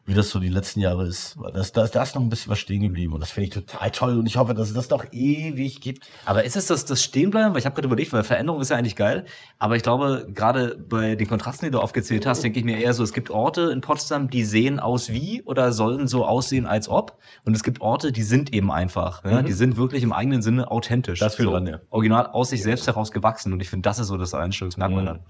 wie 0.09 0.15
das 0.15 0.31
so 0.31 0.41
die 0.41 0.49
letzten 0.49 0.81
Jahre 0.81 1.07
ist. 1.07 1.37
Das, 1.53 1.73
da, 1.73 1.87
da 1.87 2.03
ist 2.03 2.15
noch 2.15 2.23
ein 2.23 2.31
bisschen 2.31 2.51
was 2.51 2.59
stehen 2.59 2.81
geblieben 2.81 3.13
und 3.13 3.21
das 3.21 3.31
finde 3.31 3.49
ich 3.49 3.55
total 3.55 3.91
toll 3.91 4.19
und 4.19 4.27
ich 4.27 4.39
hoffe, 4.39 4.55
dass 4.55 4.69
es 4.69 4.75
das 4.75 4.89
noch 4.89 5.05
ewig 5.13 5.83
gibt. 5.83 6.09
Aber 6.25 6.45
ist 6.45 6.57
es 6.57 6.67
das, 6.67 6.87
das 6.87 7.03
Stehenbleiben? 7.03 7.53
Weil 7.53 7.59
ich 7.59 7.67
habe 7.67 7.75
gerade 7.75 7.89
überlegt, 7.89 8.15
weil 8.15 8.25
Veränderung 8.25 8.63
ist 8.63 8.71
ja 8.71 8.79
eigentlich 8.79 8.97
geil, 8.97 9.27
aber 9.59 9.77
ich 9.77 9.83
glaube, 9.83 10.27
gerade 10.33 10.79
bei 10.79 11.15
den 11.15 11.29
Kontrasten, 11.29 11.67
die 11.67 11.73
du 11.73 11.81
aufgezählt 11.81 12.25
hast, 12.25 12.43
denke 12.43 12.59
ich 12.59 12.65
mir 12.65 12.79
eher 12.79 12.95
so, 12.95 13.03
es 13.03 13.13
gibt 13.13 13.29
Orte 13.29 13.71
in 13.71 13.83
Potsdam, 13.83 14.31
die 14.31 14.45
sehen 14.45 14.81
aus 14.81 15.11
wie 15.11 15.43
oder 15.43 15.73
sollen 15.73 16.09
so 16.09 16.25
aussehen 16.25 16.65
als 16.65 16.89
ob 16.89 17.19
und 17.45 17.55
es 17.55 17.63
gibt 17.63 17.83
Orte, 17.83 18.11
die 18.11 18.23
sind 18.23 18.55
eben 18.55 18.73
einfach. 18.73 19.23
Ja? 19.27 19.43
Mhm. 19.43 19.45
Die 19.47 19.53
sind 19.53 19.77
wirklich 19.77 20.03
im 20.03 20.15
eigenen 20.15 20.41
Sinne 20.41 20.71
authentisch. 20.71 21.19
Das 21.19 21.35
viel 21.35 21.45
so, 21.45 21.51
dran, 21.51 21.67
ja. 21.67 21.81
Original 21.91 22.29
aus 22.29 22.49
sich 22.49 22.63
selbst 22.63 22.87
heraus 22.87 23.13
gewachsen 23.13 23.53
und 23.53 23.61
ich 23.61 23.69
finde, 23.69 23.87
das 23.87 23.99
ist 23.99 24.07
so 24.07 24.17
das 24.17 24.33
Einstellungsmerkmal 24.33 25.03
mhm. 25.03 25.07
dann. 25.07 25.21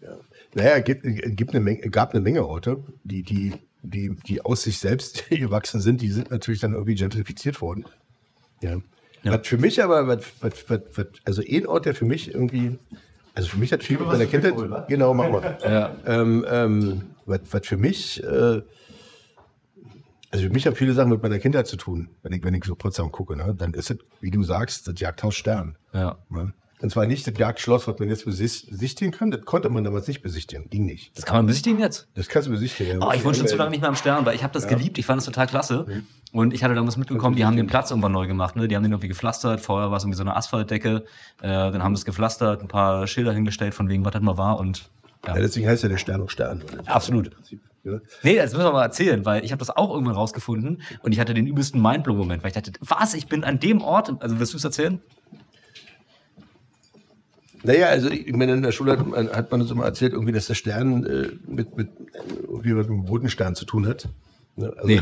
Ja. 0.00 0.08
Naja, 0.54 0.78
gibt, 0.78 1.02
gibt 1.02 1.50
eine 1.50 1.60
Menge, 1.60 1.90
gab 1.90 2.12
eine 2.12 2.22
Menge 2.22 2.46
Orte, 2.46 2.82
die, 3.02 3.22
die 3.22 3.52
die, 3.84 4.16
die 4.26 4.44
aus 4.44 4.62
sich 4.62 4.78
selbst 4.78 5.24
gewachsen 5.30 5.80
sind, 5.80 6.00
die 6.00 6.10
sind 6.10 6.30
natürlich 6.30 6.60
dann 6.60 6.72
irgendwie 6.72 6.94
gentrifiziert 6.94 7.60
worden. 7.60 7.84
Ja. 8.62 8.80
ja. 9.22 9.32
Was 9.32 9.46
für 9.46 9.58
mich 9.58 9.82
aber, 9.82 10.06
was, 10.08 10.24
was, 10.40 10.64
was, 10.68 10.80
was, 10.94 11.06
also 11.24 11.42
ein 11.48 11.66
Ort, 11.66 11.86
der 11.86 11.94
für 11.94 12.04
mich 12.04 12.32
irgendwie, 12.34 12.78
also 13.34 13.48
für 13.48 13.58
mich 13.58 13.72
hat 13.72 13.82
viel 13.82 13.98
mit 13.98 14.06
meiner 14.06 14.26
Kindheit, 14.26 14.54
cool, 14.56 14.84
genau, 14.88 15.14
mach 15.14 15.30
mal. 15.30 15.58
Ja. 15.64 15.96
Ähm, 16.06 16.44
ähm, 16.48 17.02
was, 17.26 17.40
was 17.50 17.66
für 17.66 17.76
mich, 17.76 18.22
äh, 18.22 18.62
also 20.30 20.46
für 20.46 20.50
mich 20.50 20.66
hat 20.66 20.76
viele 20.76 20.94
Sachen 20.94 21.10
mit 21.10 21.22
meiner 21.22 21.38
Kindheit 21.38 21.66
zu 21.66 21.76
tun, 21.76 22.08
wenn 22.22 22.32
ich, 22.32 22.42
wenn 22.42 22.54
ich 22.54 22.64
so 22.64 22.74
Potsdam 22.74 23.12
gucke, 23.12 23.36
ne? 23.36 23.54
dann 23.56 23.74
ist 23.74 23.90
es, 23.90 23.98
wie 24.20 24.30
du 24.30 24.42
sagst, 24.42 24.88
das 24.88 24.98
Jagdhaus 24.98 25.36
Stern. 25.36 25.76
Ja. 25.92 26.18
Ne? 26.28 26.52
Und 26.84 26.90
zwar 26.90 27.06
nicht 27.06 27.26
das 27.26 27.32
Jagdschloss, 27.38 27.88
was 27.88 27.98
man 27.98 28.10
jetzt 28.10 28.26
besichtigen 28.26 29.10
kann. 29.10 29.30
Das 29.30 29.40
konnte 29.46 29.70
man 29.70 29.84
damals 29.84 30.06
nicht 30.06 30.20
besichtigen. 30.20 30.68
Ging 30.68 30.84
nicht. 30.84 31.16
Das 31.16 31.24
kann 31.24 31.36
man 31.36 31.46
besichtigen 31.46 31.78
jetzt? 31.78 32.08
Das 32.12 32.28
kannst 32.28 32.46
du 32.46 32.52
besichtigen. 32.52 33.02
Oh, 33.02 33.10
ich 33.10 33.24
wohne 33.24 33.34
schon 33.34 33.48
zu 33.48 33.56
lange 33.56 33.70
nicht 33.70 33.80
mehr 33.80 33.88
am 33.88 33.96
Stern, 33.96 34.26
weil 34.26 34.34
ich 34.34 34.42
habe 34.42 34.52
das 34.52 34.64
ja. 34.64 34.68
geliebt. 34.68 34.98
Ich 34.98 35.06
fand 35.06 35.16
das 35.16 35.24
total 35.24 35.46
klasse. 35.46 35.86
Mhm. 35.88 36.06
Und 36.32 36.52
ich 36.52 36.62
hatte 36.62 36.74
damals 36.74 36.98
mitbekommen, 36.98 37.36
die 37.36 37.46
haben 37.46 37.56
den 37.56 37.68
Platz 37.68 37.90
irgendwann 37.90 38.12
neu 38.12 38.26
gemacht. 38.26 38.54
Ne? 38.56 38.68
Die 38.68 38.76
haben 38.76 38.82
den 38.82 38.92
irgendwie 38.92 39.08
gepflastert. 39.08 39.62
Vorher 39.62 39.90
war 39.90 39.96
es 39.96 40.02
irgendwie 40.02 40.18
so 40.18 40.24
eine 40.24 40.36
Asphaltdecke. 40.36 41.04
Äh, 41.40 41.48
dann 41.48 41.82
haben 41.82 41.96
sie 41.96 42.00
es 42.00 42.04
gepflastert, 42.04 42.60
ein 42.60 42.68
paar 42.68 43.06
Schilder 43.06 43.32
hingestellt, 43.32 43.72
von 43.72 43.88
wegen, 43.88 44.04
was 44.04 44.12
das 44.12 44.20
mal 44.20 44.36
war. 44.36 44.58
Und 44.58 44.90
ja. 45.26 45.36
ja 45.36 45.40
deswegen 45.40 45.66
heißt 45.66 45.84
ja 45.84 45.88
der 45.88 45.96
Stern 45.96 46.20
auch 46.20 46.28
Stern. 46.28 46.64
Absolut. 46.84 47.30
Ja. 47.84 47.92
Nee, 48.22 48.36
das 48.36 48.52
müssen 48.52 48.66
wir 48.66 48.72
mal 48.72 48.82
erzählen, 48.82 49.24
weil 49.24 49.42
ich 49.42 49.52
habe 49.52 49.58
das 49.58 49.70
auch 49.70 49.90
irgendwann 49.90 50.16
rausgefunden 50.16 50.82
und 51.02 51.12
ich 51.12 51.20
hatte 51.20 51.32
den 51.32 51.46
übelsten 51.46 51.80
Mindblow-Moment, 51.80 52.42
weil 52.42 52.48
ich 52.48 52.54
dachte, 52.54 52.72
was, 52.80 53.14
ich 53.14 53.26
bin 53.26 53.42
an 53.42 53.58
dem 53.58 53.80
Ort, 53.80 54.22
also 54.22 54.38
wirst 54.38 54.52
du 54.52 54.58
es 54.58 54.64
erzählen? 54.64 55.00
Naja, 57.64 57.88
also 57.88 58.10
ich 58.10 58.32
meine, 58.34 58.52
in 58.52 58.62
der 58.62 58.72
Schule 58.72 58.92
hat 58.92 59.06
man, 59.06 59.28
hat 59.30 59.50
man 59.50 59.62
uns 59.62 59.70
immer 59.70 59.84
erzählt, 59.84 60.12
irgendwie, 60.12 60.32
dass 60.32 60.46
der 60.46 60.54
Stern 60.54 61.04
äh, 61.06 61.30
mit, 61.46 61.76
mit, 61.76 61.88
irgendwie 62.42 62.74
mit 62.74 62.88
dem 62.88 63.06
Bodenstern 63.06 63.54
zu 63.54 63.64
tun 63.64 63.86
hat. 63.88 64.08
Ne? 64.56 64.72
Also, 64.76 64.86
nee. 64.86 65.00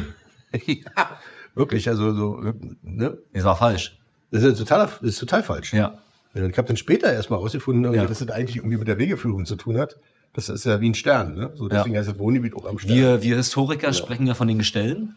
ja, 0.66 1.18
wirklich, 1.54 1.88
also 1.88 2.14
so, 2.14 2.52
ne? 2.82 3.18
Das 3.32 3.44
war 3.44 3.56
falsch. 3.56 3.98
Das 4.30 4.44
ist 4.44 4.58
total, 4.58 4.86
das 4.86 5.00
ist 5.02 5.18
total 5.18 5.42
falsch. 5.42 5.74
Ja. 5.74 5.98
Ich 6.34 6.56
habe 6.56 6.68
dann 6.68 6.76
später 6.76 7.12
erstmal 7.12 7.40
herausgefunden, 7.40 7.92
ja. 7.92 8.06
dass 8.06 8.20
das 8.20 8.30
eigentlich 8.30 8.56
irgendwie 8.56 8.78
mit 8.78 8.88
der 8.88 8.98
Wegeführung 8.98 9.44
zu 9.44 9.56
tun 9.56 9.76
hat. 9.76 9.98
Das 10.32 10.48
ist 10.48 10.64
ja 10.64 10.80
wie 10.80 10.88
ein 10.88 10.94
Stern, 10.94 11.34
ne? 11.34 11.50
So, 11.56 11.68
deswegen 11.68 11.94
ja. 11.94 12.00
heißt 12.00 12.10
das 12.10 12.18
Wohngebiet 12.18 12.54
auch 12.56 12.64
am 12.64 12.78
Stern. 12.78 12.96
Wir, 12.96 13.22
wir 13.22 13.36
Historiker 13.36 13.88
ja. 13.88 13.92
sprechen 13.92 14.26
ja 14.26 14.34
von 14.34 14.48
den 14.48 14.58
Gestellen. 14.58 15.16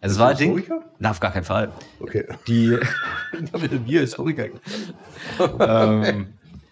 Also 0.00 0.14
es 0.14 0.20
war 0.20 0.28
ein 0.28 0.36
Ding. 0.36 0.64
Na, 1.00 1.10
auf 1.10 1.20
gar 1.20 1.32
keinen 1.32 1.44
Fall. 1.44 1.72
Okay. 2.00 2.24
Die. 2.46 2.70
wir 3.86 4.00
Historiker. 4.00 4.46
ähm, 5.60 6.28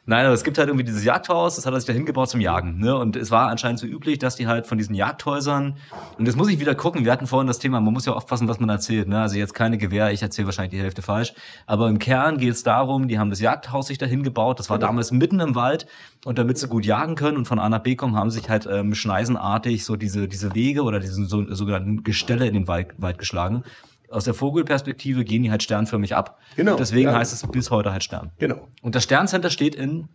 Nein, 0.09 0.25
aber 0.25 0.35
es 0.35 0.45
gibt 0.45 0.57
halt 0.57 0.69
irgendwie 0.69 0.85
dieses 0.85 1.03
Jagdhaus, 1.03 1.57
das 1.57 1.67
hat 1.67 1.75
er 1.75 1.81
sich 1.81 1.87
da 1.89 1.93
hingebaut 1.93 2.31
zum 2.31 2.41
Jagen. 2.41 2.79
Ne? 2.79 2.97
Und 2.97 3.17
es 3.17 3.33
war 3.33 3.49
anscheinend 3.49 3.81
so 3.81 3.89
üblich, 3.89 4.21
dass 4.21 4.37
die 4.37 4.47
halt 4.47 4.69
von 4.69 4.79
diesen 4.79 4.95
Jagdhäusern, 4.95 5.75
und 6.17 6.29
das 6.29 6.37
muss 6.37 6.49
ich 6.49 6.61
wieder 6.61 6.77
gucken, 6.77 7.05
wir 7.05 7.11
hatten 7.11 7.27
vorhin 7.27 7.49
das 7.49 7.59
Thema, 7.59 7.81
man 7.81 7.93
muss 7.93 8.07
ja 8.07 8.13
aufpassen, 8.13 8.47
was 8.47 8.61
man 8.61 8.69
erzählt. 8.69 9.09
Ne? 9.09 9.21
Also 9.21 9.37
jetzt 9.37 9.53
keine 9.53 9.79
Gewehr, 9.79 10.13
ich 10.13 10.23
erzähle 10.23 10.47
wahrscheinlich 10.47 10.79
die 10.79 10.81
Hälfte 10.81 11.03
falsch. 11.03 11.35
Aber 11.67 11.89
im 11.89 11.99
Kern 11.99 12.39
geht 12.39 12.53
es 12.53 12.63
darum, 12.63 13.09
die 13.09 13.19
haben 13.19 13.31
das 13.31 13.41
Jagdhaus 13.41 13.89
sich 13.89 13.99
da 13.99 14.07
hingebaut, 14.07 14.61
das 14.61 14.71
war 14.71 14.79
damals 14.79 15.11
mitten 15.11 15.41
im 15.41 15.57
Wald. 15.57 15.87
Und 16.25 16.39
damit 16.39 16.59
sie 16.59 16.69
gut 16.69 16.87
jagen 16.87 17.17
können 17.17 17.37
und 17.37 17.49
von 17.49 17.59
A 17.59 17.69
nach 17.69 17.81
B 17.81 17.97
kommen, 17.97 18.15
haben 18.15 18.31
sich 18.31 18.49
halt 18.49 18.69
ähm, 18.71 18.95
schneisenartig 18.95 19.85
so 19.85 19.97
diese, 19.97 20.29
diese 20.29 20.55
Wege 20.55 20.85
oder 20.85 21.01
diesen 21.01 21.27
so, 21.27 21.53
sogenannten 21.53 22.05
Gestelle 22.05 22.47
in 22.47 22.55
den 22.55 22.69
Wald, 22.69 22.95
Wald 22.99 23.19
geschlagen 23.19 23.65
aus 24.11 24.25
der 24.25 24.35
Vogelperspektive 24.35 25.25
gehen 25.25 25.43
die 25.43 25.51
halt 25.51 25.63
sternförmig 25.63 26.15
ab. 26.15 26.39
Genau. 26.57 26.73
Und 26.73 26.81
deswegen 26.81 27.11
ja. 27.11 27.17
heißt 27.17 27.33
es 27.33 27.47
bis 27.51 27.71
heute 27.71 27.93
halt 27.93 28.05
Stern. 28.05 28.33
Genau. 28.39 28.69
Und 28.83 28.95
das 28.95 29.05
Sterncenter 29.05 29.51
steht 29.51 29.75
in 29.75 30.09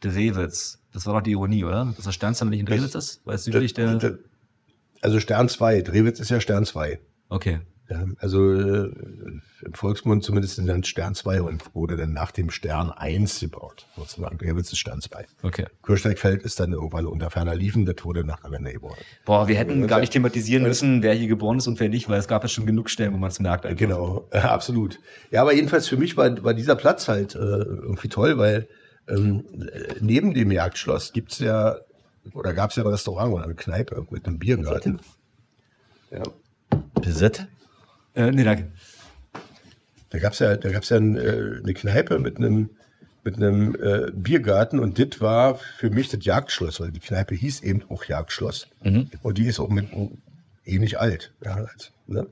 Drewitz. 0.00 0.80
Das 0.92 1.06
war 1.06 1.14
doch 1.14 1.22
die 1.22 1.32
Ironie, 1.32 1.64
oder? 1.64 1.92
Dass 1.96 2.04
das 2.04 2.14
Sterncenter 2.14 2.50
nicht 2.50 2.60
in 2.60 2.66
Drewitz 2.66 2.94
ist? 2.94 3.22
Weil 3.24 3.34
es 3.36 3.44
südlich 3.44 3.74
der. 3.74 4.18
Also 5.00 5.20
Stern 5.20 5.48
2. 5.48 5.82
Drewitz 5.82 6.20
ist 6.20 6.30
ja 6.30 6.40
Stern 6.40 6.64
2. 6.64 6.98
Okay. 7.28 7.60
Ja, 7.90 8.02
also 8.18 8.50
äh, 8.52 8.90
im 9.62 9.74
Volksmund 9.74 10.24
zumindest 10.24 10.58
dann 10.58 10.84
Stern 10.84 11.14
2 11.14 11.42
und 11.42 11.74
wurde 11.74 11.96
dann 11.96 12.14
nach 12.14 12.30
dem 12.30 12.48
Stern 12.48 12.90
1 12.90 13.40
gebaut. 13.40 13.86
Sozusagen. 13.94 14.38
Drewitz 14.38 14.72
ist 14.72 14.78
Stern 14.78 15.02
2. 15.02 15.26
Okay. 15.42 15.66
Kirchsteigfeld 15.82 16.42
ist 16.44 16.58
dann 16.60 16.72
irgendwann 16.72 17.04
unter 17.04 17.28
ferner 17.30 17.54
Liefen, 17.54 17.84
das 17.84 17.96
wurde 18.02 18.24
nach 18.24 18.40
der 18.40 18.52
Wende 18.52 18.72
geboren. 18.72 18.96
Boah, 19.26 19.48
wir 19.48 19.56
hätten 19.56 19.86
gar 19.86 20.00
nicht 20.00 20.14
thematisieren 20.14 20.62
müssen, 20.62 21.02
wer 21.02 21.12
hier 21.12 21.28
geboren 21.28 21.58
ist 21.58 21.66
und 21.66 21.78
wer 21.78 21.90
nicht, 21.90 22.08
weil 22.08 22.18
es 22.18 22.26
gab 22.26 22.42
ja 22.42 22.48
schon 22.48 22.64
genug 22.64 22.88
Stellen, 22.88 23.12
wo 23.12 23.18
man 23.18 23.28
es 23.28 23.38
merkt. 23.38 23.66
Einfach. 23.66 23.78
Genau, 23.78 24.28
äh, 24.30 24.38
absolut. 24.38 24.98
Ja, 25.30 25.42
aber 25.42 25.52
jedenfalls 25.52 25.86
für 25.86 25.98
mich 25.98 26.16
war, 26.16 26.42
war 26.42 26.54
dieser 26.54 26.76
Platz 26.76 27.08
halt 27.08 27.34
äh, 27.34 27.38
irgendwie 27.38 28.08
toll, 28.08 28.38
weil 28.38 28.66
ähm, 29.08 29.44
neben 30.00 30.32
dem 30.32 30.50
Jagdschloss 30.50 31.12
gibt's 31.12 31.38
ja, 31.38 31.76
oder 32.32 32.54
gab's 32.54 32.76
ja 32.76 32.82
ein 32.82 32.88
Restaurant 32.88 33.34
oder 33.34 33.44
eine 33.44 33.54
Kneipe 33.54 34.06
mit 34.08 34.26
einem 34.26 34.38
Biergarten. 34.38 35.00
Ja. 36.10 36.22
Besitz? 37.02 37.42
Äh, 38.14 38.30
nee, 38.30 38.44
danke. 38.44 38.70
Da 40.10 40.18
gab's 40.18 40.38
ja, 40.38 40.56
da 40.56 40.70
gab's 40.70 40.90
ja 40.90 40.96
ein, 40.96 41.16
äh, 41.16 41.60
eine 41.62 41.74
Kneipe 41.74 42.18
mit 42.18 42.38
einem, 42.38 42.70
mit 43.24 43.36
einem 43.36 43.74
äh, 43.74 44.12
Biergarten 44.12 44.78
und 44.78 44.98
das 44.98 45.20
war 45.20 45.56
für 45.56 45.90
mich 45.90 46.08
das 46.08 46.24
Jagdschloss, 46.24 46.80
weil 46.80 46.92
die 46.92 47.00
Kneipe 47.00 47.34
hieß 47.34 47.62
eben 47.62 47.82
auch 47.88 48.04
Jagdschloss. 48.04 48.68
Mhm. 48.82 49.10
Und 49.22 49.38
die 49.38 49.46
ist 49.46 49.58
auch 49.58 49.68
mit 49.68 49.88
ähnlich 50.64 51.00
alt. 51.00 51.32
Ja, 51.44 51.54
also, 51.54 51.90
ne? 52.06 52.26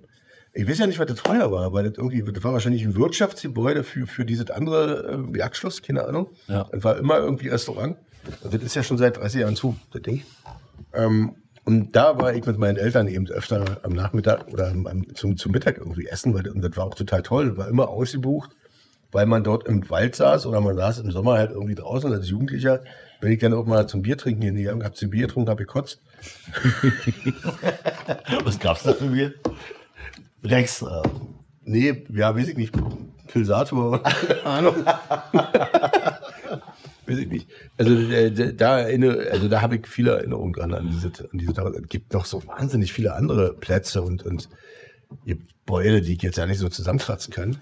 Ich 0.54 0.68
weiß 0.68 0.78
ja 0.78 0.86
nicht, 0.86 0.98
was 0.98 1.06
das 1.06 1.20
vorher 1.20 1.50
war, 1.50 1.72
weil 1.72 1.88
das 1.88 1.96
irgendwie, 1.96 2.22
das 2.30 2.44
war 2.44 2.52
wahrscheinlich 2.52 2.84
ein 2.84 2.94
Wirtschaftsgebäude 2.94 3.84
für, 3.84 4.06
für 4.06 4.26
dieses 4.26 4.50
andere 4.50 5.26
äh, 5.34 5.38
Jagdschloss, 5.38 5.82
keine 5.82 6.04
Ahnung. 6.04 6.28
Ja. 6.46 6.68
Das 6.70 6.84
war 6.84 6.98
immer 6.98 7.18
irgendwie 7.18 7.48
Restaurant. 7.48 7.96
Und 8.42 8.54
das 8.54 8.62
ist 8.62 8.76
ja 8.76 8.82
schon 8.82 8.98
seit 8.98 9.16
30 9.16 9.40
Jahren 9.40 9.56
zu, 9.56 9.76
das 9.92 10.02
Ding. 10.02 10.22
Ähm, 10.92 11.36
und 11.64 11.94
da 11.94 12.18
war 12.18 12.34
ich 12.34 12.44
mit 12.46 12.58
meinen 12.58 12.76
Eltern 12.76 13.08
eben 13.08 13.28
öfter 13.28 13.78
am 13.82 13.92
Nachmittag 13.92 14.48
oder 14.52 14.68
am, 14.68 15.06
zum, 15.14 15.36
zum 15.36 15.52
Mittag 15.52 15.78
irgendwie 15.78 16.06
essen, 16.06 16.34
weil, 16.34 16.48
und 16.48 16.62
das 16.62 16.76
war 16.76 16.86
auch 16.86 16.94
total 16.94 17.22
toll. 17.22 17.56
War 17.56 17.68
immer 17.68 17.88
ausgebucht, 17.88 18.50
weil 19.12 19.26
man 19.26 19.44
dort 19.44 19.68
im 19.68 19.88
Wald 19.90 20.16
saß 20.16 20.46
oder 20.46 20.60
man 20.60 20.76
saß 20.76 21.00
im 21.00 21.10
Sommer 21.10 21.34
halt 21.34 21.52
irgendwie 21.52 21.74
draußen 21.74 22.12
als 22.12 22.28
Jugendlicher. 22.28 22.82
Wenn 23.20 23.32
ich 23.32 23.38
dann 23.38 23.54
auch 23.54 23.66
mal 23.66 23.86
zum 23.86 24.02
Bier 24.02 24.18
trinken 24.18 24.42
hingegangen 24.42 24.82
habe, 24.84 24.94
zum 24.94 25.10
Bier 25.10 25.28
getrunken, 25.28 25.50
ich 25.52 25.56
gekotzt. 25.58 26.00
Was 28.44 28.58
gab's 28.58 28.82
da 28.82 28.92
für 28.94 29.04
mir? 29.04 29.34
Rex. 30.42 30.82
Äh, 30.82 31.02
Nee, 31.64 32.04
ja, 32.12 32.34
weiß 32.34 32.48
ich 32.48 32.56
nicht. 32.56 32.74
Pulsator, 33.28 34.02
keine 34.02 34.44
Ahnung. 34.44 34.74
weiß 37.12 37.18
ich 37.18 37.28
nicht. 37.28 37.48
Also 37.78 37.92
äh, 37.92 38.54
da 38.54 38.80
erinnere, 38.80 39.30
also 39.30 39.48
da 39.48 39.60
habe 39.60 39.76
ich 39.76 39.86
viele 39.86 40.12
Erinnerungen 40.12 40.52
dran 40.54 40.74
an 40.74 40.88
diese, 40.90 41.08
an 41.30 41.38
diese 41.38 41.52
Tage. 41.52 41.78
Es 41.80 41.88
gibt 41.88 42.12
noch 42.12 42.24
so 42.24 42.42
wahnsinnig 42.46 42.92
viele 42.92 43.14
andere 43.14 43.54
Plätze 43.54 44.02
und, 44.02 44.24
und 44.24 44.48
Gebäude, 45.26 46.00
die 46.02 46.14
ich 46.14 46.22
jetzt 46.22 46.38
ja 46.38 46.46
nicht 46.46 46.58
so 46.58 46.68
zusammenkratzen 46.68 47.32
kann. 47.32 47.58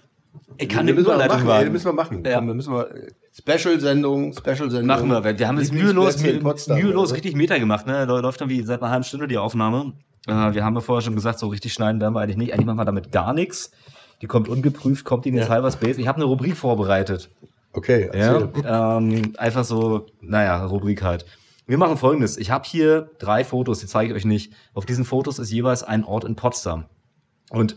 Ich 0.59 0.69
kann 0.69 0.87
Die 0.87 0.93
eine 0.93 1.01
müssen 1.01 1.07
wir 1.09 1.15
Überleitung 1.15 1.47
machen. 1.47 1.65
Ja, 1.65 1.71
müssen 1.71 1.87
wir 1.87 1.93
machen. 1.93 2.25
Ja. 2.25 2.37
Komm, 2.37 2.49
dann 2.49 2.57
müssen 2.57 2.73
wir 2.73 2.91
äh, 2.95 3.11
Special-Sendung, 3.33 4.33
Special-Sendung. 4.33 4.87
Machen 4.87 5.09
wir. 5.09 5.39
Wir 5.39 5.49
haben 5.49 5.59
jetzt 5.59 5.73
mühelos, 5.73 6.23
mühelos 6.23 7.13
richtig 7.15 7.35
Meter 7.37 7.59
gemacht. 7.59 7.87
Ne? 7.87 8.05
Läu- 8.05 8.21
Läuft 8.21 8.41
irgendwie 8.41 8.63
seit 8.63 8.83
einer 8.83 8.91
halben 8.91 9.05
Stunde 9.05 9.27
die 9.29 9.39
Aufnahme. 9.39 9.93
Äh, 10.27 10.33
wir 10.55 10.65
haben 10.65 10.75
ja 10.75 10.81
vorher 10.81 11.03
schon 11.03 11.15
gesagt, 11.15 11.39
so 11.39 11.49
richtig 11.49 11.73
schneiden 11.73 12.01
werden 12.01 12.15
wir 12.15 12.21
eigentlich 12.21 12.37
nicht. 12.37 12.53
Eigentlich 12.53 12.67
machen 12.67 12.79
wir 12.79 12.85
damit 12.85 13.11
gar 13.13 13.33
nichts. 13.33 13.71
Die 14.23 14.27
kommt 14.27 14.49
ungeprüft, 14.49 15.05
kommt 15.05 15.25
in 15.27 15.35
den 15.35 15.45
Cyberspace. 15.45 15.97
Ich 15.99 16.07
habe 16.07 16.17
eine 16.17 16.27
Rubrik 16.27 16.57
vorbereitet. 16.57 17.31
Okay, 17.73 18.11
Ja, 18.13 18.39
erzähl. 18.41 18.51
ähm, 18.67 19.33
einfach 19.39 19.65
so, 19.65 20.07
naja, 20.21 20.65
Rubrik 20.67 21.03
halt. 21.03 21.25
Wir 21.67 21.79
machen 21.79 21.97
folgendes. 21.97 22.37
Ich 22.37 22.51
habe 22.51 22.65
hier 22.67 23.11
drei 23.19 23.45
Fotos, 23.45 23.79
die 23.79 23.87
zeige 23.87 24.13
ich 24.13 24.17
euch 24.17 24.25
nicht. 24.25 24.53
Auf 24.75 24.87
diesen 24.87 25.05
Fotos 25.05 25.39
ist 25.39 25.53
jeweils 25.53 25.83
ein 25.85 26.05
Ort 26.05 26.25
in 26.25 26.35
Potsdam. 26.35 26.87
Und 27.51 27.77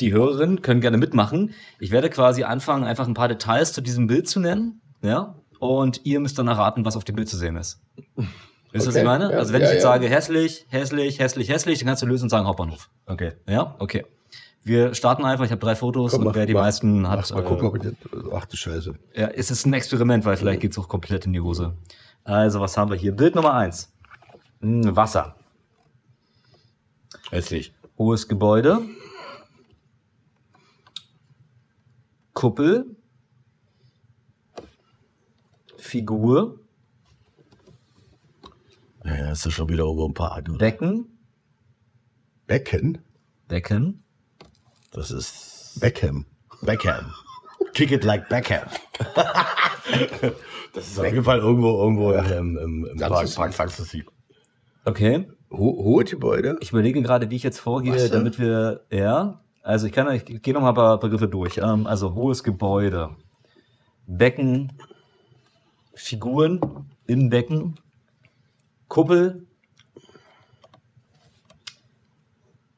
die 0.00 0.12
Hörerinnen 0.12 0.62
können 0.62 0.80
gerne 0.80 0.96
mitmachen. 0.96 1.52
Ich 1.78 1.90
werde 1.90 2.08
quasi 2.08 2.44
anfangen, 2.44 2.84
einfach 2.84 3.06
ein 3.06 3.14
paar 3.14 3.28
Details 3.28 3.72
zu 3.74 3.82
diesem 3.82 4.06
Bild 4.06 4.26
zu 4.28 4.40
nennen. 4.40 4.80
Ja. 5.02 5.34
Und 5.58 6.00
ihr 6.04 6.20
müsst 6.20 6.38
dann 6.38 6.48
erraten, 6.48 6.84
was 6.86 6.96
auf 6.96 7.04
dem 7.04 7.16
Bild 7.16 7.28
zu 7.28 7.36
sehen 7.36 7.56
ist. 7.56 7.80
Wisst 7.96 8.16
ihr, 8.16 8.26
was 8.74 8.86
Okay, 8.88 8.98
ich 9.00 9.04
meine? 9.04 9.32
ja, 9.32 9.38
also 9.38 9.52
wenn 9.52 9.60
ja, 9.62 9.68
ich 9.68 9.74
jetzt 9.74 9.84
ja. 9.84 9.90
sage 9.90 10.08
hässlich, 10.08 10.66
hässlich, 10.68 11.18
hässlich, 11.18 11.48
hässlich, 11.50 11.78
dann 11.78 11.88
kannst 11.88 12.02
du 12.02 12.06
lösen 12.06 12.24
und 12.24 12.30
sagen 12.30 12.46
Hauptbahnhof. 12.46 12.88
okay. 13.06 13.32
Ja? 13.48 13.74
Okay. 13.78 14.04
Wir 14.66 14.94
starten 14.94 15.24
einfach. 15.24 15.44
Ich 15.44 15.52
habe 15.52 15.60
drei 15.60 15.76
Fotos 15.76 16.10
Komm, 16.10 16.22
und 16.22 16.26
mach- 16.26 16.34
wer 16.34 16.44
die 16.46 16.52
mach- 16.54 16.62
meisten 16.62 17.08
hat. 17.08 17.20
Mach 17.20 17.30
mal 17.36 17.42
äh, 17.44 17.46
gucken, 17.46 17.66
ob 17.68 17.76
ich 17.76 17.82
das, 17.82 18.32
ach 18.32 18.46
du 18.46 18.56
Scheiße. 18.56 18.94
ja, 19.14 19.28
es 19.28 19.52
ist 19.52 19.64
ein 19.64 19.72
Experiment, 19.72 20.24
weil 20.24 20.36
vielleicht 20.36 20.60
geht's 20.60 20.76
auch 20.76 20.88
komplett 20.88 21.24
in 21.24 21.32
die 21.32 21.40
Hose. 21.40 21.74
Also, 22.24 22.60
was 22.60 22.76
haben 22.76 22.90
wir 22.90 22.96
hier? 22.96 23.12
Bild 23.12 23.36
Nummer 23.36 23.54
eins. 23.54 23.92
Hm, 24.60 24.96
Wasser. 24.96 25.36
Hässlich. 27.30 27.72
Hohes 27.96 28.26
Gebäude. 28.26 28.80
Kuppel. 32.34 32.96
Figur. 35.78 36.58
Ja, 39.04 39.30
ist 39.30 39.44
ja 39.44 39.50
schon 39.52 39.68
wieder 39.68 39.84
über 39.84 40.06
ein 40.06 40.14
Park. 40.14 40.48
oder? 40.48 40.58
Becken. 40.58 41.06
Becken? 42.48 42.98
Becken. 43.46 44.02
Das 44.96 45.10
ist 45.10 45.78
Beckham. 45.78 46.24
Beckham. 46.62 47.12
Kick 47.74 47.92
it 47.92 48.02
like 48.02 48.30
Beckham. 48.30 48.66
das 50.72 50.88
ist 50.88 50.98
auf 50.98 51.04
jeden 51.04 51.22
Fall 51.22 51.38
irgendwo, 51.38 51.82
irgendwo 51.82 52.12
im, 52.12 52.56
im, 52.56 52.86
im 52.86 52.96
Ganz 52.96 53.34
Park, 53.34 53.52
Park 53.52 53.54
Fantasy. 53.54 54.04
Okay. 54.86 55.28
Ho 55.52 55.84
hohe 55.84 56.04
Gebäude? 56.04 56.56
Ich 56.60 56.70
überlege 56.70 57.02
gerade, 57.02 57.28
wie 57.30 57.36
ich 57.36 57.42
jetzt 57.42 57.60
vorgehe, 57.60 58.08
damit 58.08 58.38
wir, 58.38 58.86
ja, 58.90 59.42
also 59.62 59.86
ich 59.86 59.92
kann, 59.92 60.10
ich 60.14 60.42
gehe 60.42 60.54
noch 60.54 60.62
mal 60.62 60.70
ein 60.70 60.74
paar 60.74 60.98
Begriffe 60.98 61.28
durch. 61.28 61.58
Ähm, 61.58 61.86
also 61.86 62.14
hohes 62.14 62.42
Gebäude, 62.42 63.10
Becken, 64.06 64.72
Figuren 65.94 66.60
im 67.06 67.28
Becken, 67.28 67.78
Kuppel, 68.88 69.46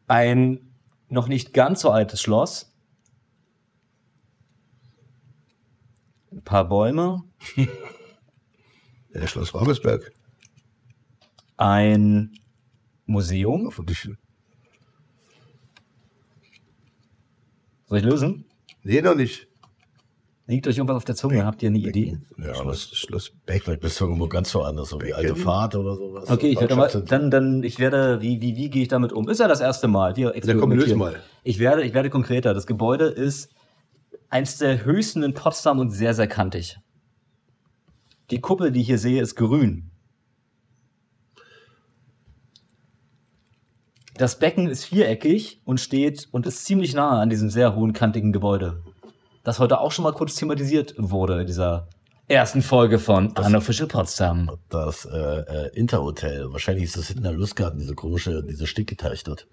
ein 0.09 0.68
noch 1.09 1.29
nicht 1.29 1.53
ganz 1.55 1.81
so 1.81 1.91
altes 1.91 2.21
Schloss, 2.21 2.73
ein 6.33 6.43
paar 6.43 6.69
Bäume, 6.69 7.25
Ja, 9.15 9.27
Schloss 9.27 9.53
Babelsberg. 9.53 10.13
ein 11.57 12.39
Museum. 13.07 13.71
Soll 17.87 17.99
ich 17.99 18.05
lösen? 18.05 18.45
Nee, 18.83 19.01
noch 19.01 19.15
nicht. 19.15 19.49
Liegt 20.51 20.67
euch 20.67 20.79
irgendwas 20.79 20.97
auf 20.97 21.05
der 21.05 21.15
Zunge? 21.15 21.45
Habt 21.45 21.63
ihr 21.63 21.69
eine 21.69 21.77
Idee? 21.77 22.17
Ja, 22.39 22.55
Schloss 22.75 23.31
Beck. 23.45 23.65
Vielleicht 23.65 23.83
bist 23.83 24.01
du 24.01 24.07
irgendwo 24.07 24.29
ganz 24.29 24.55
woanders, 24.55 24.89
so 24.89 24.99
wie 25.03 25.13
alte? 25.13 25.37
Fahrt 25.37 25.77
oder 25.77 25.95
sowas. 25.95 26.31
Okay, 26.31 26.49
ich 26.49 26.59
werde 26.59 26.75
mal, 26.75 26.89
dann, 27.07 27.31
dann, 27.31 27.63
ich 27.63 27.79
werde, 27.79 28.23
wie, 28.23 28.41
wie, 28.41 28.57
wie 28.57 28.71
gehe 28.71 28.81
ich 28.81 28.89
damit 28.89 29.13
um? 29.13 29.29
Ist 29.29 29.41
ja 29.41 29.47
das 29.47 29.61
erste 29.61 29.89
Mal. 29.89 30.17
Wir 30.17 30.31
Dann 30.31 30.59
komm, 30.59 30.73
löse 30.73 30.87
experimentieren. 30.87 30.99
mal. 30.99 31.23
Ich 31.45 31.59
werde, 31.59 31.83
ich 31.83 31.93
werde 31.93 32.09
konkreter. 32.09 32.55
Das 32.55 32.67
Gebäude 32.67 33.05
ist 33.05 33.51
eins 34.31 34.57
der 34.57 34.87
höchsten 34.87 35.23
in 35.23 35.35
Potsdam 35.35 35.81
und 35.81 35.91
sehr, 35.91 36.15
sehr 36.15 36.29
kantig. 36.29 36.79
Die 38.31 38.41
Kuppel, 38.41 38.73
die 38.73 38.81
ich 38.81 38.87
hier 38.87 38.99
sehe, 38.99 39.21
ist 39.21 39.35
grün. 39.35 39.91
Das 44.17 44.39
Becken 44.39 44.67
ist 44.67 44.87
viereckig 44.87 45.61
und 45.67 45.79
steht 45.79 46.27
und 46.33 46.47
ist 46.47 46.65
ziemlich 46.65 46.95
nahe 46.95 47.21
an 47.21 47.29
diesem 47.29 47.51
sehr 47.51 47.77
hohen, 47.77 47.93
kantigen 47.93 48.33
Gebäude. 48.33 48.83
Das 49.49 49.59
heute 49.59 49.81
auch 49.81 49.93
schon 49.93 50.03
mal 50.03 50.13
kurz 50.13 50.35
thematisiert 50.35 50.95
wurde 50.99 51.41
in 51.41 51.47
dieser 51.47 51.89
ersten 52.27 52.61
Folge 52.61 52.99
von 52.99 53.29
Unofficial 53.29 53.89
Potsdam. 53.89 54.51
Das 54.69 55.07
äh, 55.07 55.17
äh, 55.17 55.71
Interhotel. 55.75 56.53
Wahrscheinlich 56.53 56.85
ist 56.85 56.99
das 56.99 57.07
hinten 57.07 57.23
der 57.23 57.33
Lustgarten, 57.33 57.81
diese 57.81 57.95
komische, 57.95 58.43
diese 58.45 58.67
Stickgeteich 58.67 59.25
dort. 59.25 59.47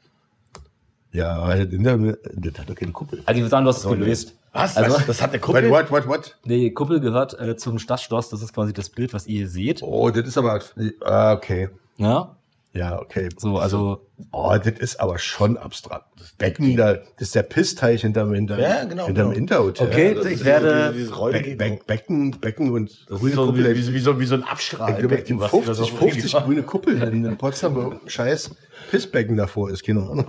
Ja, 1.13 1.37
aber 1.37 1.55
das 1.55 1.73
Internet- 1.73 2.19
das 2.35 2.59
hat 2.59 2.69
doch 2.69 2.75
keine 2.75 2.91
Kuppel. 2.91 3.23
Also 3.25 3.37
ich 3.37 3.43
würde 3.43 3.49
sagen, 3.51 3.63
du 3.63 3.69
hast 3.69 3.85
es 3.85 3.89
gelöst. 3.89 4.35
Was? 4.51 4.75
Also, 4.75 4.97
das, 4.97 5.05
das 5.05 5.21
hat 5.21 5.29
eine 5.29 5.39
Kuppel? 5.39 5.69
what, 5.69 5.89
what, 5.89 6.05
what? 6.09 6.37
die 6.43 6.73
Kuppel 6.73 6.99
gehört 6.99 7.39
äh, 7.39 7.55
zum 7.55 7.79
Stadtschloss. 7.79 8.27
Das 8.27 8.41
ist 8.41 8.51
quasi 8.51 8.73
das 8.73 8.89
Bild, 8.89 9.13
was 9.13 9.27
ihr 9.27 9.37
hier 9.37 9.47
seht. 9.47 9.81
Oh, 9.81 10.09
das 10.09 10.27
ist 10.27 10.37
aber, 10.37 10.59
ah, 11.05 11.31
okay. 11.31 11.69
Ja, 11.95 12.35
Ja, 12.75 12.99
okay. 12.99 13.29
so, 13.37 13.57
also 13.57 14.05
Oh, 14.31 14.53
das 14.61 14.73
ist 14.79 14.99
aber 14.99 15.17
schon 15.17 15.57
abstrakt. 15.57 16.07
Das 16.19 16.33
Becken 16.33 16.75
da, 16.75 16.93
das 16.95 17.03
ist 17.19 17.35
der 17.35 17.43
Pissteich 17.43 18.01
hinterm, 18.01 18.33
hinterm, 18.33 18.59
Ja, 18.59 18.83
genau, 18.83 19.05
hinterm 19.05 19.29
genau. 19.29 19.37
Interhotel. 19.37 19.87
Okay, 19.87 20.13
das 20.13 20.25
ich 20.25 20.43
werde- 20.43 20.93
Be 20.93 21.55
Be 21.55 21.79
Becken, 21.87 22.31
Becken 22.31 22.71
und 22.71 23.05
Das 23.09 23.21
ist 23.21 23.33
so, 23.33 23.55
wie, 23.57 23.63
wie, 23.63 23.93
wie, 23.93 23.99
so, 23.99 24.19
wie 24.19 24.25
so 24.25 24.35
ein 24.35 24.43
Abstrahl. 24.43 24.91
Ich 24.91 24.99
glaube, 24.99 25.21
die 25.21 25.33
50, 25.37 25.91
50 25.91 26.33
grüne 26.33 26.63
Kuppel 26.63 27.01
in 27.01 27.37
Potsdam, 27.37 27.75
wo 27.75 27.93
scheiß 28.07 28.51
Pissbecken 28.91 29.37
davor 29.37 29.69
ist, 29.69 29.85
keine 29.85 30.01
Ahnung. 30.01 30.27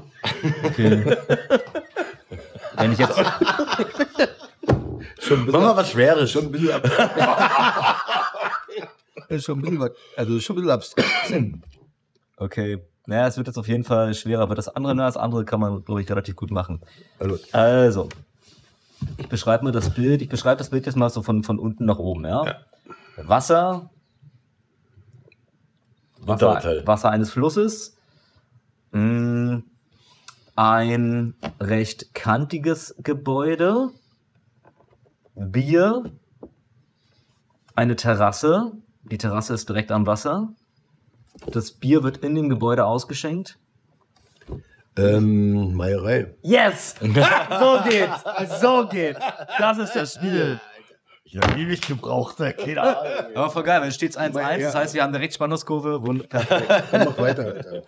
okay. 0.65 1.17
wenn 2.77 2.93
ich 2.93 2.99
jetzt 2.99 3.17
Schon 5.19 5.41
ein 5.41 5.51
Mach 5.51 5.61
mal 5.61 5.77
was 5.77 5.91
Schweres. 5.91 6.31
schon 6.31 6.45
ein 6.47 6.53
bisschen 6.53 6.71
ab 6.73 6.85
ist 9.29 9.45
schon 9.45 9.59
ein 9.59 9.63
bisschen 9.63 9.91
also 10.17 10.41
schon 10.41 10.57
ein 10.57 10.63
bisschen 10.63 10.71
abstrakt. 10.71 11.09
Okay, 12.37 12.82
naja, 13.07 13.26
es 13.26 13.37
wird 13.37 13.47
jetzt 13.47 13.59
auf 13.59 13.68
jeden 13.68 13.84
Fall 13.84 14.14
schwerer, 14.14 14.43
aber 14.43 14.55
das 14.55 14.68
andere, 14.68 14.97
das 14.97 15.16
andere 15.16 15.45
kann 15.45 15.61
man 15.61 15.84
glaube 15.84 16.03
ich 16.03 16.11
relativ 16.11 16.37
gut 16.37 16.51
machen. 16.51 16.80
Also, 17.53 18.09
ich 19.18 19.28
beschreibe 19.28 19.64
mir 19.64 19.72
das 19.72 19.91
Bild. 19.91 20.22
Ich 20.22 20.28
beschreibe 20.28 20.59
das 20.59 20.70
Bild 20.70 20.87
jetzt 20.87 20.97
mal 20.97 21.11
so 21.11 21.22
von, 21.22 21.43
von 21.43 21.59
unten 21.59 21.84
nach 21.84 21.99
oben, 21.99 22.24
ja? 22.24 22.45
Ja. 22.45 22.57
Wasser. 23.16 23.91
Wasser. 26.18 26.87
Wasser 26.87 27.11
eines 27.11 27.30
Flusses. 27.30 27.97
Mm, 28.93 29.59
Ein 30.57 31.34
recht 31.61 32.14
kantiges 32.14 32.95
Gebäude. 32.99 33.91
Bier. 35.34 36.05
Eine 37.74 37.97
Terrasse. 37.97 38.72
Die 39.05 39.18
Terrasse 39.18 39.55
ist 39.55 39.68
direkt 39.68 39.93
am 39.93 40.07
Wasser. 40.07 40.49
Das 41.51 41.72
Bier 41.72 42.03
wird 42.03 42.18
in 42.18 42.34
dem 42.34 42.49
Gebäude 42.49 42.84
ausgeschenkt. 42.87 43.59
ähm, 44.97 45.74
Meierei. 45.74 46.34
Yes! 46.43 46.95
so 47.01 47.78
geht's! 47.89 48.61
So 48.61 48.87
geht's! 48.89 49.20
Das 49.59 49.78
ist 49.78 49.95
das 49.95 50.14
Spiel. 50.14 50.61
Ich 51.24 51.37
habe 51.37 51.61
ewig 51.61 51.80
gebraucht, 51.82 52.39
ne? 52.39 52.53
keine 52.55 52.80
Ahnung. 52.80 53.37
Aber 53.37 53.51
voll 53.51 53.64
geil, 53.64 53.80
weil 53.80 53.89
es 53.89 53.97
steht 53.97 54.16
1-1, 54.16 54.59
das 54.61 54.74
heißt, 54.74 54.95
wir 54.95 55.03
haben 55.03 55.12
direkt 55.12 55.34
Spannungskurve. 55.34 56.01
Wund- 56.03 56.28
Perfekt. 56.30 56.84
Komm, 56.91 57.05
mach 57.05 57.18
weiter. 57.18 57.45
Alter. 57.47 57.82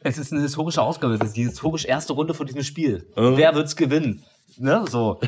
Es 0.00 0.16
ist 0.18 0.32
eine 0.32 0.40
historische 0.40 0.80
Ausgabe, 0.82 1.14
es 1.14 1.20
ist 1.20 1.36
die 1.36 1.44
historisch 1.44 1.84
erste 1.84 2.14
Runde 2.14 2.32
von 2.34 2.46
diesem 2.46 2.62
Spiel. 2.64 3.06
Wer 3.14 3.54
wird's 3.54 3.76
gewinnen? 3.76 4.24
Ne, 4.56 4.84
so. 4.88 5.20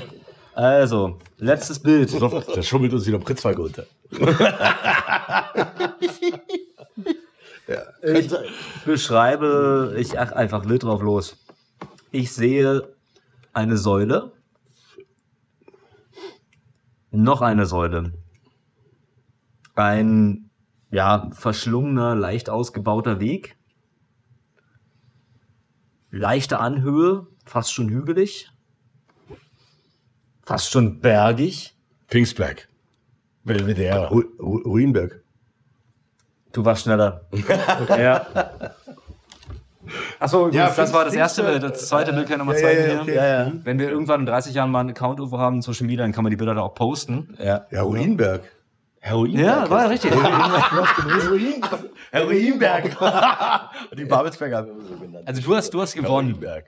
Also, 0.54 1.18
letztes 1.38 1.78
Bild. 1.78 2.10
Da 2.20 2.62
schummelt 2.62 2.92
uns 2.92 3.06
wieder 3.06 3.18
Pritzweig 3.18 3.58
unter. 3.58 3.84
Ich 8.02 8.32
beschreibe, 8.84 9.94
ich 9.98 10.18
ach, 10.18 10.32
einfach 10.32 10.68
wild 10.68 10.82
drauf 10.82 11.02
los. 11.02 11.36
Ich 12.10 12.32
sehe 12.32 12.94
eine 13.52 13.76
Säule. 13.76 14.32
Noch 17.10 17.42
eine 17.42 17.66
Säule. 17.66 18.12
Ein, 19.74 20.50
ja, 20.90 21.30
verschlungener, 21.32 22.14
leicht 22.14 22.50
ausgebauter 22.50 23.20
Weg. 23.20 23.56
Leichte 26.10 26.58
Anhöhe, 26.58 27.26
fast 27.44 27.72
schon 27.72 27.88
hügelig. 27.88 28.50
Fast 30.42 30.72
schon 30.72 31.00
bergig. 31.00 31.76
Pfingstberg. 32.08 32.68
Belvedere. 33.44 34.10
Ru 34.10 34.22
Ru 34.38 34.58
Ruinberg. 34.58 35.22
Du 36.52 36.64
warst 36.64 36.82
schneller. 36.82 37.22
ja. 37.98 38.26
Achso, 40.18 40.48
Ja, 40.50 40.70
das 40.70 40.92
war 40.92 41.04
das 41.04 41.14
erste 41.14 41.42
Bild. 41.42 41.62
Das 41.62 41.88
zweite 41.88 42.12
Bild 42.12 42.26
kann 42.28 42.34
ich 42.34 42.38
nochmal 42.38 42.60
Ja, 42.60 42.70
ja, 42.70 42.84
hier. 42.92 43.00
okay. 43.00 43.14
Ja, 43.14 43.26
ja. 43.44 43.52
Wenn 43.64 43.78
wir 43.78 43.88
irgendwann 43.90 44.20
in 44.20 44.26
30 44.26 44.54
Jahren 44.54 44.70
mal 44.70 44.80
einen 44.80 44.90
Account 44.90 45.18
irgendwo 45.18 45.38
haben 45.38 45.56
in 45.56 45.62
Social 45.62 45.86
Media, 45.86 46.04
dann 46.04 46.12
kann 46.12 46.22
man 46.22 46.30
die 46.30 46.36
Bilder 46.36 46.54
da 46.54 46.60
auch 46.62 46.74
posten. 46.74 47.36
Ja. 47.42 47.66
Ja, 47.70 47.82
Ruinberg. 47.82 48.42
Heroin. 49.02 49.38
Ja, 49.38 49.68
war 49.70 49.82
ja 49.84 49.86
richtig. 49.88 50.12
Heroinberg. 52.12 52.96
Die 53.96 54.04
Babelsberger 54.04 54.58
haben 54.58 54.66
wir 54.76 54.84
so 54.84 54.94
genannt. 54.96 55.26
Also 55.26 55.40
du 55.40 55.56
hast, 55.56 55.70
du 55.72 55.80
hast 55.80 55.94
gewonnen. 55.94 56.28
Heroinberg. 56.28 56.66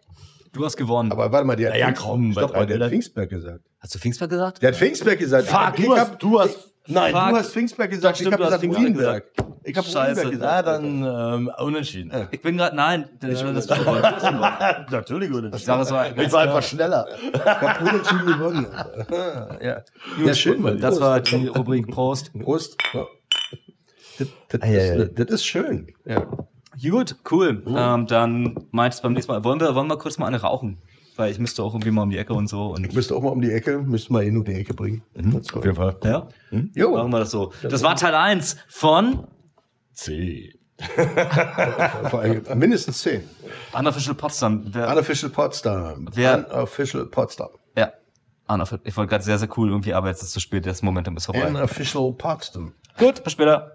Du 0.53 0.64
hast 0.64 0.76
gewonnen. 0.76 1.12
Aber 1.12 1.30
warte 1.30 1.47
mal, 1.47 1.57
der 1.57 1.70
hat, 1.72 1.78
ja, 1.78 1.89
Pfingst- 1.89 2.03
komm, 2.03 2.33
Stopp 2.33 2.53
der 2.66 2.80
hat 2.80 2.89
Pfingstberg 2.91 3.28
gesagt. 3.30 3.61
Hast 3.80 3.95
du 3.95 3.99
Pfingstberg 3.99 4.30
gesagt? 4.30 4.62
Der 4.62 4.68
hat 4.70 4.76
Pfingstberg 4.76 5.18
gesagt. 5.18 5.49
Fuck, 5.49 5.78
ich 5.78 5.85
du 5.87 5.93
hab, 5.97 6.11
hast, 6.11 6.22
du 6.22 6.41
hast, 6.41 6.72
Nein, 6.89 7.12
Fuck. 7.12 7.28
du 7.30 7.37
hast 7.37 7.53
Pfingstberg 7.53 7.91
gesagt. 7.91 8.16
stimmt, 8.16 8.35
ich 8.35 8.41
habe 8.41 8.59
gesagt 8.59 8.76
Ruinberg. 8.76 9.24
Ich 9.64 9.76
habe 9.76 9.87
Scheiße. 9.87 10.22
Ruinberg 10.22 10.43
ja, 10.43 10.61
gesagt. 10.62 10.66
dann 10.68 11.35
ähm, 11.35 11.51
unentschieden. 11.59 12.28
Ich 12.33 12.43
bin 12.43 12.57
gerade, 12.57 12.74
nein, 12.74 13.09
das, 13.20 13.43
das 13.68 13.68
war. 13.70 14.87
Natürlich 14.91 15.30
Ich 15.30 15.37
unentschieden. 15.37 15.64
sage, 15.64 15.83
es 15.83 15.91
war, 15.93 16.18
Ich 16.18 16.33
war 16.33 16.43
einfach 16.43 16.62
schneller. 16.62 17.07
Ich 17.33 17.45
habe 17.45 17.85
unentschieden 17.89 18.26
gewonnen. 18.26 18.66
Ja. 19.62 19.83
Ja, 20.24 20.35
schön, 20.35 20.61
Mann. 20.61 20.80
das 20.80 21.01
war 21.01 21.20
die 21.20 21.47
Rubrik 21.47 21.89
Prost. 21.89 22.33
Prost. 22.43 22.76
Ja. 22.93 23.07
Das, 24.18 24.28
das, 24.49 24.68
ist, 24.68 25.18
das 25.18 25.30
ist 25.30 25.45
schön. 25.45 25.93
Ja. 26.05 26.26
Gut, 26.83 27.16
cool. 27.30 27.62
Ähm, 27.66 28.07
dann 28.07 28.66
meinst 28.72 28.99
du 28.99 29.03
beim 29.05 29.12
nächsten 29.12 29.30
Mal, 29.33 29.45
wollen 29.45 29.61
wir, 29.61 29.74
wollen 29.74 29.89
wir 29.89 29.99
kurz 29.99 30.18
mal 30.18 30.26
eine 30.26 30.41
rauchen? 30.41 30.78
Weil 31.17 31.31
ich 31.31 31.39
müsste 31.39 31.63
auch 31.63 31.75
irgendwie 31.75 31.91
mal 31.91 32.03
um 32.03 32.11
die 32.11 32.17
Ecke 32.19 32.33
und 32.33 32.49
so. 32.49 32.69
Und, 32.69 32.95
Müsste 32.95 33.15
auch 33.15 33.23
mal 33.23 33.29
um 33.31 33.41
die 33.43 33.53
Ecke, 33.53 33.79
müsste 33.79 34.13
mal 34.13 34.25
ihn 34.25 34.37
um 34.37 34.45
die 34.45 34.55
Ecke 34.55 34.73
bringen. 34.75 35.03
Das 35.15 35.53
Auf 35.53 35.65
jeden 35.65 35.77
Fall. 35.77 35.97
ja, 36.05 36.29
Jo, 36.75 36.93
machen 36.97 37.11
wir 37.13 37.19
das 37.21 37.31
so. 37.31 37.53
Das 37.63 37.83
war 37.83 37.97
Teil 37.97 38.15
1 38.15 38.57
von 38.69 39.27
C. 39.93 40.55
mindestens 42.55 43.01
zehn. 43.03 43.23
Unofficial 43.79 44.15
Potsdam. 44.15 44.63
Wer, 44.73 44.89
Unofficial 44.91 45.31
Potsdam. 45.31 46.09
Wer- 46.13 46.47
Unofficial 46.53 47.07
Potsdam. 47.07 47.49
ja, 47.77 47.93
Unofficial. 48.49 48.81
Ich 48.85 48.97
wollte 48.97 49.11
gerade 49.11 49.25
sehr, 49.25 49.39
sehr 49.39 49.49
cool 49.57 49.69
irgendwie, 49.71 49.95
aber 49.95 50.09
jetzt 50.09 50.19
ist 50.23 50.29
es 50.29 50.33
zu 50.33 50.41
spät, 50.41 50.67
das 50.67 50.83
Momentum 50.83 51.17
ist 51.17 51.27
vorbei. 51.27 51.47
Unofficial 51.47 52.13
Potsdam. 52.13 52.73
Gut, 52.99 53.23
bis 53.25 53.33
später. 53.33 53.75